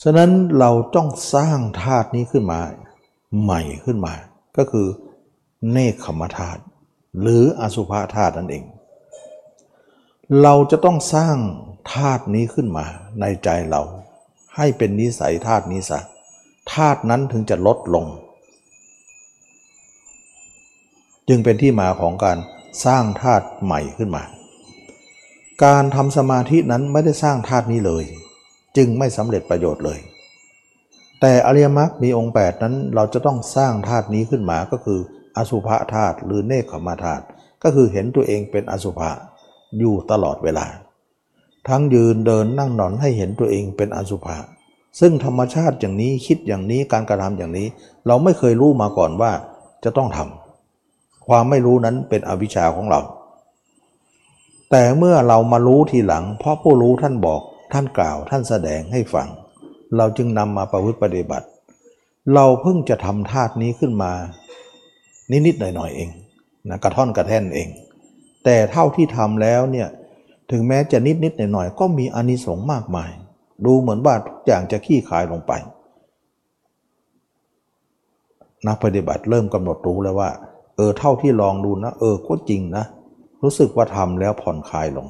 [0.03, 2.59] ฉะนั้นเราต้องสร้างธาตุนี้ขึ้นมา
[3.41, 4.13] ใหม่ขึ้นมา
[4.57, 4.87] ก็คือ
[5.71, 6.61] เนคขมธาตุ
[7.19, 8.63] หรืออสุภธาตุนั่นเอง
[10.41, 11.37] เราจะต้องสร้าง
[11.93, 12.85] ธาตุนี้ขึ้นมา
[13.21, 13.81] ในใจเรา
[14.55, 15.99] ให้เป็นนิสัยธาตุนี้ซะ
[16.73, 18.05] ธาตุนั้นถึงจะลดลง
[21.29, 22.37] จึงเป็นที่มาของการ
[22.85, 24.23] สร้างธาตุใหม่ขึ้นมา
[25.63, 28.03] การทำสมาธินั้นไม่ได้สร้างธาตุนี้เลย
[28.77, 29.99] จึงไม่สำเร็จประโยชน์เลย
[31.21, 34.99] แต่อริยมรรคมีองค์ 8 นั้นเราจะต้องสร้างธาตุนี้ขึ้นมาก็คือ
[35.37, 37.23] อสุภะธาตุหรือเนคขมาธาตุ
[37.63, 39.11] ก็คือเห็นตัวเองเป็นอสุภะ
[39.79, 40.65] อยู่ตลอดเวลา
[41.67, 44.37] ทั้งยืนเดินนั่งนอนให้เห็นตัวเองเป็นอสุภะ
[44.99, 47.67] ซึ่งธรรมชาติอย่างนี้คิดอย่างนี้การกระทำอย่างนี้
[48.07, 49.31] เราไม่เคยรู้มาก่อนว่า
[49.83, 50.42] จะต้องทำ
[51.27, 53.01] ความไม่รู้นั้นเป็นอวิชชาของเรา
[54.71, 57.41] แต่เมื่อเรามารู้ทีหลัง เพราะผู้รู้ท่านบอก
[57.73, 59.27] ท่านกล่าวท่านแสดงให้ฟัง
[59.97, 61.47] เราจึงนำมาประพฤติปฏิบัติ
[62.33, 64.11] เราเพิ่งจะทำธาตุนี้ขึ้นมา
[65.45, 66.09] นิดๆหน่อยๆเอง
[66.69, 67.69] นะกระท่อนกระแท่นเอง
[68.43, 69.87] แต่เท่าที่ทำแล้วเนี่ย
[70.51, 73.11] ถึงแม้จะนิดๆหน่อยๆก็มีอนิสงส์มากมาย
[73.65, 75.51] ดูเหมือนว่าทุกอย่างจะขี้คายลงไป
[78.67, 80.29] นักปฏิบัติเริ่มกำหนดรู้แล้วว่า
[80.75, 82.85] เออเท่าที่ลองดูนะ เออก็จริงนะ
[83.43, 85.07] รู้สึกว่าทำแล้วผ่อนคลายลง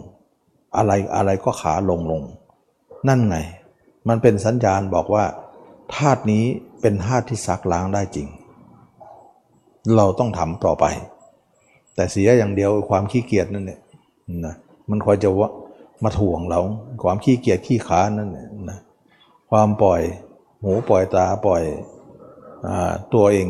[0.78, 2.22] อะไรอะไรก็ขาลงลง
[3.08, 3.38] นั่นไง
[4.08, 5.26] มันเป็นสัญญาณบอกว่า
[5.96, 6.44] ธาตุนี้
[6.82, 8.28] เป็นธาตุที่ซักล้างได้จริง
[9.96, 10.86] เราต้องทำต่อไป
[11.96, 13.80] แต่เสียอย่างเดียวความขี้เกียจนั่นเนี่ย
[14.46, 14.56] นะ
[14.90, 15.50] มันคอยจะว่า
[16.04, 16.60] มาถ่วงเรา
[17.04, 18.80] ความขี้เกียจขี้ขานั่นเนี่ยนะ
[19.50, 20.02] ความปล่อย
[20.62, 21.64] หูปล่อยตาปล่อย
[22.66, 22.68] อ
[23.14, 23.48] ตัวเอง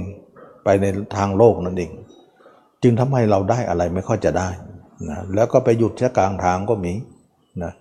[0.64, 0.86] ไปใน
[1.16, 1.92] ทางโลกนั่นเอง
[2.84, 4.50] จึงทำให้เราได้อะไรไม่ค่อยจะได้
[5.10, 6.94] นะแล้วก็ไปหยุดแค่กลางทางก็มี
[7.64, 7.74] นะ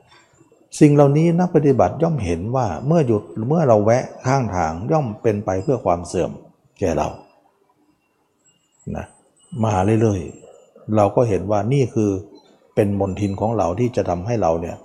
[0.80, 6.30] สิ่งเหล่านี้นักปฏิบัติย่อมเห็นว่าเมื่อหยุดเมื่อเราแวะข้างทางย่อมเป็นไปเพื่อความเสื่อม
[6.78, 7.09] แก่เรา
[8.96, 9.07] นะ
[9.64, 12.11] มาเรื่อยๆเราก็เห็นว่านี่คือ
[12.74, 14.76] เป็นมนทินของเราที่จะทำให้เราเนี่ย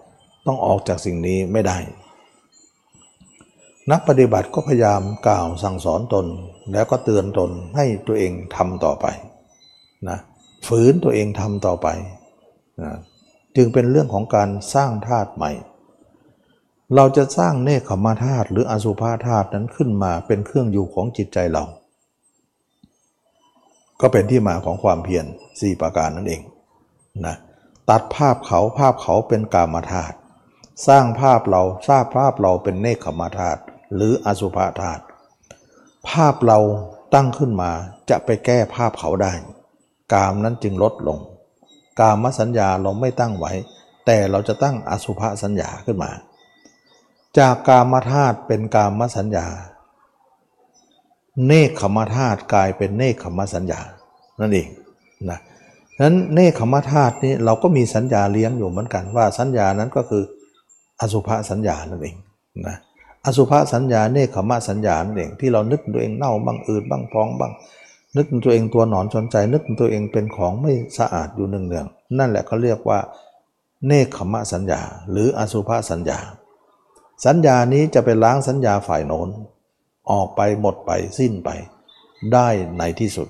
[0.46, 1.78] ต้องออกจากสิ่งนี้ไม่ได้
[3.92, 6.26] นักปฏิบัติก็พยายามกล่าวสั่งสอนตน
[6.74, 9.06] แล้วก็เตือนตนให้ตัวเองทำต่อไป
[10.10, 10.20] นะ
[10.68, 11.88] ฝืนตัวเองทำต่อไป
[12.82, 12.92] นะ
[13.56, 15.52] จึงเป็นเรื่องของการสร้างธาตุใหม่
[16.96, 21.64] เราจะสร้างเนคขมาธาตุหรืออสุภาธาตุนั้นขึ้นมาเป็นเครื่องอยู่ของจิตใจเรา
[24.02, 25.26] ก็เป็นที่มาของความเพียร
[25.60, 26.42] สี่ประการนั่นเอง
[27.26, 27.36] นะ
[27.90, 30.16] ตัดภาพเขาภาพเขาเป็นกามาธาตุ
[30.88, 33.62] สร้างภาพเราสร้างภาพเราเป็นเนคขมาธาตุ
[33.96, 35.04] หรืออสุภาธาตุ
[36.10, 36.60] ภาพเรา
[37.14, 37.72] ตั้งขึ้นมา
[38.10, 39.34] จะไปแก้ภาพเขาได้
[40.14, 41.20] กามนั้นจึงลดลง
[42.00, 43.52] กามสัญญาเราไม่ตั้งไว้
[44.06, 46.12] แต่เราจะตั้งอสุภสัญญาขึ้นมา
[47.38, 49.46] จากกามธาตุเป็นกามสัญญา
[51.48, 53.80] เนคขมธาตุกลายเป็นเนคขมสัญญา
[54.40, 54.68] นั่นเอง
[55.30, 55.40] นะ
[56.04, 60.24] นั้นเนคขมธาตุนี้เราก็มีสัญญาเลี้ยงอยู่เหมือนกันว่าสัญญานั้นก็คือ
[61.02, 62.16] อสุภสัญญานั่นเอง
[62.68, 62.78] นะ
[63.26, 67.52] อสุภสัญญาเนคขมสัญญานั่นเองที่เรานึกตัวเองเน่าบ้างอืดบ้างพองบ้าง
[68.18, 71.86] นึกตัวเองตัวหนอนชนใจ นึกตัวเองเป็นของไม่สะอาดอยู่เนือง
[72.18, 73.00] นั่นแหละเขาเรียกว่า
[73.86, 76.20] เนคขมสัญญา หรืออสุภสัญญา
[77.26, 79.30] สัญญานี้จะไปล้างสัญญาฝ่ายโน้น
[80.12, 81.50] ออกไปหมดไปสิ้นไป
[82.34, 82.48] ได้
[82.78, 83.28] ในที่สุด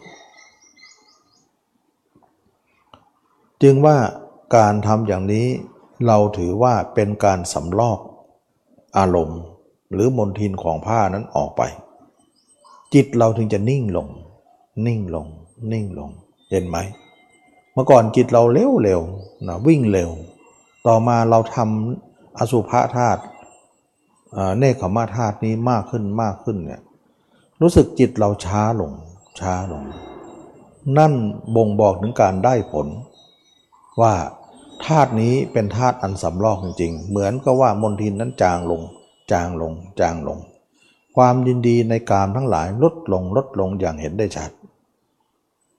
[3.64, 3.98] จึงว่า
[4.56, 5.48] การทำอย่างนี้
[6.08, 8.00] เราถือว่าเป็นการสำลอก
[8.98, 9.42] อารมณ์
[9.94, 11.62] หรือมนทินของผ้านั้นออกไป
[12.94, 14.08] จิตเราถึงจะนิ่งลง
[14.86, 15.28] นิ่งลง
[15.72, 16.10] นิ่งลง
[16.50, 16.78] เห็นไหม
[17.74, 19.02] เมื่อก่อนจิตเราเร็วเร็ว
[19.48, 20.12] นะวิ่งเร็ว
[20.88, 23.22] ต่อมาเราทำอสุภะธาตุ
[24.58, 26.82] เนคขมาธาตุนี้มากขึ้นมากขึ้นเนี่ย
[27.62, 28.92] รู้สึกจิตเราช้าลง
[29.40, 29.84] ช้าลง
[30.98, 31.14] นั่น
[31.56, 32.88] บ่งบอกถึงการได้ผล
[34.02, 34.14] ว่า
[34.86, 38.82] ธาตุนี้เป็นธาตุอันสำลอกจริงๆ เหมือนก็ว่ามนทินนั้นจางลง
[39.32, 40.40] จางลง จางลง
[41.16, 44.52] ความยินดีในกามทั้งหลายลดลงลดลงอย่างเห็นได้ชัด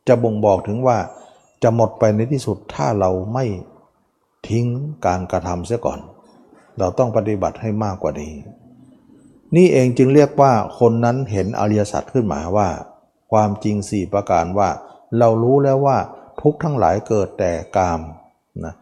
[0.09, 0.98] จะบ่งบอกถึงว่า
[1.62, 3.44] จะหมดไปในที่สุดถ้าเราไม่
[4.48, 4.66] ทิ้ง
[5.06, 6.00] การกระทำเสียก่อน
[6.78, 8.34] เราต้องปฏิบัติให้มากกว่านี้
[9.56, 12.68] นี่เองจึงเรียกว่าคนนั้นเห็นอริยสัจขึ้นมาว่า
[13.32, 14.68] ความจริงสี่ประการว่า
[15.18, 15.98] เรารู้แล้วว่า
[16.42, 18.00] ทุกทั้งหลายเกิดแต่กาม
[18.64, 18.74] นะ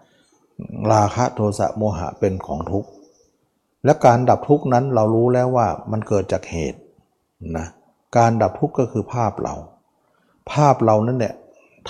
[0.93, 2.91] ราคะโทสะโมหะเป็นของทุกข์
[3.85, 6.81] และการดับทุกข์นั้นเรารู้แล้วว่ามันเกิดจากเหตุ
[7.57, 7.67] นะ
[8.17, 9.55] การดับทุกข์ก็คือภาพเรา
[10.51, 11.35] ภาพเรานั่นเนี่ย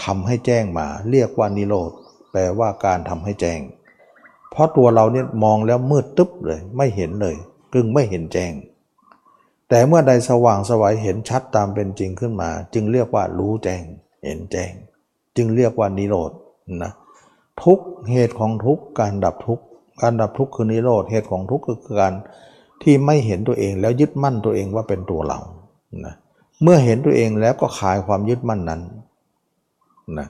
[0.03, 1.91] ทำให้แจ้งมา เรียกว่านิโรธ
[2.33, 3.61] แปลว่าการทำให้แจ้ง
[4.51, 7.37] เพราะตัวเราเนี่ยมองแล้วมืดตึ๊บเลย ไม่เห็นเลย
[7.73, 8.53] กึ่งไม่เห็นแจ้ง
[9.69, 13.83] แต่เมื่อใดสว่างสวัยเห็นชัดตามเป็นจริงขึ้นมา จึงเรียกว่ารู้แจ้ง
[14.25, 14.73] เห็นแจ้ง
[15.37, 16.31] จึงเรียกว่านิโรธ
[16.83, 16.93] นะ
[17.63, 17.81] ทุก
[18.11, 19.61] เหตุของทุกการดับทุก
[20.03, 22.15] การดับทุกคือนิโรธเหตุของทุกคือการ
[22.83, 25.39] ที่ไม่เห็นตัวเองแล้วยึดมั่นตัวเองว่าเป็นตัวเรา
[26.07, 28.81] นะเเมื่อเห็นตัวเองแล้วก็คลายความยึดมั่นนั้น
[30.19, 30.29] นะ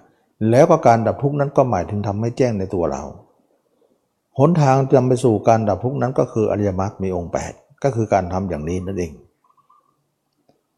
[0.51, 3.03] แล้วก็การดับทุกข์นั้นก็หมายถึงทำให้แจ้งในตัวเรา
[4.39, 9.13] หนทางจะไปสู่การดับทุกข์นั้นก็คืออริยมรรคมีองค์ 8 ก็คือการทำอย่างนี้นั่นเอง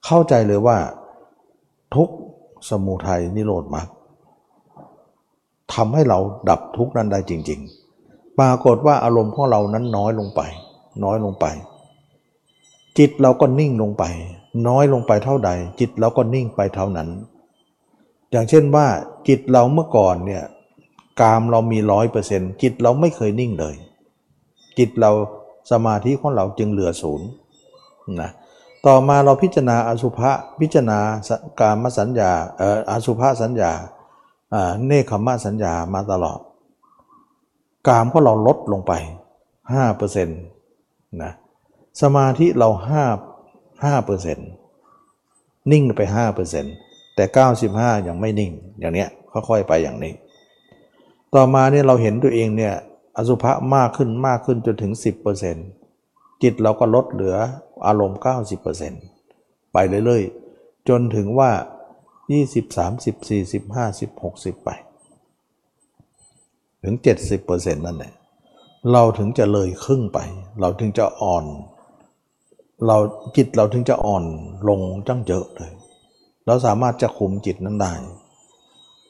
[0.05, 0.77] เข้าใจเลยว่า
[1.95, 2.09] ทุก
[2.71, 3.89] สมุทัยนิโรธมรรค
[5.75, 6.19] ทำให้เรา
[6.49, 7.61] ดับทุกข์นั้นได้จริง
[7.99, 10.41] ๆ ปรากฏว่าอารมณ์ของเรานั้นน้อยลงไป
[11.05, 11.47] น้อยลงไป
[12.99, 14.05] จิตเราก็นิ่งลงไป
[14.67, 17.09] น้อยลงไปเท่าใด จิตเราก็นิ่งไปเท่านั้น
[18.31, 18.87] อย่างเช่นว่า
[19.29, 20.45] จิตเราเมื่อก่อนเนี่ย
[21.21, 23.75] กามเรามีร้อยเปอร์เซ็นต์จิตเราไม่เคยนิ่งเลย
[24.79, 25.11] จิตเรา
[25.71, 27.29] สมาธิของเราจึงเหลือศูนย์
[28.21, 28.31] นะ
[28.87, 30.31] ต่อมาเราพิจารณาอสุภะ
[30.61, 30.99] พิจารณา
[31.61, 33.73] การมสัญญาเอ่ออสุภะสัญญา
[34.87, 36.41] เนคขมะสัญญามาตลอด
[37.89, 38.93] กามก็เราลดลงไป
[39.69, 41.33] 5%นะ
[42.03, 42.69] สมาธิเรา
[43.83, 46.03] 5 5%นิ่งไป
[46.59, 47.25] 5%แต่
[47.67, 50.15] 95 ยังไม่นิ่ง อย่างเนี้ยค่อยๆไปอย่างนี้
[51.35, 52.75] ต่อมาเนี่ยเราเห็นตัวเองเนี่ย
[53.17, 54.93] อสุภะมากขึ้นมากขึ้นจนถึง
[55.67, 57.37] 10%จิตเราก็ลดเหลือ
[57.87, 58.21] อารมณ์
[58.97, 61.51] 90%ไปเรื่อยๆ จนถึงว่า
[62.31, 64.71] 20 30 40 50 60 ไป
[66.85, 66.95] ถึง
[67.37, 68.13] 70%นั่นแหละ
[68.93, 70.19] เราถึงจะเลยครึ่งไป
[70.61, 71.45] เราถึงจะอ่อน
[72.87, 72.97] เรา
[73.37, 74.25] จิตเราถึงจะอ่อน
[74.69, 75.73] ลงจังเยอะเลย
[76.47, 77.93] เราสามารถจะคุมจิตนั้นได้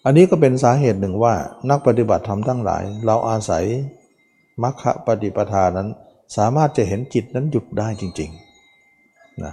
[0.05, 1.35] อันนี้ก็เป็นสาเหตุหนึ่งว่า
[1.71, 3.65] นักปฏิบัติธรรมทั้งหลาย เราอาศัย
[4.63, 5.89] มัคคปฏิปทานั้น
[6.37, 9.53] สามารถจะเห็นจิตนั้นหยุดได้จริงๆนะ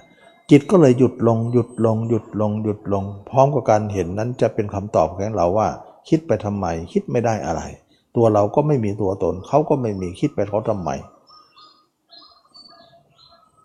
[0.51, 5.67] จิตก็เลยหยุดลงหยุดลงหยุดลงหยุดลง พร้อมกับการเห็นนั้นจะเป็นคำตอบของเราว่า
[6.09, 7.61] คิดไปทำไมคิดไม่ได้อะไร
[8.15, 10.89] ตัวเราก็ไม่มีตัวตนเขาก็ไม่มีคิดไปเขาทำไม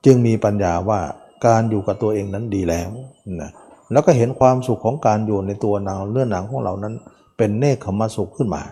[0.05, 1.01] จึงมีปัญญาว่า
[1.47, 2.91] การอยู่กับตัวเองนั้นดีแล้ว
[3.41, 3.51] นะ
[3.93, 6.95] แล้วก็เห็นความสุขของการอยู่ในตัวนังเนื้อหนังของเรานั้น
[7.37, 8.63] เป็นเนคขมสุขขึ้นมา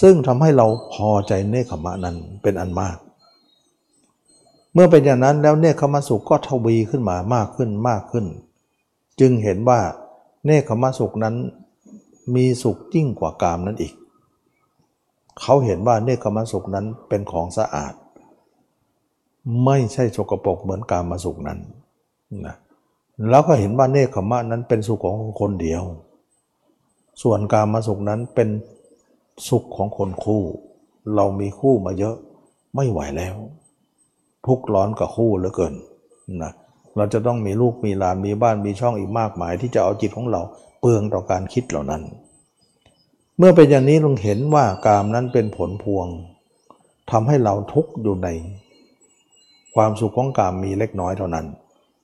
[0.00, 2.96] ซึ่งทำให้เราพอใจเนคขมะนั้นเป็นอันมาก
[4.74, 8.26] เมื่อเป็นอย่างนั้นแล้วเนคขมสุขก็ทวีขึ้นมามากขึ้นมากขึ้น
[9.20, 9.80] จึงเห็นว่า
[10.46, 11.34] เนคขมสุขนั้น
[12.34, 13.94] มีสุขยิ่งกว่ากามนั้นอีก
[15.40, 17.94] เขาเห็นว่าเนคขมสุขนั้นเป็นของสะอาด
[19.64, 21.58] ไม่ใช่สกปรกเหมือนกามมาสุขนั้น
[22.46, 22.54] นะ
[23.30, 25.82] แล้วก็เห็นว่าเนคขมะนั้นเป็นสุขของคนเดียว
[27.22, 28.48] ส่วนการมาสุขนั้นเป็น
[29.48, 30.42] สุขของคนคู่
[31.14, 32.16] เรามีคู่มาเยอะ
[32.74, 33.36] ไม่ไหวแล้ว
[34.46, 35.74] ทุกร้อนกับคู่เหลือเกิน
[36.42, 36.52] นะ
[36.96, 40.42] เราจะต้องมีลูกมีหลานมีบ้านมีช่องอีกมากมาย ที่จะเอาจิตของเรา
[40.80, 42.02] เปลืองต่อการคิดเหล่านั้น
[43.38, 46.06] เมื่อเป็นอย่างนี้ลงเห็นว่ากามนั้นเป็นผลพวง
[47.10, 48.28] ทำให้เราทุกข์อยู่ใน
[49.74, 51.46] ความสุขของกามมีเล็กน้อยเท่านั้น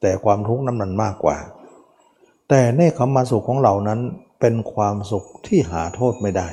[0.01, 1.37] แต่ความทุกข์นั้นมันมากกว่า
[2.49, 4.01] แต่เนคขมาสุขของเรานั้น
[4.41, 6.49] เป็นความสุขที่หาโทษไม่ได้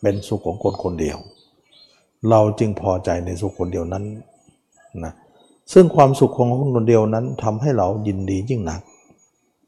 [0.00, 1.18] เป็นสุขของคนคนเดียว
[2.30, 4.04] เราจึงพอใจในสุขคนเดียวนั้น
[5.04, 5.12] นะ
[5.72, 8.80] ซึ่งความสุขของคนคนเดียวนั้นทำให้เรายินดียิ่งหนัก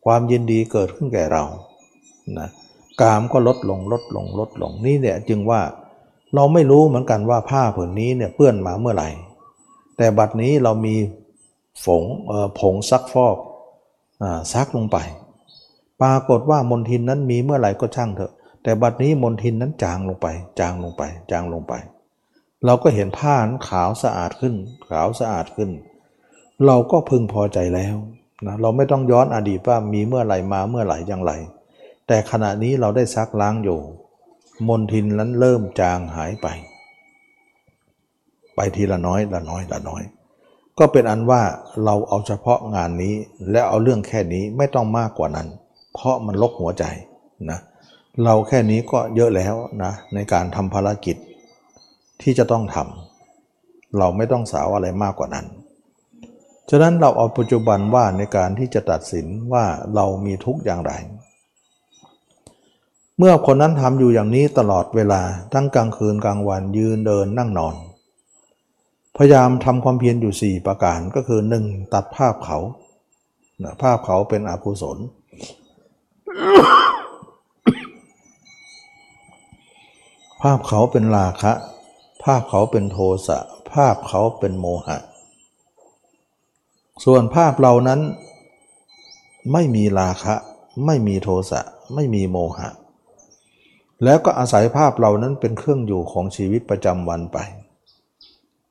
[0.05, 1.45] ความยินดีเกิดขึ้นแก่เรา
[2.39, 2.49] นะ
[3.01, 5.61] กามก็ลดลงลดลงลดลงนี่เนี่ยจึงว่า
[6.35, 9.09] เราไม่รู้เหมือนกันว่าผ้าผืนนี้เนี่ยเปื้อนมาเมื่อไหร่
[9.97, 10.97] แต่บัดนี้เรามี
[11.85, 12.05] ฝง
[12.59, 13.37] ผงซักฟอก
[14.23, 14.99] อซักลงไป
[16.03, 20.27] ปรากฏว่ามนทินนั้นมีเมื่อไหร่ก็ช่างเถอะ แต่บัดนี้มนทินนั้นจางลงไป
[20.61, 21.75] จางลงไป จางลงไป
[22.65, 24.55] เราก็เห็นผ้านั้นขาวสะอาดขึ้น
[24.91, 25.71] ขาวสะอาดขึ้น
[26.67, 27.97] เราก็พึงพอใจแล้ว
[28.47, 31.33] นะเราไม่ต้องย้อนอดีตว่ามีเมื่อไหร่มาเมื่อไหร่อย่างไร
[32.07, 33.79] แต่ขณะนี้เราได้ซักล้างอยู่
[34.67, 36.47] มนทินนั้นเริ่มจางหายไป
[38.55, 40.03] ไปทีละน้อยละน้อยละน้อย
[40.79, 41.43] ก็เป็นอันว่า
[41.85, 43.15] เราเอาเฉพาะงานนี้
[43.51, 45.49] และเอาเรื่องแค่นี้ไม่ต้องมากกว่านั้น
[45.95, 46.85] เพราะมันลกหัวใจ
[47.51, 47.59] นะ
[48.25, 51.17] เราแค่นี้ก็เยอะแล้วนะในการทำภารกิจ
[52.23, 55.47] ที่จะต้องทำเราไม่ต้องสาวอะไรมากกว่านั้น
[56.71, 60.93] ฉะนั้นเราเอาปัจจุบันว่าในการที่จะตัดสินว่าเรามีทุกอย่างไร
[63.21, 67.75] เมื่อคนนั้นทำอยู่อย่างนี้ตลอดเวลาทั้งกลางคืนกลางวันยืนเดินนั่งนอน
[69.17, 71.95] พยายามทำความเพียรอยู่ 4 ประการก็คือ 1.
[71.95, 72.59] ตัดภาพเขา
[73.83, 74.99] ภาพเขาเป็นอกุศล
[80.43, 81.53] ภาพเขาเป็นราคะ
[82.25, 83.39] ภาพเขาเป็นโทสะ
[83.73, 84.99] ภาพเขาเป็นโมหะ
[87.05, 88.01] ส่วนภาพเรานั้น
[89.53, 90.35] ไม่มีราคะ
[90.87, 91.61] ไม่มีโทสะ
[91.95, 92.69] ไม่มีโมหะ
[94.05, 97.39] แล้วก็อาศัยภาพเรานั้นเป็นเครื่องอยู่ของชีวิตประจำวันไป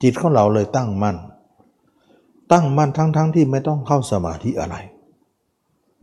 [0.01, 1.17] จิตของเราเลยตั้งมั่น
[2.51, 4.75] ตั้งมั่นทั้งๆทที่ไม่ต้องเข้าสมาธิอะไร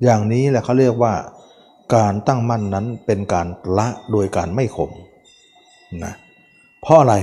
[0.02, 1.14] อย่างนี้แหละเขาเรียกว่า
[1.94, 3.46] การตั้งมั่นนั้นเป็นการ
[3.78, 4.90] ละโดยการไม่ข่ม
[6.04, 6.14] นะ
[6.82, 7.14] เพราะอะไร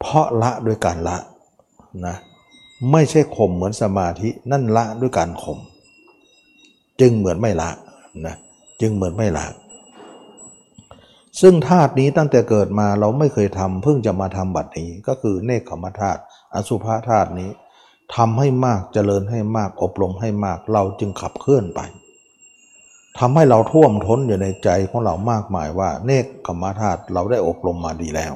[0.00, 1.16] เพราะละโดยการละ
[2.06, 2.16] นะ
[2.92, 5.58] ไม่ใช่ข่มเหมือนสมาธินั่นละด้วยการข่ม
[7.00, 7.70] จึงเหมือนไม่ละ
[8.26, 8.34] นะ
[8.80, 9.44] จึงเหมือนไม่ละ
[11.40, 16.20] ซึ่งธาตุนี้ตั้งแต่เกิดมาเราไม่เคยทำเพิ่งจะมาทำบัดนี้ ก็คือเนคขมธาตุ
[16.54, 17.50] อสุภาธาตุนี้
[18.14, 21.80] ทำให้มากเจริญให้มากอบรมให้มากเราจึงขับเคลื่อนไป
[23.18, 28.34] ทำให้เราท่วมท้นอยู่ในใจของเรามากมายว่า เนคขมธาตุเราได้อบรมมาดีแล้ว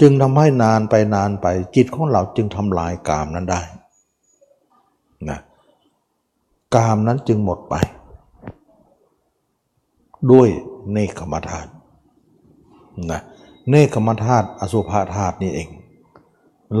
[0.00, 3.62] จึงทำให้นานไปนานไปจิตของเราจึงทำลายกามนั้นได้
[5.30, 5.38] นะ
[6.74, 7.74] กามนั้นจึงหมดไป
[10.32, 10.48] ด้วย
[10.92, 11.70] เนคขมธาตุ
[13.12, 13.20] นะ
[13.68, 15.68] เนคขมธาตุอสุภาธาตุนี่เอง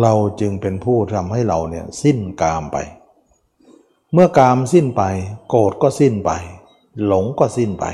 [0.00, 2.76] เราจึงเป็นผู้ทำให้เราเนี่ยสิ้นกามไป
[4.12, 5.02] เมื่อกามสิ้นไป
[5.48, 6.30] โกรธก็สิ้นไป
[7.06, 7.84] หลงก็สิ้นไป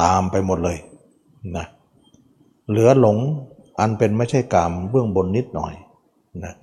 [0.00, 0.78] ตามไปหมดเลย
[1.56, 1.66] นะ
[2.68, 3.18] เหลือหลง
[3.80, 5.74] อันเป็นไม่ใช่กามเบื้องบนนิดหน่อย
[6.44, 6.54] นะ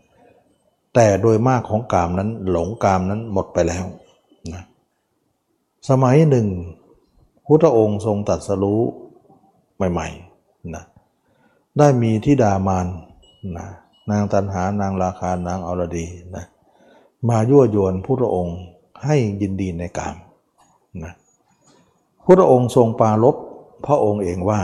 [0.93, 3.85] แต่โดยมากของกามนั้นหลงกามนั้นหมดไปแล้ว
[4.53, 4.63] นะ
[5.89, 6.47] สมัยหนึ่ง
[7.45, 8.81] พุทธองค์ทรงตัดสรู้
[9.91, 10.83] ใหม่ๆนะ
[11.77, 12.87] ได้มีทิดามาน
[13.57, 13.67] นะ
[14.09, 16.05] นางตันหานางราคานางอรดี
[16.35, 16.45] นะ
[17.29, 18.59] มายั่วยวนพุทธองค์
[19.03, 20.15] ให้ยินดีในกาม
[21.03, 21.13] นะ
[22.25, 23.35] พุทธองค์ทรงปาลบ
[23.85, 24.61] พระองค์เองว่า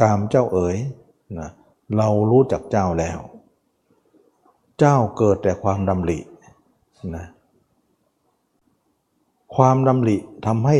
[0.00, 0.76] กามเจ้าเอ๋ย
[1.38, 1.48] นะ
[1.96, 3.18] เรารู้จักเจ้าแล้ว
[4.78, 6.18] เจ้าเกิดแต่ความดำริ
[7.16, 7.26] นะ
[9.54, 10.78] ความดำริทำให้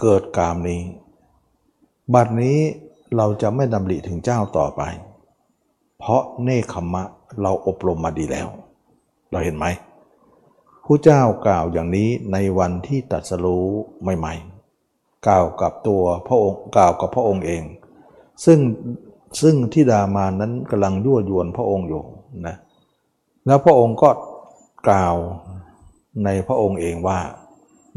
[0.00, 0.80] เกิดกามนี้
[2.12, 2.58] บัดนี้
[3.16, 4.82] เราจะไม่ดำริถึงเจ้าต่อไป
[5.98, 7.02] เพราะเนคขมะ
[7.42, 8.48] เราอบรมมาดีแล้ว
[9.30, 9.66] เราเห็นไหม
[10.84, 13.66] ผู้เจ้ากล่าวอย่างนี้ในวันที่ตัดสรู้
[14.18, 17.62] ใหม่ๆ กล่าวกับตัวพระองค์กล่าวกับพระองค์เอง
[18.44, 18.58] ซึ่ง
[19.42, 22.02] ซึ่งที่ดามานั้นกำลังยั่วยวนพระองค์อยู่
[22.46, 22.56] นะ
[23.46, 24.10] แล้วพระองค์ก็
[24.88, 25.14] กล่าว
[26.24, 27.18] ในพระองค์เองว่า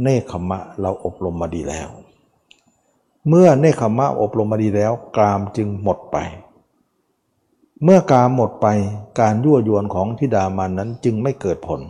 [0.01, 1.89] เนคขมะเราอบรมมาดีแล้ว
[3.29, 6.17] เมื่อเนคขมะอบรมมาดีแล้ว กามจึงหมดไป
[7.83, 8.67] เมื่อกามหมดไป
[9.19, 11.81] การยั่วยวนของทิดามันนั้นจึงไม่เกิดผล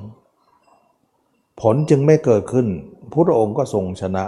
[1.61, 2.67] ผลจึงไม่เกิดขึ้น
[3.11, 4.23] พระองค์ก็ทรงชนะ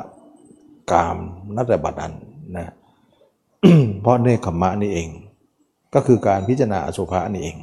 [0.91, 1.17] กาม
[1.55, 2.13] นัแต่บัดนั้น
[2.57, 2.67] นะ
[4.01, 5.09] เพราะเนคขมะนี่เอง
[5.93, 7.57] ก็คือการพิจารณาอสุภะนี่เอง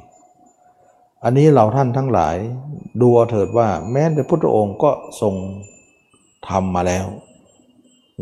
[1.24, 2.36] อันนี้เราท่านทั้งหลาย
[3.00, 4.90] ดูเถิดว่าแม้แต่พุทธองค์ก็
[5.20, 5.34] ทรง
[6.48, 7.06] ทำมาแล้ว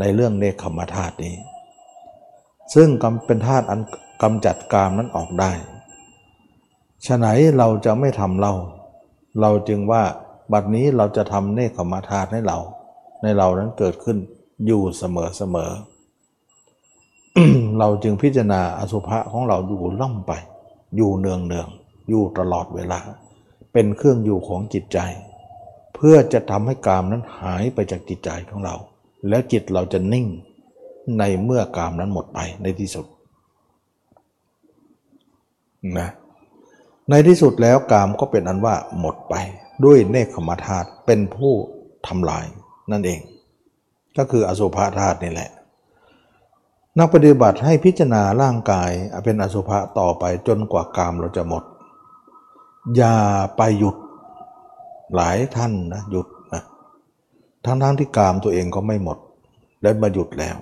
[0.00, 1.36] ในเรื่องเนคขมธาตุนี้
[2.74, 2.88] ซึ่ง
[3.26, 3.80] เป็นธาตุอัน
[4.22, 5.52] กำจัดกามนั้นออกได้
[7.06, 7.26] ฉะไหน
[7.58, 8.52] เราจะไม่ทำเรา
[9.40, 10.02] เราจึงว่า
[10.52, 12.58] บัดนี้เราจะทำเนคขมธาตุให้เรา
[13.22, 14.18] ในเรานั้นเกิดขึ้น
[14.66, 15.70] อยู่เสมอเสมอ
[17.78, 20.32] เราจึงพิจารณาอสุภะของเราอยู่ล่ำไป
[20.96, 21.68] อยู่เนืองเนือง
[22.08, 23.00] อยู่ตลอดเวลา
[23.72, 24.98] เป็นเครื่องอยู่ของจิตใจ
[25.94, 28.76] เพื่อจะทำให้กามนั้นหายไปจากจิตใจของเรา
[29.28, 30.26] แล้วจิตเราจะนิ่ง
[31.18, 33.06] ในเมื่อกามนั้นหมดไปในที่สุด
[35.98, 36.08] นะ
[37.10, 39.34] ในที่สุดแล้วกามก็เป็นอันว่าหมดไป
[39.84, 41.52] ด้วยเนคขมธาตุเป็นผู้
[42.06, 42.46] ทำลาย
[42.90, 43.20] นั่นเอง
[44.16, 45.50] ก็คืออสุภาธาตุนี่แหละ
[46.98, 48.90] นักปฏิบัติให้พิจารณาร่างกาย
[49.24, 51.64] เป็นอสุภะต่อไปจนกว่ากามเราจะหมด
[52.96, 53.16] อย่า
[53.56, 53.96] ไปหยุด
[55.14, 56.26] หลายท่านนะหยุด
[57.64, 59.18] ทั้งทั้งที่กามตัวเองก็ไม่หมด
[59.82, 60.56] ได้มาหยุดแล้ว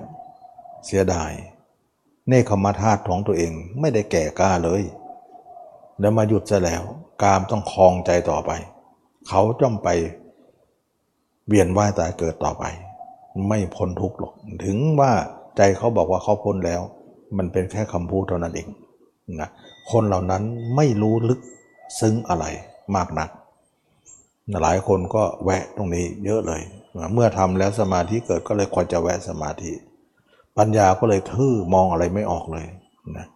[0.87, 1.33] เสียดาย
[2.29, 4.83] เนคขมาธาตุของตัวเองไม่ได้แก่กล้าเลย
[6.01, 6.83] แล้วมาหยุดซะแล้ว
[7.23, 8.51] กามต้องคลองใจต่อไป
[9.29, 9.89] เขาจ้องไป
[11.49, 12.65] เวียนว่ายตายเกิดต่อไป
[13.49, 14.33] ไม่พ้นทุกข์หรอก
[14.65, 15.13] ถึงว่า
[15.57, 16.81] ใจเขาบอกว่าเขาพ้นแล้ว
[17.37, 18.69] มันเป็นแค่คำพูดเท่านั้นเอง
[19.41, 19.49] นะ
[19.91, 20.43] คนเหล่านั้น
[20.77, 21.41] ไม่รู้ลึก
[22.01, 22.45] ซึ้งอะไร
[22.97, 23.31] มากนัก
[24.63, 26.63] หลายคนก็แวะตรงนี้เยอะเลย
[27.15, 29.73] เมื่อทำแล้วสมาธิเกิดก็เลยควรจะแวะสมาธิ
[30.59, 32.67] ปัญญาก็เลยทื่อมองอะไรไม่ออกเลย
[33.17, 33.27] นะ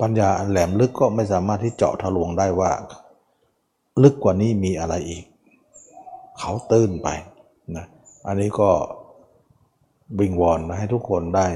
[0.00, 2.70] ปัญญาอันแหลมลึกก็ไม่สามารถที่เจาะทะลวงได้ว่า
[4.02, 5.24] ลึกกว่านี้มีอะไรอีก
[6.38, 7.08] เขาตื้นไป
[7.76, 7.86] นะ
[8.26, 8.70] อันนี้ก็
[10.18, 11.46] บิงวอนให้ทุกคนได้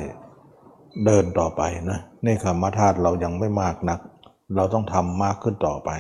[1.05, 4.01] เดินต่อไปนะในคำมาธาตุเรายังไม่มากนัก
[4.57, 5.91] เราต้องทำมากขึ้นต่อไป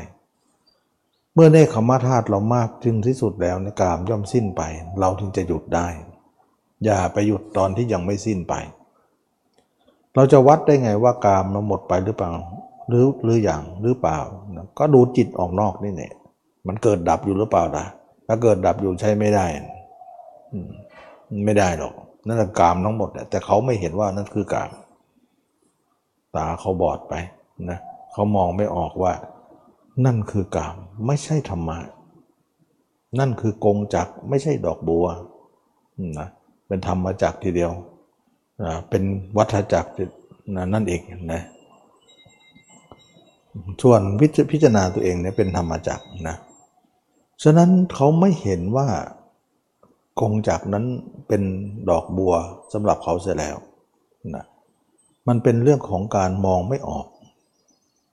[1.37, 4.62] เมื่อเนคขมธาตุเรามากถึงที่สุดแล้วนกามย่อมสิ้นไป
[5.01, 5.87] เราถึงจะหยุดได้
[6.85, 8.55] อย่าไปหยุดตอนที่ยังไม่สิ้นไป
[10.14, 12.30] เราจะวัดได้ไงว่ากามเราหมดไปหรือเปล่า
[12.89, 14.18] หรือหรืออย่างหรือเปล่า
[14.78, 16.12] ก็ดูจิตออกนอกนี่เนี่ย
[16.66, 17.85] มันเกิดดับอยู่หรือเปล่าล่ะ
[18.26, 19.47] ถ้าเกิดดับอยู่ใช้ไม่ได้
[21.45, 21.95] ไม่ได้หรอก
[22.26, 24.70] นั่นแหละกามทั้งหมดแต่เขาไม่เห็นว่านั่นคือกาม
[26.37, 27.14] ตาเขาบอดไป
[27.70, 27.78] นะ
[28.12, 29.12] เขามองไม่ออกว่า
[30.05, 30.77] นั่นคือกาม
[31.07, 31.79] ไม่ใช่ธรรมะ
[33.19, 35.07] นั่นคือกงจักไม่ใช่ดอกบัว
[36.19, 36.29] นะ
[36.67, 37.73] เป็นธรรมจักทีเดียว
[38.65, 39.03] นะเป็น
[39.37, 39.91] วัฏจักร
[40.57, 41.01] นะนั่นเอง
[41.33, 41.43] นะ
[43.83, 44.01] ส่วน
[44.53, 46.37] พิจารณาตัวเองเนี่ยเป็นธรรมจักรนะ
[47.43, 48.89] ฉะนั้นเขาไม่เห็นว่า
[50.21, 50.85] กงจักนั้น
[51.29, 51.43] เป็น
[51.91, 52.35] ดอกบัว
[52.73, 53.57] สำหรับเขาเสียแล้ว
[54.35, 54.45] นะ
[55.29, 57.07] มันเป็นเรื่องของการมองไม่ออก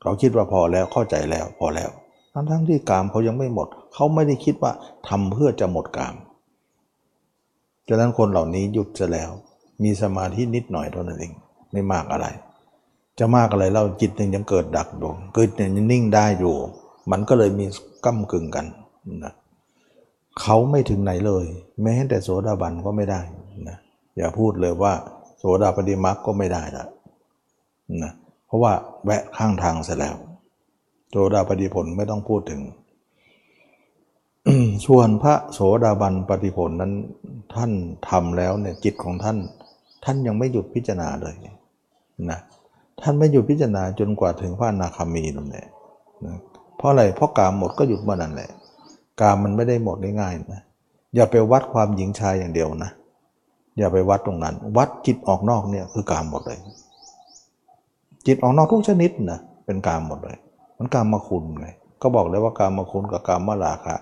[0.01, 1.89] เขาคิดว่าพอแล้วเข้าใจแล้วพอแล้ว
[2.33, 4.71] ทั้งทั้งที่กามเขายังไม่หมด เขาไม่ได้คิดว่า
[5.07, 6.15] ทำเพื่อจะหมดกาม
[7.87, 9.31] ฉะนั้นคนเหล่านี้หยุดจะแล้ว
[9.83, 11.33] มีสมาธินิดหน่อยเท่านั้นเอง
[11.71, 12.27] ไม่มากอะไร
[13.19, 16.55] จะมากอะไรเล่าจิตหนึ่งยังเกิดดักดวงเกิดยังนิ่งได้อยู่
[17.11, 17.65] มันก็เลยมี
[18.05, 18.65] ก้ากึ่งกัน
[19.23, 19.33] นะ
[20.41, 21.45] เขาไม่ถึงไหนเลย
[21.83, 23.21] แม้แต่โสดาบันก็ไม่ได้
[23.69, 23.77] นะ
[24.17, 24.93] อย่าพูดเลยว่า
[25.39, 26.85] โสดาปฏิมักก็ไม่ได้ละ
[28.03, 28.11] นะ
[28.51, 28.73] เพราะว่า
[29.05, 30.15] แวะข้างทางเสร็จแล้ว
[31.09, 32.61] โสดาปฏิผลไม่ต้องพูดถึง
[34.85, 36.93] ส่วนพระโสดาบันปฏิผลนั้น
[37.55, 37.71] ท่าน
[38.09, 39.37] ทำแล้วเนี่ยจิตของท่าน
[40.03, 41.35] ท่านยังไม่หยุดพิจารณาเลย
[42.31, 42.39] นะ
[43.01, 45.67] ท่านไม่หยุดพิจารณาจนกว่าถึงพระนาคามีนั่นแหละ
[46.25, 46.37] นะ
[46.77, 48.49] เพราะอะไรเพราะกามหมดก็หยุดเมื่อนั้นแหละ
[49.21, 50.61] กามมันไม่ได้หมดง่ายๆนะ
[51.15, 52.91] อย่าไปวัดความหญิงชายอย่างเดียวนะ
[53.77, 56.59] อย่าไปวัดตรงนั้น วัดจิตออกนอกเนี่ยคือกามหมดเลย
[58.27, 60.37] จิตออกนอกทุกชนิดนะเป็นกามหมดเลย
[60.77, 63.95] มันกามมาคุณเลยก็บอกเลยว่ากามมาคุณกับกามมาลาคะ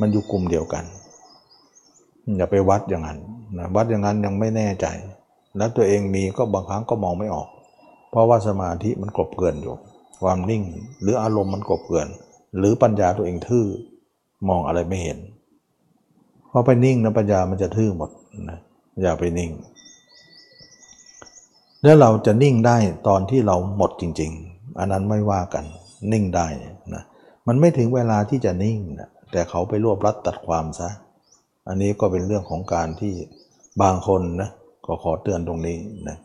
[0.00, 0.84] มันอยู่กลุ่มเดียวกัน
[2.36, 3.18] อย่าไปวัดอย่างนั้น
[3.58, 4.86] นะวัดอย่างนั้นยังไม่แน่ใจ
[5.56, 7.48] แล้วตัวเองมีก็บางครั้งก็มองไม่ออก
[8.10, 9.74] เพราะว่าสมาธิมันกลบเกลื่อนอยู่
[10.22, 10.62] ความนิ่ง
[11.02, 12.08] หรืออารมณ์มันกลบเกลื่อน
[12.58, 13.66] หรือปัญญาตัวเองทื่อ
[14.48, 15.18] มองอะไรไม่เห็น
[16.50, 18.10] พอไปนิ่งนะปัญญามันจะทื่อหมด
[18.50, 18.58] นะ
[19.02, 19.50] อย่าไปนิ่ง
[21.86, 22.76] แล้วเราจะนิ่งได้
[23.08, 25.64] ตอนที่เราหมดจริง ๆ อันนั้นไม่ว่ากัน
[26.12, 26.46] นิ่งได้
[26.94, 27.04] นะ
[27.46, 30.90] มันไม่ถึงเวลาที่จะนิ่งนะแต่เขาไปรวบรัดตัดความซะ
[31.68, 33.14] อันนี้ก็เป็นเรื่องของการที่
[33.82, 34.50] บางคนนะ
[34.86, 35.78] ก็ขอเตือนตรงนี้
[36.08, 36.16] นะ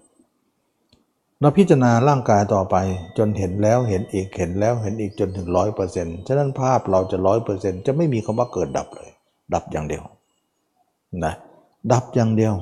[1.39, 2.75] เราพิจารณาร่างกายต่อไป
[3.17, 9.09] จนเห็นแล้วเห็นอีกเห็นแล้วเห็นอีกจนถึงร้อยเปอร์เซ็นต์ฉะนั้นภาพเราจะร้อยเปอร์เซ็นต์จะไม่มีคำว่าเกิดดับเลย
[9.53, 10.03] ดับอย่างเดียว
[11.25, 11.33] นะ
[11.91, 12.53] ดับอย่างเดียว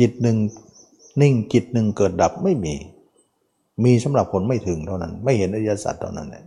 [0.00, 0.36] จิตหนึ่ง
[1.20, 2.74] นิ่งจิตหนึ่งเกิดดับไม่มี
[3.84, 6.44] มีสำหรับคนไม่ถึงเท่านั้น ไม่เห็นอริยสัจเท่านั้นแหละ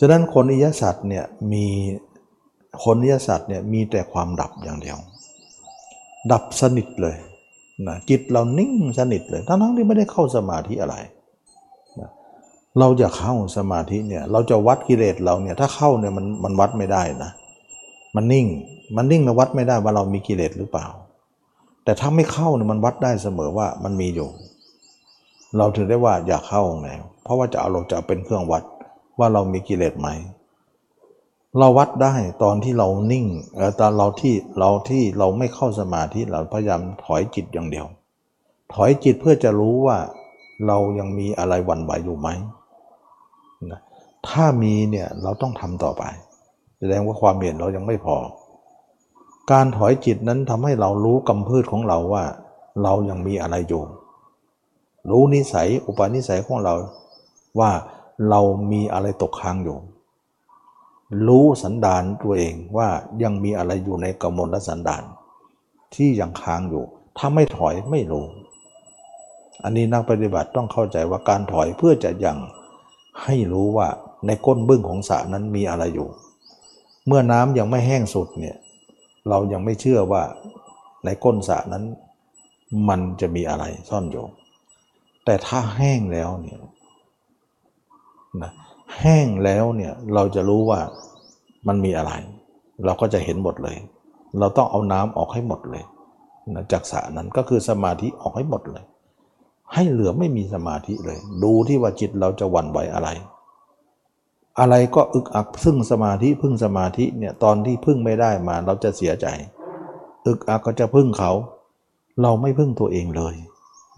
[0.00, 1.66] ฉะนั้นคนอริยสัจเนี่ยมี
[2.84, 4.96] คนอริยสัจเนี่ยมีแต่ความดับอย่างเดียว
[6.32, 7.16] ดับสนิทเลย
[7.88, 10.96] นะจิตเรานิ่งสนิทเลยทั้งทั้งที่ไม่ได้เข้าสมาธิอะไร
[12.00, 12.10] นะ
[12.78, 17.30] เราจะเข้าสมาธิเนี่ยเราจะวัดกิเลสเราเนี่ยถ้าเข้าเนี่ยมันมันวัดไม่ได้นะ
[18.16, 18.46] มันนิ่ง
[18.96, 20.86] มันนิ่งแล้ววัดไม่ได้ว่าเรามีกิเลสหรือเปล่า
[21.88, 24.28] แต่ถ้าไม่เข้าเนี่ยมันวัดได้เสมอว่ามันมีอยู่
[25.58, 26.90] เราถือได้ว่าอย่าเข้าไง
[27.22, 28.62] เพราะว่าจะเอาเราจะเป็นเครื่องวัด
[29.18, 30.08] ว่าเรามีกิเลสไหม
[31.58, 33.26] เราวัดได้ตอนที่เรานิ่ง
[33.56, 37.86] เออตอนเราที่เราที่เราไม่เข้าสมาธิเราพยายามถอยจิตอย่างเดียว
[38.74, 39.98] ถอยจิตเพื่อจะรู้ว่า
[40.66, 42.28] เรายังมีอะไรหวั่นไหวอยู่ไหม
[43.70, 43.80] นะ
[44.28, 46.02] ถ้ามีเนี่ยเราต้องทำต่อไป
[46.78, 48.16] แสดงว่าความเห็นเรายังไม่พอ
[49.52, 52.24] การถอยจิตนั้นทำให้เรารู้กำพืชของเราว่า
[52.82, 53.82] เรายังมีอะไรอยู่
[55.10, 56.74] รู้นิสัยอุปนิสัยของเรา
[57.58, 57.70] ว่า
[58.30, 58.40] เรา
[58.72, 59.78] มีอะไรตกค้างอยู่
[61.26, 62.88] รู้สันดานตัวเองว่า
[63.22, 65.02] ยังมีอะไรอยู่ในกมลและสันดาน
[65.94, 66.84] ที่ยังค้างอยู่
[67.16, 68.26] ถ้าไม่ถอยไม่รู้
[69.64, 72.36] อันนี้นักปฏิบัติต้องเข้าใจว่าการถอยเพื่อจะยัง
[73.24, 73.88] ให้รู้ว่า
[74.26, 76.08] ในก้นบึ้งของสระนั้นมีอะไรอยู่
[77.06, 78.56] เมื่อน้ำยังไม่แห้งสุดเนี่ย
[79.28, 80.22] เรายังไม่เชื่อว่า
[81.04, 81.84] ในก้นสระนั้น
[82.88, 84.24] มันจะมีอะไรซ่อนอยู่
[85.24, 86.58] แต่ถ้าแห้งแล้วเนี่ย
[88.42, 88.52] นะ
[88.98, 90.80] แห้งแล้วเนี่ยเราจะรู้ว่า
[91.68, 92.12] มันมีอะไร
[92.84, 93.76] เราก็จะเห็นหมดเลย
[94.38, 95.84] เราต้องเอาน้ำออกให้หมดเลย
[96.54, 98.84] นะจากสระนั้นก็คือสมาธิออกให้หมดเลย
[99.74, 103.08] ให้เหลือไม่มีสมาธิเลย ดูที่ว่าจิตเราจะหวั่นไหวอะไร
[104.60, 109.26] อะไรก็อึกอักซึ่งสมาธิพึ่งสมาธิเนี่ยตอนที่พึ่งไม่ได้มาเราจะเสียใจ
[110.26, 111.32] อึกอักก็จะพึ่งเขา
[112.22, 113.34] เราไม่พึ่งตัวเองเลย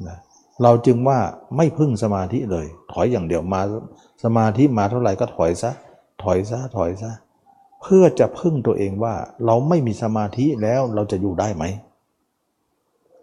[0.07, 0.19] นะ
[0.63, 1.19] เราจึงว่า
[1.57, 3.61] ไม่พึ่งสมาธิเลย ถอยอย่างเดียวมา
[4.25, 5.71] สมาธิมาเท่าไหร่ก็ถอยซะ
[6.23, 7.13] ถอยซะถอยซะ
[7.83, 9.15] เพื่อจะพึ่งตัวเองว่า
[9.47, 11.65] เราไม่มีสมาธิแล้วเราจะอยู่ได้ไหม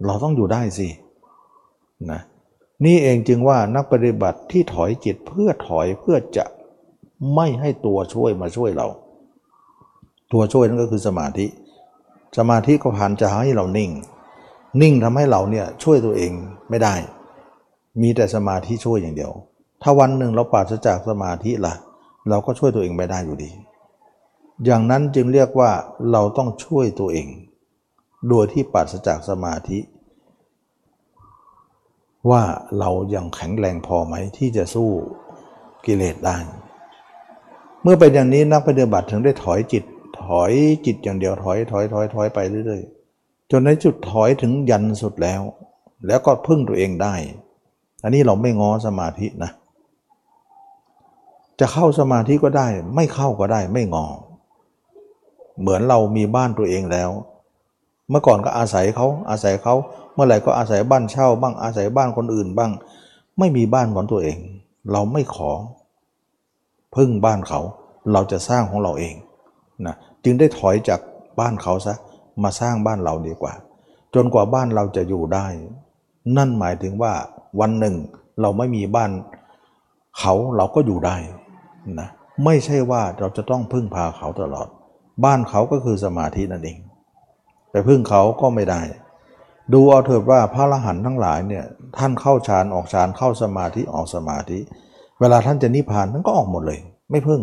[0.05, 0.89] เราต้องอยู่ได้สิ
[2.11, 2.21] นะ
[2.85, 6.45] นี่เองจึงว่านักปฏิบัติที่ถอยจิตเพื่อถอยเพื่อจะ
[7.35, 8.87] ไม่ให้ตัวช่วยมาช่วยเรา
[10.33, 11.45] ตัวช่วยนั่นก็คือสมาธิ
[12.37, 13.91] สมาธิก็พันจะให้เรานิ่ง
[14.81, 16.31] นิ่งทำให้เราเนี่ยช่วยตัวเอง
[16.69, 16.95] ไม่ได้
[18.01, 19.31] มีแต่สมาธิช่วยอย่างเดียว
[19.81, 21.75] ถ้าวันหนึ่งเราปราศจากสมาธิละ่ะ
[22.29, 23.51] เราก็ช่วยตัวเองไม่ได้อยู่ดี
[24.65, 25.71] อย่างนั้นจึงเรียกว่า
[26.11, 27.27] เราต้องช่วยตัวเอง
[28.29, 29.79] โดยที่ปราศจากสมาธิ
[32.29, 32.43] ว่า
[32.79, 34.89] เรายังแข็งแรงพอไหมที่จะสู้
[35.85, 36.37] กิเลสได้
[37.83, 39.83] เมื่อเป็นอย่างนี้นักปฏิบัติถึงได้ถอยจิต
[40.21, 40.51] ถอย
[40.85, 45.41] จิตอย่างเดียวถอยถอยถอยถอยไปเรื่อยๆจนในจุดถอยถึงยันสุดแล้ว
[46.07, 47.15] แล้วก็พึ่งตัวเองได้
[48.03, 49.51] อันนี้เราไม่ง้อสมาธินะ
[51.59, 54.05] จะเข้าสมาธิก็ได้ ไม่เข้าก็ได้ไม่งอ
[55.59, 57.09] เหมือนเรามีบ้านตัวเองแล้ว
[58.09, 59.73] เมื่อก่อนก็อาศัยเขาอาศัยเขา
[60.13, 62.71] เมื่อไหร่ก็อาศัยบ้านเช่าบ้างอาศัยบ้านคนอื่นบ้าง
[63.39, 64.37] ไม่มีบ้านของตัวเอง
[64.91, 65.51] เราไม่ขอ
[66.95, 67.59] พึ่งบ้านเขา
[68.13, 69.15] เราจะสร้างของเราเอง
[69.85, 70.99] นะจึงได้ถอยจาก
[71.39, 71.95] บ้านเขาซะ
[72.43, 73.53] มาสร้างบ้านเราดีกว่า
[74.15, 75.47] จนกว่าบ้านเราจะอยู่ได้
[76.37, 77.13] นั่นหมายถึงว่า
[77.59, 77.95] วันหนึ่ง
[78.41, 79.11] เราไม่มีบ้าน
[80.19, 81.15] เขาเราก็อยู่ได้
[81.99, 82.09] นะ
[82.45, 84.67] ไม่ใช่ว่าเราจะต้องพึ่งพาเขาตลอด
[85.25, 86.79] บ้านเขาก็คือสมาธินั่นเอง
[87.71, 88.81] ไปพึ่งเขาก็ไม่ได้
[89.73, 91.65] ดูเอาเถิดว่าพระอรหันต์ทั้งหลายเนี่ย
[91.97, 94.59] ท่านเข้าฌานออกฌานเข้าสมาธิออกสมาธิ
[95.19, 96.79] เวลาท่านจะนิพพานท่านก็ออกหมดเลย
[97.11, 97.41] ไม่พึ่ง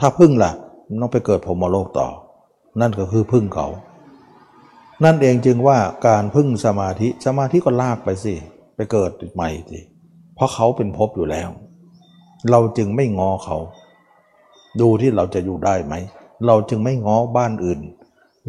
[0.00, 0.52] ถ้าพึ่งล่ะ
[1.00, 2.08] ต้องไปเกิดพรมโลกต่อ
[2.80, 3.66] นั่นก็คือพึ่งเขา
[5.04, 8.34] นั่นเองจึงว่าการพึ่งสมาธิสมาธิก็ลากไปสิ
[8.74, 9.80] ไปเกิดใหม่สิ
[10.34, 11.48] เพราะเขาเป็นภพอยู่แล้ว
[12.50, 13.58] เราจึงไม่งอเขา
[14.80, 15.94] ดูที่เราจะอยู่ได้ไหม
[16.46, 17.80] เราจึงไม่ง้อบ้านอื่น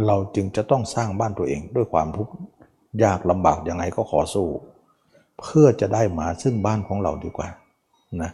[0.06, 2.34] เราจึงจะต้องสร้างบ้านตัวเองด้วยความทุกข์
[3.04, 4.48] ยากลำบากยังไงก็ขอสู้
[5.42, 7.48] เพื่อจะได้มาซึ่งบ้านของเราดีกว่า
[8.22, 8.32] นะ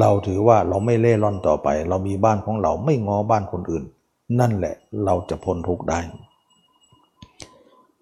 [0.00, 3.84] เราถือว่าเราไม่เล่ร่อนต่อไป เรามีบ้านของเราไม่ง้อบ้านคนอื่น
[4.40, 6.00] นั่นแหละเราจะพ้นทุกข์ได้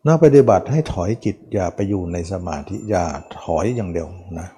[0.06, 3.04] นักปฏิบัติให้ถอยจิตอย่าไปอยู่ในสมาธิอย่า
[3.42, 4.08] ถอยอย่างเดียว
[4.38, 4.48] นะ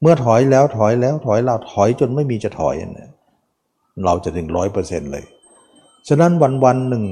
[0.00, 3.10] เมื่อถอยแล้วถอยแล้วถอยเราถอยจนไม่มีจะถอยเนี่ย
[4.04, 5.24] เราจะถึงร้อยเปอร์เซ็นต์เลย
[6.08, 7.04] ฉะนั้นวันวันหนึ่ง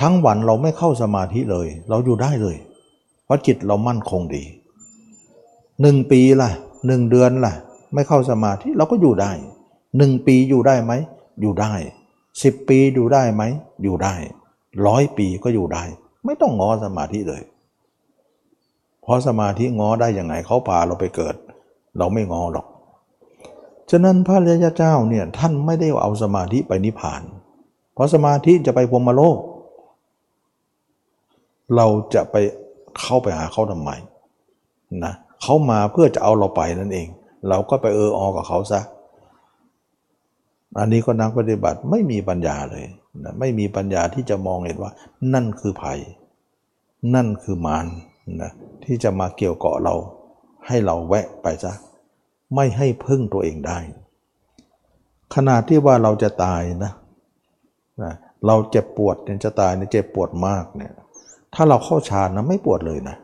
[0.00, 2.56] ทั้งวันเราไม่เข้าสมาธิเลย เราอยู่ได้เลย
[3.24, 4.44] เพราะจิตเรามั่นคงดี
[5.80, 6.50] หนึ่งปีล่ะ
[6.86, 7.54] หนึ่งเดือนล่ะ
[7.94, 9.32] ไม่เข้าสมาธิเราก็อยู่ได้
[9.96, 10.92] หนึ่งปีอยู่ได้ไหม
[11.40, 11.74] อยู่ได้
[12.42, 13.42] สิบปีอยู่ได้ไหม
[13.82, 14.14] อยู่ได้
[14.86, 15.84] ร้อยปีก็อยู่ได้
[16.24, 17.42] ไม่ต้องงอสมาธิเลย
[19.02, 21.34] เพราะสมาธิงอได้ยังไงเขาพาเราไปเกิด
[21.98, 22.66] เราไม่งอหรอก
[23.90, 27.22] ฉะนั้นพระรยาเจ้าเนี่ยท่านไม่ได้เอาสมาธิไปนิพพาน
[27.94, 29.38] เพราะสมาธิจะไปพรมโลก
[31.76, 32.36] เราจะไป
[33.00, 33.90] เข้าไปหาเขาทำไม
[35.04, 37.08] นะเขามาเพื่อจะเอาเราไปนั่นเอง
[37.48, 38.80] เราก็ไปเอออกับเขาซะ
[40.78, 42.84] อันนี้ก็นักปฏิบัติไม่มีปัญญาเลย
[43.24, 44.92] นะไม่มีปัญญาที่จะมองเห็นว่า
[45.34, 46.00] นั่นคือภัย
[47.14, 47.86] นั่นคือมาร
[48.42, 48.52] นะ
[48.84, 49.94] ที่จะมาเกี่ยวเกาะเรา
[50.66, 51.72] ให้เราแวะไปซะ
[52.54, 53.78] ไม่ให้พึ่งตัวเองได้
[55.34, 56.92] ขนาดที่ว่าเราจะตายนะ
[58.02, 58.14] นะ
[58.46, 60.92] เราเจ็บปวดเนี่ยจะตายเนี่ยเจ็บปวดมากเนี่ย
[61.54, 63.16] ถ้าเราเข้าฌานนะไม่ปวดเลยนะ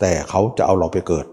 [0.00, 1.26] แต่เขาจะเอาเราไปเกิด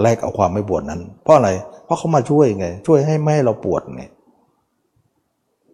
[0.00, 1.50] แลกเอาความไม่ปวดนั้น เพราะอะไร
[1.84, 4.04] เพราะเขามาช่วยไง ช่วยให้ไม่ให้เราปวดไง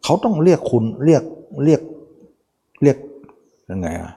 [0.04, 1.22] เขาต้องเรียกคุณเรียก
[1.64, 1.80] เรียก
[2.82, 2.96] เรียก
[3.70, 4.12] ยังไงอะ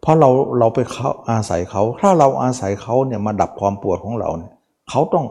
[0.00, 4.52] เพราะเราเราไปเขาอาศัยเขา ถ้าเราอาศัยเขาเนี่ยมาดับความปวดของเราเนี่ย
[4.90, 5.24] เขาต้อง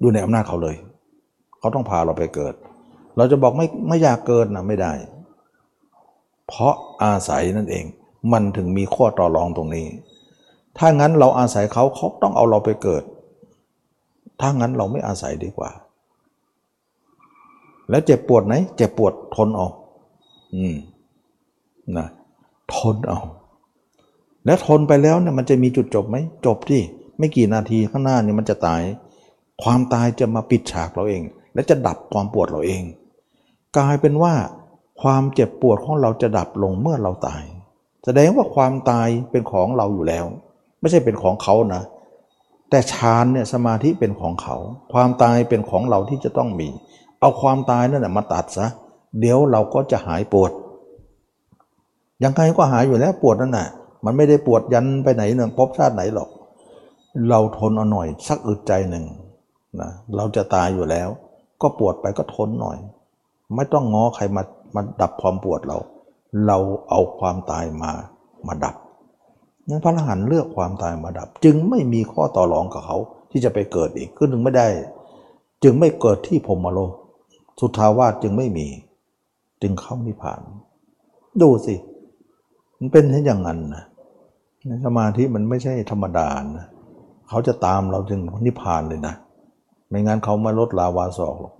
[0.00, 0.76] อยู่ในอำนาจเขาเลย
[1.58, 2.54] เขาต้องพาเราไปเกิด
[3.16, 4.92] เราจะบอกไม่ไม่อยากเกิดนะไม่ได้
[6.48, 7.84] เพราะอาศัยนั่นเอง
[8.32, 9.86] มันถึงมีข้อต่อรองตรงนี้
[10.78, 13.02] ถ้างั้นเราอาศัยเขาเขาต้องเอาเราไปเกิด
[14.40, 15.70] ถ้างั้นเราไม่อาศัยดีกว่า
[17.90, 19.68] แล้วเจ็บปวดไหนเจ็บปวดทนเอา
[20.54, 20.76] อืม
[21.98, 22.08] นะ
[22.74, 23.18] ทนเอา
[24.46, 26.16] แล้วทนไปแล้วเนี่ยมันจะมีจุดจบไหม
[26.46, 26.80] จบที่
[27.18, 28.82] ไม่กี่นาทีข้างหน้าเนี่ยมันจะตาย
[29.62, 31.22] ความตายจะมาปิดฉากเราเอง
[31.54, 32.82] และจะดับความปวดเราเอง
[33.76, 34.34] กลายเป็นว่า
[35.02, 37.42] ความเจ็บปวดของเราจะดับลงเมื่อเราตาย
[38.04, 40.24] แสดงว่าความตายเป็นของเราอยู่แล้ว
[40.86, 41.82] ไม่ใช่เป็นของเขานะ
[42.70, 44.56] แต่ฌานเนี่ยสมาธิเป็นของเขา
[44.92, 46.68] ความตายเป็นของเราที่จะต้องมี
[47.20, 48.66] เอาความตายนั่นแหละมาตัดซะ
[49.20, 50.50] เดี๋ยวเราก็จะหายปวด
[52.24, 53.68] ยังไงก็หายอยู่แล้วปวดนั่นน่ะ
[54.04, 56.28] มันไม่ได้ปวดยันไปไหนหนึ่งพบชาติไหนหรอก
[57.28, 59.04] เราทนเอาหน่อยสักอึดใจหนึ่ง
[59.80, 61.08] นะเราจะตายอยู่แล้ว
[61.62, 62.76] ก็ปวดไปก็ทนหน่อย
[63.54, 64.42] ไม่ต้องง้อใครมา
[64.74, 65.78] มาดับความปวดเรา
[66.46, 66.58] เรา
[66.90, 67.92] เอาความตายมา
[68.46, 68.76] มาดับ
[69.68, 72.96] นั้นพระอรหันต์เลือกความตายมาดับ จึงไม่มีข้อต่อรองกับเขา
[73.30, 74.68] ที่จะไปเกิดอีกคือถึงไม่ได้
[75.62, 76.92] จึงไม่เกิดที่พรมโลก
[77.60, 78.66] สุทาวาสจึงไม่มี
[79.62, 80.40] จึงเข้านิพพาน
[81.42, 81.74] ดูสิ
[82.78, 83.84] มันเป็นเช่นอย่างนั้นนะ
[84.86, 86.66] สมาธิมันไม่ใช่ธรรมดานะ
[87.28, 89.14] เขาจะตามเราถึงนิพพานเลยนะ
[89.88, 91.54] ไม่งั้นเขามาลดลาวาสอกหรอก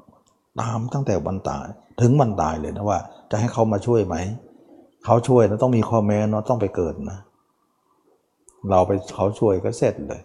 [0.60, 1.66] ตามตั้งแต่วันตาย
[2.00, 2.98] ถึงวันตายเลยนะว่า
[3.30, 4.16] จะให้เขามาช่วยไหม
[5.04, 7.18] เขาช่วยนะต้องมีข้อแม้เนาะต้องไปเกิดนะ
[8.70, 10.22] เราไปเขาช่วยก็เสร็จเลย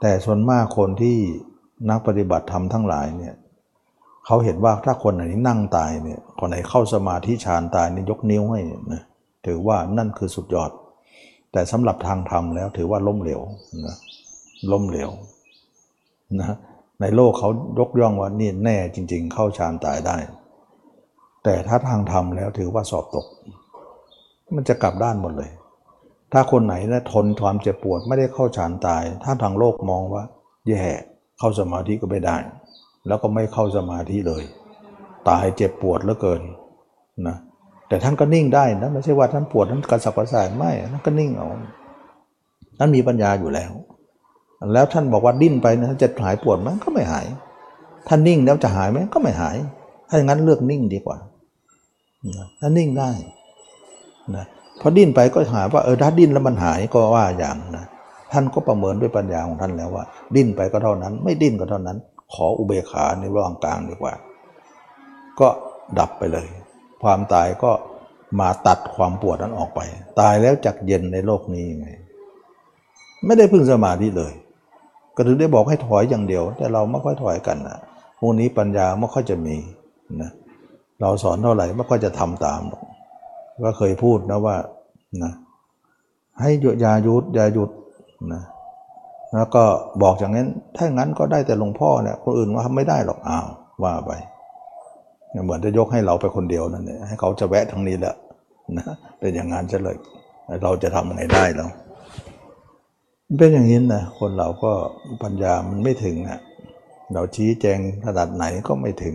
[0.00, 1.16] แต่ส่วนมากคนที่
[1.90, 3.34] นักปฏิบัติธรรมทั้งหลายเนี่ย
[4.26, 8.60] เขาเห็นว่าถ้าคนไหนนั่งตายเนี่ยคนไหนเข้าสมาธิฌานตายนี่ยกนิ้วให้
[8.92, 9.02] นะ
[9.46, 10.70] ถือว่านั่นคือสุดยอด
[11.52, 13.40] แต่สำหรับทางธรรมแล้วถือว่าล้มเหลว
[13.86, 13.96] นะ
[14.72, 15.10] ล้มเหลว
[16.40, 16.56] นะ
[17.00, 17.48] ในโลกเขา
[17.78, 20.16] ยกย่องว่านี่แน่จริง ๆ เข้าฌานตายได้
[21.44, 23.26] แต่ถ้าทางธรรมแล้วถือว่าสอบตก
[24.56, 25.50] มันจะกลับด้านหมดเลย
[26.32, 30.24] ถ้าคนไหนนะทนความเจ็บปวดไม่ได้เข้าฌานตาย ถ้าทางโลกมองว่า
[30.68, 30.82] แย่
[31.38, 32.36] เข้าสมาธิก็ไม่ได้
[33.06, 34.42] แล้วก็ไม่เข้าสมาธิเลย
[35.28, 36.40] ตายเจ็บปวดเหลือเกิน
[37.26, 37.36] นะ
[37.88, 41.48] แต่ท่านก็นิ่งได้นะไม่ใช่ว่าท่านปวดท่านกระสับกระส่ายไม่ท่านก็นิ่งเอา
[42.78, 43.72] ท่านมีปัญญาอยู่แล้ว
[44.72, 47.26] แล้วท่านบอกว่าดิ้นไปนะจะหายปวดไหมก็ไม่หาย
[48.08, 49.56] ท่านนิ่งแล้วจะหายไหมก็ไม่หาย
[50.08, 51.16] ถ้าอย่างนั้นเลือกนิ่งดีกว่า
[52.60, 53.10] ถ้านิ่งได้
[54.36, 54.46] นะ
[54.80, 57.86] พอดิ้นไปก็หาว่าเออถ้าดิ้นแล้วมันหายก็ว่าอย่างนะ
[58.32, 60.04] ท่านก็ประเมินด้วยปัญญาของท่านแล้วว่า
[60.34, 61.96] ดิ้นไปก็เท่านั้น ไม่ดิ้นก็เท่านั้น
[62.34, 64.14] ขออุเบกขาในระหว่างกลางดีกว่า
[65.40, 65.48] ก็
[65.98, 66.46] ดับไปเลย
[67.02, 67.70] ความตายก็
[68.40, 69.80] มาตัดความปวดนั้นออกไป
[70.20, 71.88] ตายแล้วจักเย็นในโลกนี้ไง
[73.26, 74.32] ไม่ได้พึ่งสมาธิเลย
[75.16, 77.78] ก็ถึงได้บอกให้ถอยอย่างเดียว แต่เราไม่ค่อยถอยกันนะ
[78.20, 79.56] พวกนี้ปัญญาไม่ค่อยจะมี
[80.22, 80.30] นะ
[81.00, 82.82] เราสอนเท่าไหร่ไม่ค่อยจะทำตามหรอก
[83.64, 84.56] ก็เคยพูดนะว่า
[85.24, 85.32] นะ
[86.40, 87.70] ให้หยุดยาหยุดยาหยุด
[88.32, 88.42] นะ
[89.34, 89.64] แล้วก็
[90.02, 93.46] บอกอย่างนั้นถ้างั้นก็ได้แต่หลวงพ่อเนี่ยคนอื่นว่าไม่ได้หรอกอ้าว
[93.82, 94.10] ว่าไป
[95.44, 98.14] เหมือนจะยกให้เราไปคนเดียวนั่นแหละให้เขาจะแวะทางนี้แหละ
[98.76, 98.84] นะ
[99.20, 99.96] เป็นอย่างนั้นจะเลย
[100.62, 101.70] เราจะทำอะไรได้แล้ว
[103.38, 104.72] เป็นอย่างนี้นะคนเราก็
[105.22, 106.40] ปัญญามันไม่ถึงอะ
[107.12, 109.14] เราชี้แจงระดับไหนก็ไม่ถึง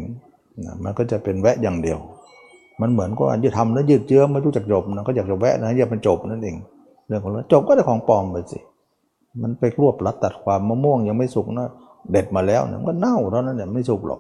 [0.66, 2.00] นะมันก็จะเป็นแวะอย่างเดียว
[2.82, 6.56] มันเหมือนก็จะทำแล้วยืดเยื้อไม่รู้จักจบนะก็อยากจะแวะนะอย่าเป็นจบนั่นเอง
[7.08, 8.60] เรื่องของเราจบก็ได้ของปลอมไปสิ
[9.42, 11.68] มันไปรวบรัดตัดความมะม่วงยังไม่สุกนะ
[12.12, 14.20] เด็ดมาแล้วเนี่ยมันก็เน่าเท่านั้นเนี่ยไม่สุกหรอก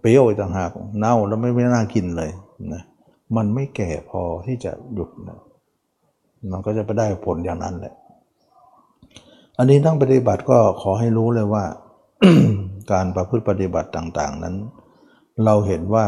[0.00, 0.70] เปรี้ยวต่างหาก
[1.00, 2.30] เน่าแล้วไม่ไม่น่ากินเลย
[2.72, 2.82] นะ
[3.36, 5.38] มันไม่แก่พอที่จะหยุดนะ
[6.52, 7.94] มันก็จะไปได้ผลอย่างนั้นแหละ
[9.58, 11.64] อันนี้ทั้งปฏิบัติก็ขอให้รู้เลยว่า
[12.92, 14.54] การประพฤติปฏิบัติต่าง ๆ นั้น
[15.44, 16.06] เราเห็นว่า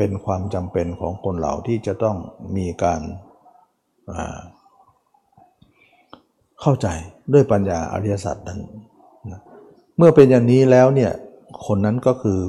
[0.00, 2.16] เป็นความจำเป็นของคนเหล่าที่จะต้อง
[2.56, 3.00] มีการ
[6.60, 6.86] เข้าใจ
[7.32, 8.60] ด้วยปัญญาอริยสัจนั้น
[9.96, 11.12] เมื่อเป็นอย่างนี้แล้วเนี่ย
[11.66, 12.40] คนนั้นก็คือ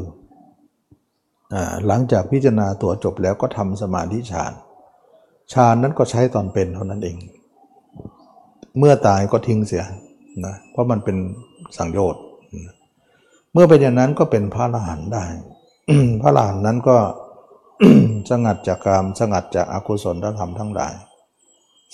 [1.53, 1.55] อ
[1.87, 4.51] หลังจากพิจารณาตัวจบแล้วก็ทำสมาธิฌาน
[5.53, 7.17] ฌานนั้นก็ใช้ตอนเป็นเท่านั้นเอง
[8.79, 9.85] เมื่อตายก็ทิ้งเสีย
[10.45, 11.17] นะเพราะมันเป็น
[11.77, 12.21] สังโยชน์
[13.53, 15.25] เมื่อเป็นอย่างนั้นก็เป็นพระอรหันต์ได้
[16.21, 16.97] พระอรหันต์นั้นก็
[18.29, 20.93] สงัดจากกามสงัดจากอากุศลธรรมทั้งหลาย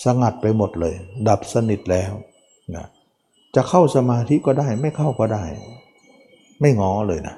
[0.04, 0.94] สงัดไปหมดเลย
[1.28, 2.12] ดับสนิทแล้ว
[2.74, 2.86] นะ
[3.54, 5.44] จะเข้าสมาธิก็ได้ไม่เข้าก็ได้
[6.60, 7.36] ไม่งอเลยนะ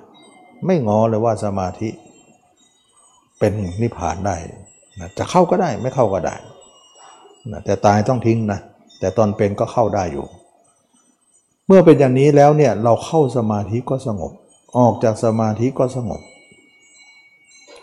[0.66, 1.88] ไม่งอเลยว่าสมาธิ
[3.38, 4.36] เป็นนิพพานได้
[5.00, 6.36] นะจะเข้าก็ได้ไม่เข้าก็ได้
[7.52, 8.60] นะแต่ตายต้องทิ้งนะ
[9.00, 10.26] แต่ตอนเป็นก็เข้าได้อยู่
[11.66, 14.32] เมื่อเป็นอย่างนี้แล้วเนี่ยเราเข้าสมาธิก็สงบ
[14.78, 16.20] ออกจากสมาธิก็สงบ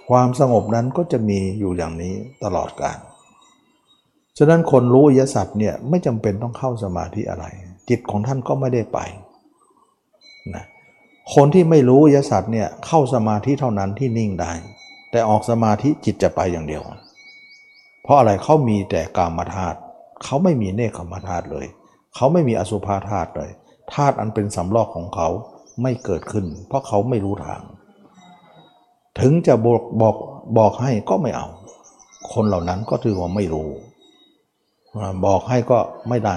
[0.10, 2.14] ความสงบนั้นก็จะมีอยู่อย่างนี้
[2.44, 2.98] ตลอดกาล
[4.38, 7.46] ฉะนั้นคนรู้อริยสัจเนี่ยไม่จำเป็นต้องเข้าสมาธิอะไร
[7.90, 9.00] จิตของท่านก็ไม่ได้ไป
[10.56, 10.66] นะ
[11.34, 14.52] คนที่ไม่รู้อริยสัจเนี่ยเข้าสมาธิเท่านั้นที่นิ่งได้
[15.12, 16.84] แต่ออกสมาธิจิตจะไปอย่างเดียว
[18.04, 19.78] เพราะอะไรเขามีแต่กามธาตุ
[20.24, 21.66] เขาไม่มีเนคขมธาตุเลย
[22.16, 23.50] เขาไม่มีอสุภาธาตุเลย
[23.94, 25.30] ธาตุอันเป็นสำลอกของเขา
[25.82, 27.62] ไม่เกิดขึ้น เพราะเขาไม่รู้ทาง
[29.20, 30.16] ถึงจะบอกบอก
[30.58, 31.48] บอกให้ก็ไม่เอา
[32.34, 33.70] คนเหล่านั้นก็ถือว่าไม่รู้
[35.26, 35.80] บอกให้ก็
[36.10, 36.36] ไม่ได้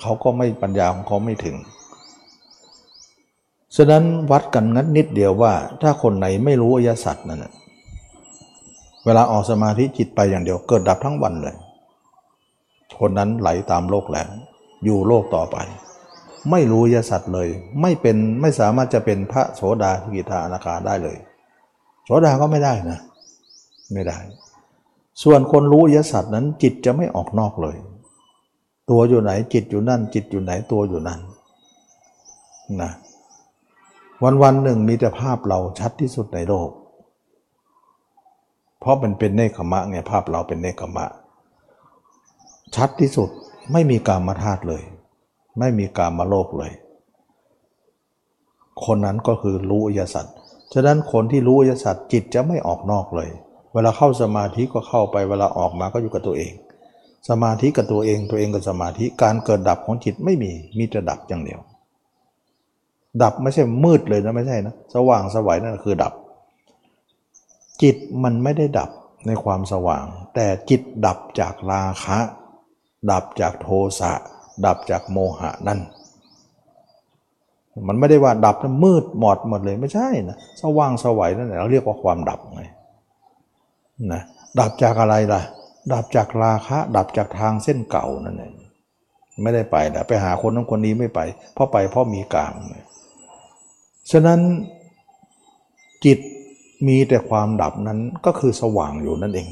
[0.00, 1.56] เขาก็ไม่ปัญญาของเขาไม่ถึง
[3.76, 7.44] ฉะนั้นวัดกันงัดนิดเดียวว่า ถ้าคนไหนไม่รู้อริยสัจนั่น
[9.04, 11.56] เวลาออกสมาธิจิตไปอย่างเดียวเกิดดับทั้งวันเลย
[13.00, 14.28] คนนั้นไหลตามโลกแล้ว
[14.84, 15.56] อยู่โลกต่อไป
[16.50, 17.48] ไม่รู้ยสัตว์เลย
[17.80, 21.16] ไม่เป็นไม่สามารถจะเป็นพระโสดาสกิทาอนาคาได้เลย
[22.04, 22.98] โสดาก็ไม่ได้นะ
[23.92, 24.18] ไม่ได้
[25.22, 27.76] ส่วนคนรู้อริยสัจนั้น จิตจะไม่ออกนอกเลย
[28.90, 31.20] ตัวอยู่ไหนจิตอยู่นั่น จิตอยู่ไหนตัวอยู่นั่น
[32.82, 32.92] นะ
[34.22, 36.68] วันวันหนึ่งมีแต่ภาพเราชัดที่สุดในโลก
[38.80, 41.06] เพราะมันเป็นเนคขมะไงภาพเราเป็นเนคขมะ
[42.76, 43.28] ชัดที่สุด
[43.72, 44.82] ไม่มีกามมาธาตุเลย
[45.58, 46.72] ไม่มีกามมาโลกเลย
[48.84, 50.26] คนนั้นก็คือรู้อริยสัจ
[50.74, 53.30] ฉะนั้นคนที่รู้อริยสัจจิตจะไม่ออกนอกเลย
[53.74, 56.52] เวลาเข้าสมาธิก็เข้าไปเวลาออกมาก็อยู่กับตัวเอง
[57.28, 61.60] สมาธิกับตัวเองตัวเองกับสมาธิการเกิดดับของจิตไม่มีมีแต่ดับอย่างเดียว
[63.22, 66.12] ดับไม่ใช่มืดเลยนะไม่ใช่นะสว่างสวัยนั่นคือดับ
[67.82, 68.90] จิตมันไม่ได้ดับ
[69.26, 70.04] ในความสว่าง
[70.34, 72.18] แต่จิตดับจากราคะ
[73.10, 73.68] ดับจากโท
[74.00, 74.12] สะ
[74.66, 75.80] ดับจากโมหะนั่น
[77.88, 82.62] มันไม่ได้ว่าดับแล้วมืดหมดหมดเลยไม่ใช่นะสว่างสวัยนั่นแหละเราเรียกว่าความดับไง
[84.12, 84.22] นะ
[84.60, 85.42] ดับจากอะไรล่ะ
[85.92, 88.54] ดับจากราคะ ดับจากทางเส้นเก่านั่นเอง
[89.42, 91.20] ไม่ได้ไปนะไปหาคนนั้นคนนี้ไม่ไป
[91.54, 92.54] เพราะไปเพราะมีกาม
[94.10, 94.40] ฉะนั้น
[96.04, 96.18] จิต
[96.86, 99.48] มีแต่ความดับนั้นก็คือสว่างอยู่นั่นเอง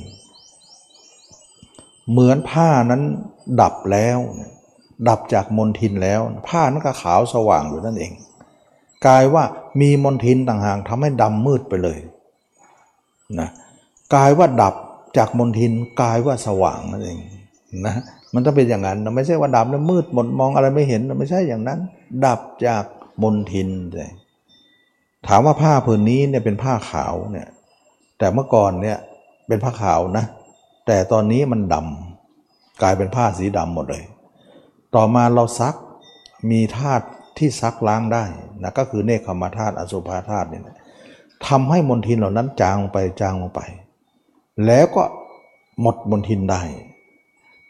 [2.11, 3.03] เหมือนผ้านั้น
[3.61, 4.19] ดับแล้ว
[5.09, 8.13] ดับจากมนทินแล้ว ผ้านั้นก็ขาวสว่างอยู่นั่นเอง
[9.07, 9.45] กลายว่า
[9.81, 11.99] มีมนทินต่างหากทำให้ดำมืดไปเลย
[13.41, 13.49] นะ
[14.15, 14.75] กลายว่าดับ
[15.19, 17.19] จากมนทินกลายว่าสว่างนั่นเอง
[17.87, 17.95] นะ
[18.35, 21.79] มันต้องเป็นอย่างนั้นไม่ใช่ว่าดับแล้วมืดหมดมองอะไรไม่เห็นไม่ใช่อย่างนั้น
[22.27, 22.85] ดับจาก
[23.23, 24.11] มนทินเลย
[25.27, 27.49] ถามว่าผ้าผืนนี้เนี่ยเป็นผ้าขาวเนี่ย
[28.19, 28.99] แต่เมื่อก่อนเนี่ย
[29.49, 30.25] เป็นผ้าขาวนะ
[30.87, 34.05] แต่ตอนนี้มันดำกลายเป็นผ้าสีดำหมดเลย
[34.95, 35.75] ต่อมาเราซัก
[36.51, 37.07] มีธาตุ
[37.39, 38.25] ที่ซักล้างได้
[38.63, 40.63] นะก็คือเนคขมาธาตุอสุภาธาตุเนี่ย
[41.47, 43.61] ทำให้มลทินเหล่านั้นจางไปจางลงไป
[44.67, 45.03] แล้วก็
[45.81, 46.63] หมดมลทินได้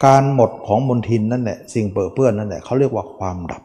[0.04, 3.62] การหมดของมลทินนั่นแหละสิ่งเปื้อเปื้อนนั่นแหละเขาเรียกว่าความดับ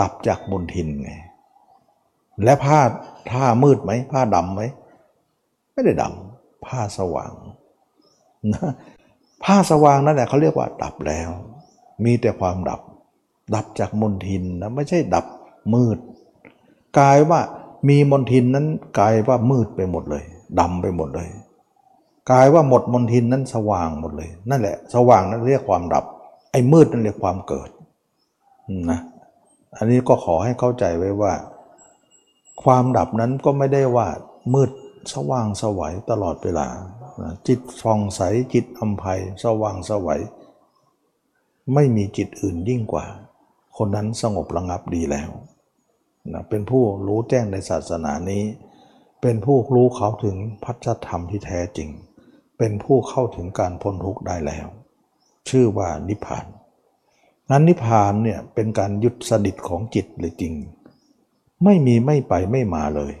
[0.00, 1.10] ดับจากมลทินไง
[2.44, 2.78] และผ้า
[3.30, 4.62] ผ้ามืดไหมผ้าดำไหม
[5.72, 7.32] ไม่ได้ดำผ้าสว่าง
[8.52, 8.70] นะ
[9.44, 11.30] ผ้าสว่างนั่นแหละเขาเรียกว่าดับแล้ว
[12.04, 12.80] มีแต่ความดับ
[13.54, 15.26] ดับจากมนทินนะไม่ใช่ดับ
[15.74, 15.98] มืด
[16.98, 17.40] กลายว่า
[17.88, 18.66] มีมนทินนั้น
[18.98, 20.24] กลายว่ามืดไปหมดเลย
[20.60, 21.28] ดำไปหมดเลย
[22.30, 26.04] กลายว่าหมดมนทินนั้นสว่างหมดเลย นั่นแหละ สว่างนั้นเรียกความดับ
[26.52, 27.70] ไอ้มืดนั่นเรียกความเกิด
[28.90, 29.00] นะ
[29.76, 31.32] อันนี้ก็ขอให้เข้าใจไว้ว่า
[32.62, 34.08] ความดับนั้นก็ไม่ได้ว่า
[34.54, 34.70] มืด
[35.12, 36.66] สว่างสวัยตลอดเวลา
[37.48, 38.20] จิตฟองใส
[38.54, 40.20] จิตอัมภัยสว่างสวัย
[41.74, 43.06] ไม่มีจิตอื่นยิ่งกว่า
[43.76, 45.30] คนนั้นสงบระงับดีแล้ว
[46.32, 48.44] นะเป็นผู้รู้แจ้งในศาสนานี้
[49.22, 51.88] เป็นผู้รู้เขาถึงพัฒธรรมที่แท้จริง
[52.58, 54.66] เป็นผู้เข้าถึงการพ้นทุกข์ได้แล้ว
[55.48, 56.46] ชื่อว่านิพพาน
[57.50, 60.54] นั้นนิพพานเนี่ยเป็นการยุดสดิตของจิตเลยจริง
[61.64, 63.12] ไม่มีไม่ไปไม่มาเลย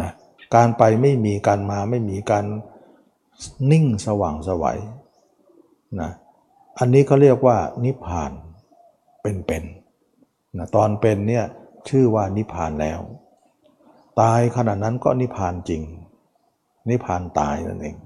[0.00, 0.10] นะ
[0.54, 2.44] การไปไม่มีการมาไม่มีการ
[3.70, 4.78] นิ่งสว่างสวัย
[6.00, 6.10] นะ
[6.78, 8.32] อันนี้เขาเรียกว่านิพพาน
[9.22, 11.44] เป็นๆนะตอนเป็นเนี่ย
[11.88, 13.00] ชื่อว่านิพพานแล้ว
[14.20, 15.82] ตายขณะนั้นก็นิพพานจริง
[16.90, 17.96] นิพพานตายนั่นเอง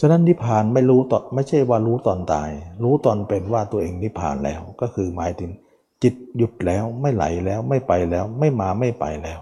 [0.00, 2.50] ฉะนั้นนิพพานไม่รู้ตอนไม่ใช่ว่ารู้ตอนตาย
[2.82, 5.50] รู้ตอนเป็นว่าตัวเองนิพพานแล้วก็คือหมายถึง
[6.02, 9.40] จิตหยุดแล้วไม่ไหลแล้วไม่ไปแล้วไม่มาไม่ไปแล้ว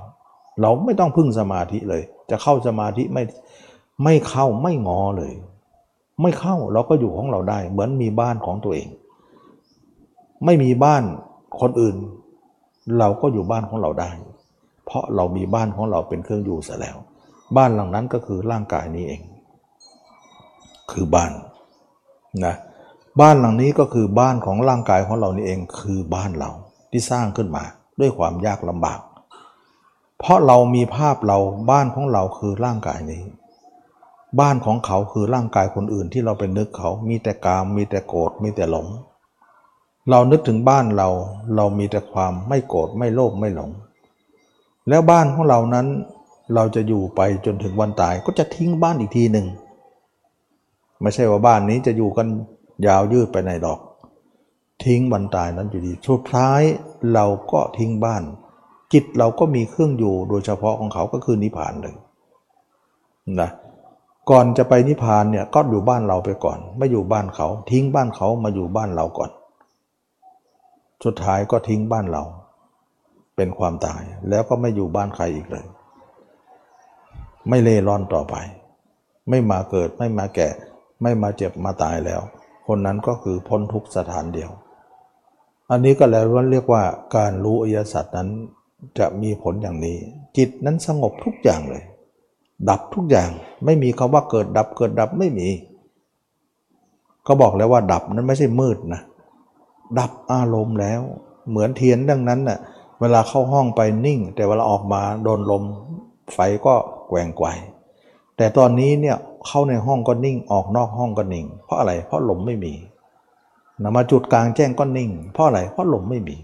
[0.60, 3.22] เราไม่ต้องพึ่งสมาธิเลย จะเข้าสมาธิไม่
[4.04, 5.32] ไม่เข้าไม่งอเลย
[6.22, 8.88] ไม่เข้าเราก็อยู่ของเราได้ เหมือนมีบ้านของตัวเอง
[10.44, 11.02] ไม่มีบ้าน
[11.60, 11.96] คนอื่น
[12.98, 14.10] เราก็อยู่บ้านของเราได้
[14.86, 16.96] เพราะเรามีบ้านของเราเป็นเครื่องอยู่เสียแล้ว
[17.56, 19.22] บ้านหลังนั้นก็คือร่างกายนี้เอง
[20.92, 21.32] คือบ้าน
[22.44, 22.54] นะ
[23.20, 26.50] บ้านหลังนี้ก็คือบ้านของร่างกายของเรานี่เองคือบ้านเรา
[26.90, 27.64] ที่สร้างขึ้นมา
[28.00, 29.00] ด้วยความยากลำบาก
[30.18, 31.38] เพราะเรามีภาพเรา
[31.70, 33.22] บ้านของเราคือร่างกายนี้
[34.40, 38.86] บ้านของเขาคือร่างกายคนอื่นที่เราเป็นนึกเขา มีแต่กาม มีแต่โกรธ มีแต่หลง
[40.10, 41.08] เรานึกถึงบ้านเรา
[41.56, 43.70] เรามีแต่ความไม่โกรธ ไม่โลภ ไม่หลง
[44.88, 45.86] แล้วบ้านของเรานั้น
[46.54, 49.46] เราจะอยู่ไปจนถึงวันตาย ก็จะทิ้งบ้านอีกทีหนึ่ง
[51.02, 52.28] ไม่ใช่ว่าบ้านนี้จะอยู่กัน
[52.86, 53.80] ยาวยืดไปในดอก
[54.84, 56.60] ทิ้งบรรตายนั้นอยู่ดี สุดท้าย
[57.14, 58.22] เราก็ทิ้งบ้าน
[58.92, 61.94] จิตเราก็มีเครื่องอยู่โดยเฉพาะของเขาก็คือนิพพานเลย
[63.40, 63.50] นะ
[64.30, 69.30] ก่อนจะไปนิพพานเนี่ยก็อยู่บ้านเราไปก่อน ไม่อยู่บ้านเขา ทิ้งบ้านเขามาอยู่บ้านเราก่อน
[71.04, 72.22] สุดท้ายก็ทิ้งบ้านเรา
[73.36, 75.66] เป็นความตายแล้วก็ไม่อยู่บ้านใครอีกเลย
[77.48, 78.34] ไม่เล่ร่อนต่อไป
[79.28, 80.48] ไม่มาเกิดไม่มาแก่
[81.02, 82.20] ไม่มาเจ็บมาตายแล้ว
[82.66, 84.50] คนนั้นก็คือพ้นทุกสถานเดียว
[85.70, 86.82] อันนี้ก็แล้วว่าเรียกว่า
[87.16, 88.28] การรู้อริยสัจนั้น
[88.98, 89.96] จะมีผลอย่างนี้
[90.36, 91.84] จิตนั้นสงบทุกอย่างเลย
[92.68, 93.30] ดับทุกอย่าง
[93.64, 95.48] ไม่มีคำว่าเกิดดับเกิดดับไม่มี
[97.26, 99.02] ก็บอกแล้วว่าดับนั้นไม่ใช่มืดนะ
[99.98, 101.00] ดับอารมณ์แล้ว
[101.50, 102.58] เหมือนเทียนดังนั้นน่ะ
[103.00, 105.62] เวลาเข้าห้องไปนิ่ง แต่เวลาออกมาโดนลม
[106.32, 106.74] ไฟก็
[107.08, 107.48] แกว่งไกว
[108.36, 109.16] แต่ตอนนี้เนี่ย
[109.46, 112.74] เข้าในห้องก็นิ่งออกนอกห้องก็นิ่ง เพราะอะไรเพราะลมไม่มี
[113.82, 116.36] นมาจุดกลางแจ้งก็นิ่ง เพราะอะไรเพราะลมไม่มี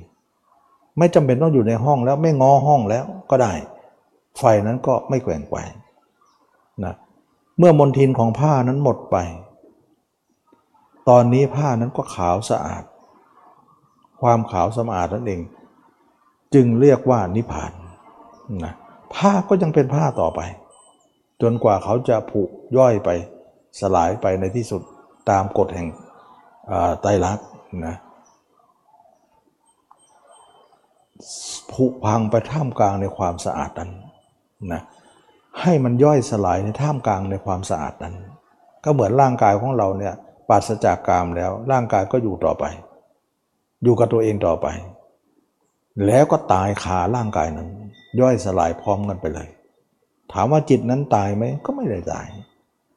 [0.98, 3.52] ไม่จำเป็นต้องอยู่ในห้องแล้วไม่งอห้องแล้วก็ได้
[4.38, 5.58] ไฟนั้นก็ไม่แกว่งไกว
[7.60, 9.16] เมื่อมนทินของผ้านั้นหมดไป
[11.08, 12.84] ตอนนี้ผ้านั้นก็ขาวสะอาด
[14.20, 15.42] ความขาวสะอาดนั่นเอง
[16.54, 17.72] จึงเรียกว่านิพพาน
[18.64, 18.74] นะ
[19.14, 20.40] ผ้าก็ยังเป็นผ้าต่อไป
[21.42, 22.42] จนกว่าเขาจะผุ
[22.76, 23.08] ย่อยไป
[23.80, 24.82] สลายไปในที่สุด
[25.30, 25.88] ตามกฎแห่ง
[27.00, 27.46] ไตรลักษณ์
[27.86, 27.96] นะ
[31.72, 33.90] ผุพังไปท่ามกลางในความสะอาดนั้น
[34.72, 34.82] นะ
[35.62, 38.14] ให้มันย่อยสลายในท่ามกลางในความสะอาดนั้น
[38.84, 40.14] ก็เหมือนร่างกายของเราเนี่ย
[40.48, 42.64] ปราศจากกามแล้ว ร่างกายก็อยู่ต่อไป
[43.82, 44.66] อยู่กับตัวเองต่อไป
[46.06, 47.68] แล้วก็ตายขาร่างกายนั้น
[48.20, 49.48] ย่อยสลายพร้อมกันไปเลย
[50.32, 52.26] ถามว่าจิตนั้นตายไหมก็ไม่ได้ตาย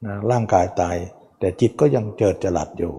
[0.04, 0.96] นะร่างกายตาย
[1.38, 2.92] แต่จิตก็ยังเจิดจรัสอยู่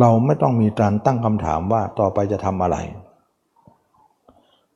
[0.00, 2.76] เราไม่ต้องมีการตั้งคำถามว่าต่อไปจะทำอะไร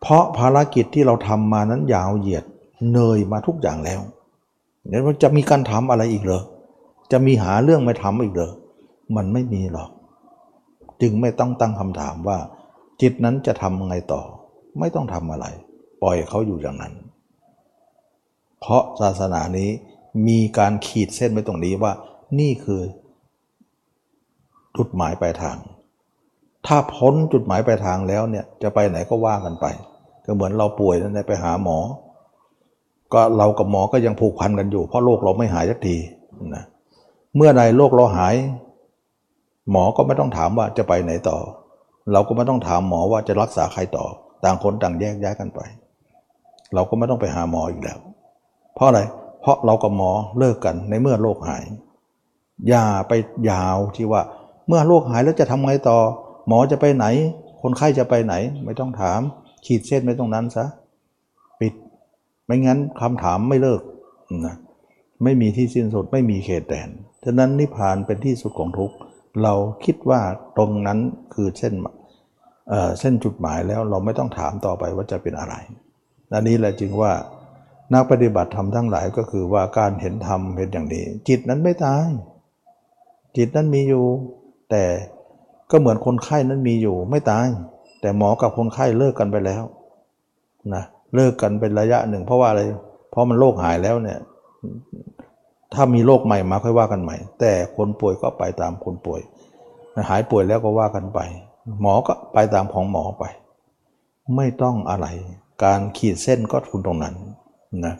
[0.00, 2.44] เพราะภารกิจที่เราทำมานั้นยาวเหยียด
[2.92, 4.00] เนยมาทุกอย่างแล้ว
[4.88, 6.42] เดี๋ยวจะมีการทำอะไรอีกเหรอ
[7.12, 8.52] จะมีหาเรื่องม่ทำอีกเหรอ
[9.16, 9.90] มันไม่มีหรอก
[11.00, 12.38] จึงไม่ต้องตั้งคำถามว่า
[13.00, 14.22] จิตนั้นจะทำไงต่อ
[14.78, 15.46] ไม่ต้องทำอะไร
[16.02, 16.94] ปล่อยเขาอยู่อย่างนั้น
[18.60, 19.70] เพราะศาสนานี้
[20.28, 21.92] มีการขีดเส้นไว้ตรงนี้ว่า
[22.38, 22.82] นี่คือ
[24.76, 25.56] จุดหมายปลายทาง
[26.66, 29.66] ถ้าพ้นจุดหมายปลายทางแล้วเนี่ยจะไปไหนก็ว่ากันไป
[30.24, 31.78] ก็เหมือนเราป่วยนั่นไปหาหมอ
[33.12, 35.96] ก็เรากับหมอก็ยังผูกพันกันอยู่ เพราะโรคเราไม่หายสักที
[36.54, 36.64] นะ
[37.36, 38.34] เมื่อใดโรคเราหาย
[39.70, 41.38] หมอก็ไม่ต้องถามว่าจะไปไหนต่อ
[42.12, 44.06] เราก็ไม่ต้องถามหมอว่าจะรักษาใครต่อ
[44.44, 45.60] ต่างคนต่างแยกย้ายกันไป
[46.74, 47.98] เราก็ไม่ต้องไปหาหมออีกแล้ว
[48.74, 49.00] เพราะอะไร
[49.40, 51.64] เพราะเรากับหมอเลิกกันในเมื่อโรคหาย
[52.68, 53.12] อย่าไป
[53.50, 54.22] ยาวที่ว่า
[54.68, 55.98] เมื่อโรคหายแล้วจะทำไงต่อ
[56.48, 57.06] หมอจะไปไหน
[57.62, 59.20] คนไข้จะไปไหน ไม่ต้องถาม
[59.66, 60.64] ขีดเส้นไว้ตรงนั้นซะ
[62.48, 63.80] ไม่งั้นคำถามไม่เลิก
[64.46, 64.56] นะ
[65.24, 66.88] ไม่มีที่สิ้นสุดไม่มีเขตแดน
[67.24, 68.92] ฉะนั้นนิพพานเป็นที่สุดของทุก
[69.42, 69.54] เรา
[69.84, 70.20] คิดว่า
[70.56, 70.98] ตรงนั้น
[71.34, 71.74] คือเส้น
[73.00, 75.54] เส้นจุดหมายแล้วเราไม่ต้องถามต่อไปว่าจะเป็นอะไร
[76.32, 77.12] อันนี้แหละจึงว่า
[77.92, 82.08] นักปฏิบัติธรรมทั้งหลายก็คือว่าการเห็นธรรมเป็นอย่างนี้ จิตนั้นไม่ตาย
[83.36, 84.04] จิตนั้นมีอยู่
[84.70, 84.84] แต่
[85.70, 87.46] ก็เหมือนคนไข้นั้นมีอยู่ไม่ตาย
[88.00, 89.62] แต่หมอกับคนไข้เลิกกันไปแล้ว
[90.74, 92.62] นะเเลิกกันเป็นระยะหนึ่ง เพราะว่าอะไร
[93.10, 94.18] เพราะมันโรคหายแล้วเนี่ย
[95.74, 99.20] ถ้ามีโรคใหม่มาค่อยว่ากันใหม่ แต่คนป่วยก็ไปตามคนป่วย
[100.08, 101.18] หายป่วยแล้วก็ว่ากันไป
[101.80, 103.24] หมอก็ไปตามของหมอไป
[104.36, 105.06] ไม่ต้องอะไร
[105.64, 107.14] การขีดเส้นก็คุณตรงนั้น
[107.86, 107.94] นะ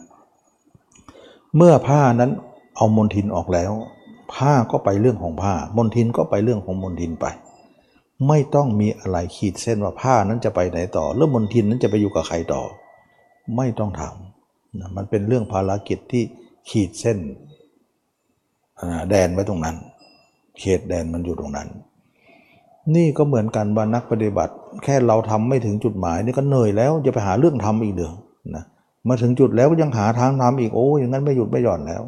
[1.56, 2.30] เมื่อผ้านั้น
[2.76, 3.72] เอามนทินออกแล้ว
[4.35, 7.26] ผ้าก็ไปเรื่องของผ้ามนทินก็ไปเรื่องของมนทินไป
[8.28, 12.62] ไม่ต้องมีอะไรขีดเส้นว่าผ้านั้นจะไปไหนต่อเรื่องมนทินนั้นจะไปอยู่กับใครต่อ
[13.56, 16.22] ไม่ต้องทำนะมันเป็นเรื่องภารกิจที่
[16.68, 17.18] ขีดเส้น
[19.10, 19.76] แดนไว้ตรงนั้น
[20.58, 21.68] เขตแดนมันอยู่ตรงนั้น
[22.94, 24.54] นี่ก็เหมือนกันว่านักปฏิบัติ
[24.84, 28.12] แค่เราทำไม่ถึงจุดหมายนี่ก็เหนื่อยแล้วจะไปหาเรื่องทำอีกเดือ
[28.54, 28.64] นะ
[29.08, 32.02] มาถึงจุดแล้วก็ยังหาทางทำอีกโอ้อย่างนั้นไม่หยุดไม่หย่อนแล้ว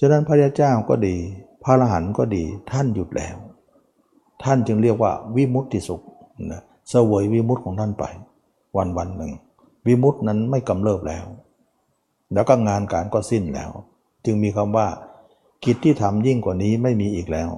[0.00, 1.16] ฉะนั้นพระเจ้าก็ดี
[1.62, 3.36] พระอรหันต์ก็ดีท่านหยุดแล้ว
[4.42, 6.02] ท่านจึงเรียกว่าวิมุตติสุข
[6.52, 8.04] นะเสวยวิมุตติของท่านไป
[8.76, 9.32] วันวันหนึ่ง
[9.88, 11.26] วิมุตินั้นไม่กำเริบแล้ว
[12.32, 13.70] แล้วก็งานการก็สิ้นแล้ว
[14.24, 14.88] จึงมีคำว่า
[15.64, 17.50] กิจที่ทำยิ่งกว่านี้ไม่มีอีกแล้ว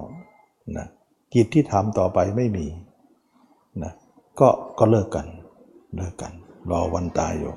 [0.77, 0.87] นะ
[1.33, 2.65] กิจที่ทำต่อไปไม่มี
[3.83, 3.93] นะ
[4.39, 4.49] ก็
[4.79, 5.27] ก็เลิกกัน
[5.95, 6.33] เลิกกัน
[6.71, 7.53] รอวันตายอยู่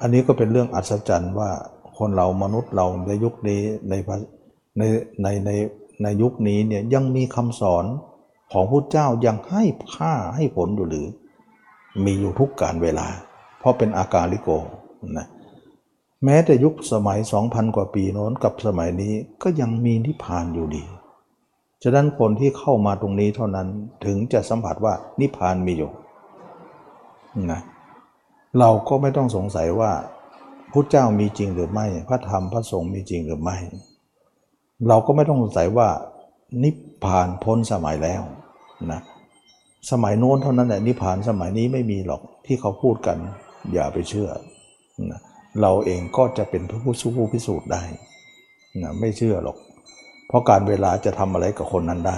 [0.00, 1.50] อันนี้ก็เป็นเรื่องอัศจรรย์ว่า
[1.98, 3.94] คนเรามนุษย์เราในยุคนี้ใน
[4.78, 4.82] ใน
[5.22, 5.50] ในใน
[6.02, 7.84] ในยุคนี้เนี่ยยังมีคำสอน
[8.52, 11.06] ของพระเจ้ายังให้ค่าให้ผลอยู่หรือ
[12.04, 13.08] มีอยู่ทุกการเวลา
[13.62, 14.48] เพราะเป็นอากาลิโก
[15.18, 15.26] นะ
[16.24, 20.84] แม้แต่ยุคสมัย 2,000 กว่าปีโน้นกับสมัยนี้ก็ยังมีนิพพานอยู่ดี
[21.82, 23.68] ฉะนั้นคนที่เข้ามาตรงนี้เท่านั้น
[24.04, 25.90] ถึงจะสัมผัสว่านิพพานมีอยู่
[27.52, 27.60] นะ
[28.58, 29.92] เราก็ไม่ต้องสงสัยว่า
[30.72, 33.56] พุทธเจ้ามีจริงหรือไม่ พระธรรมพระสงฆ์มีจริงหรือไม่
[34.88, 35.88] เราก็ไม่ต้องสงสัยว่า
[36.62, 38.22] นิพพานพ้นสมัยแล้ว
[38.92, 39.00] นะ
[39.90, 43.18] สมัยโน้นเท่านั้นแหละนิพพานสมัยนี้ไม่มีหรอกที่เขาพูดกัน
[43.72, 44.28] อย่าไปเชื่อ
[45.10, 45.20] นะ
[45.60, 47.82] เราเองก็จะเป็นผู้สู้ผู้พิสูจน์ได้
[48.82, 49.56] นะไม่เชื่อหรอก
[50.28, 52.16] เพราะการเวลาจะทำอะไรกับคนนั้นได้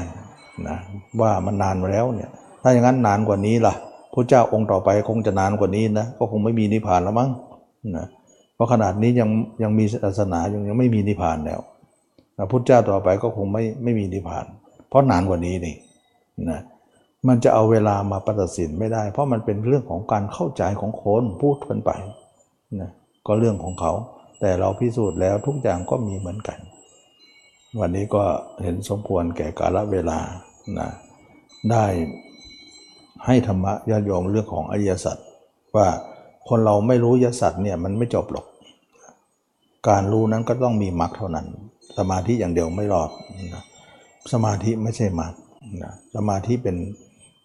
[0.68, 0.76] นะ
[1.20, 2.30] ว่ามันนานมาแล้วเนี่ย
[2.62, 3.74] ถ้าอย่างนั้นนานกว่านี้ล่ะ
[4.12, 7.30] พระเจ้าองค์ต่อไปคงจะนานกว่านี้นะก็คงไม่มีนิพพานแล้วมั้ง
[7.96, 8.06] นะ
[8.54, 9.30] เพราะขนาดนี้ยัง
[9.62, 11.60] ยังมีศาสนายังยังไม่มีนิพพานแล้ว
[12.38, 14.46] นะพุทธเจ้าต่อไปก็คงไม่ไม่มีนิพพาน
[14.88, 15.76] เพราะนานกว่านี้นี่
[16.50, 16.60] นะ
[17.28, 21.90] มันจะเอาเวลามาตัดสินไม่ได้ เพราะมันเป็นเรื่องของการเข้าใจของคนพูดกันไป
[22.80, 22.90] นะ
[23.26, 23.92] ก็เรื่องของเขา
[24.40, 26.58] แต่เราพิสูจน์แล้วทุกอย่างก็มีเหมือนกัน
[27.80, 28.22] วันนี้ก็
[28.62, 30.18] เห็นสมควรแก่กาลเวลา
[30.78, 30.88] นะ
[31.70, 31.84] ได้
[33.26, 35.16] ให้ธรรมะญาติโยมเรื่องของอริยสัจ
[35.76, 35.88] ว่า
[36.48, 38.46] คนเราไม่รู้อริยสัจเนี่ยมันไม่จบหรอก
[39.88, 41.46] การรู้นั้นก็ต้องมีมรรคเท่านั้น
[41.98, 43.10] สมาธิอย่างเดียวไม่รอด
[43.54, 43.62] นะ
[44.32, 45.32] สมาธิไม่ใช่มรรค
[45.82, 46.76] นะสมาธิเป็น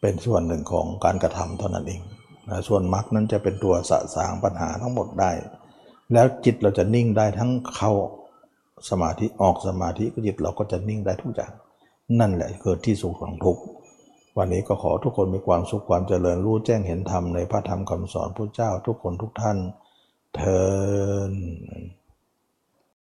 [0.01, 2.01] เป็นส่วนหนึ่งของการกระทำเท่านั้นเอง
[2.49, 5.31] นะส่วนมรรคนั้นจะเป็นตัวสะสางปัญหาทั้งหมดได้
[6.13, 7.91] แล้วจิตเราจะนิ่งได้ทั้งเข้า
[8.89, 11.51] สมาธิออกสมาธิจิตเราก็จะนิ่งได้ทุกอย่าง
[12.19, 13.63] นั่นแหละเกิดที่สุขของทุกข์
[14.37, 19.57] วันนี้ก็ขอทุกคนมีความสุขความเจริญรู้แจ้งเห็นธรรมในพระธรรมคำสอนพระเจ้าทุกคนทุกท่าน
[20.35, 20.41] เท
[21.29, 21.31] อ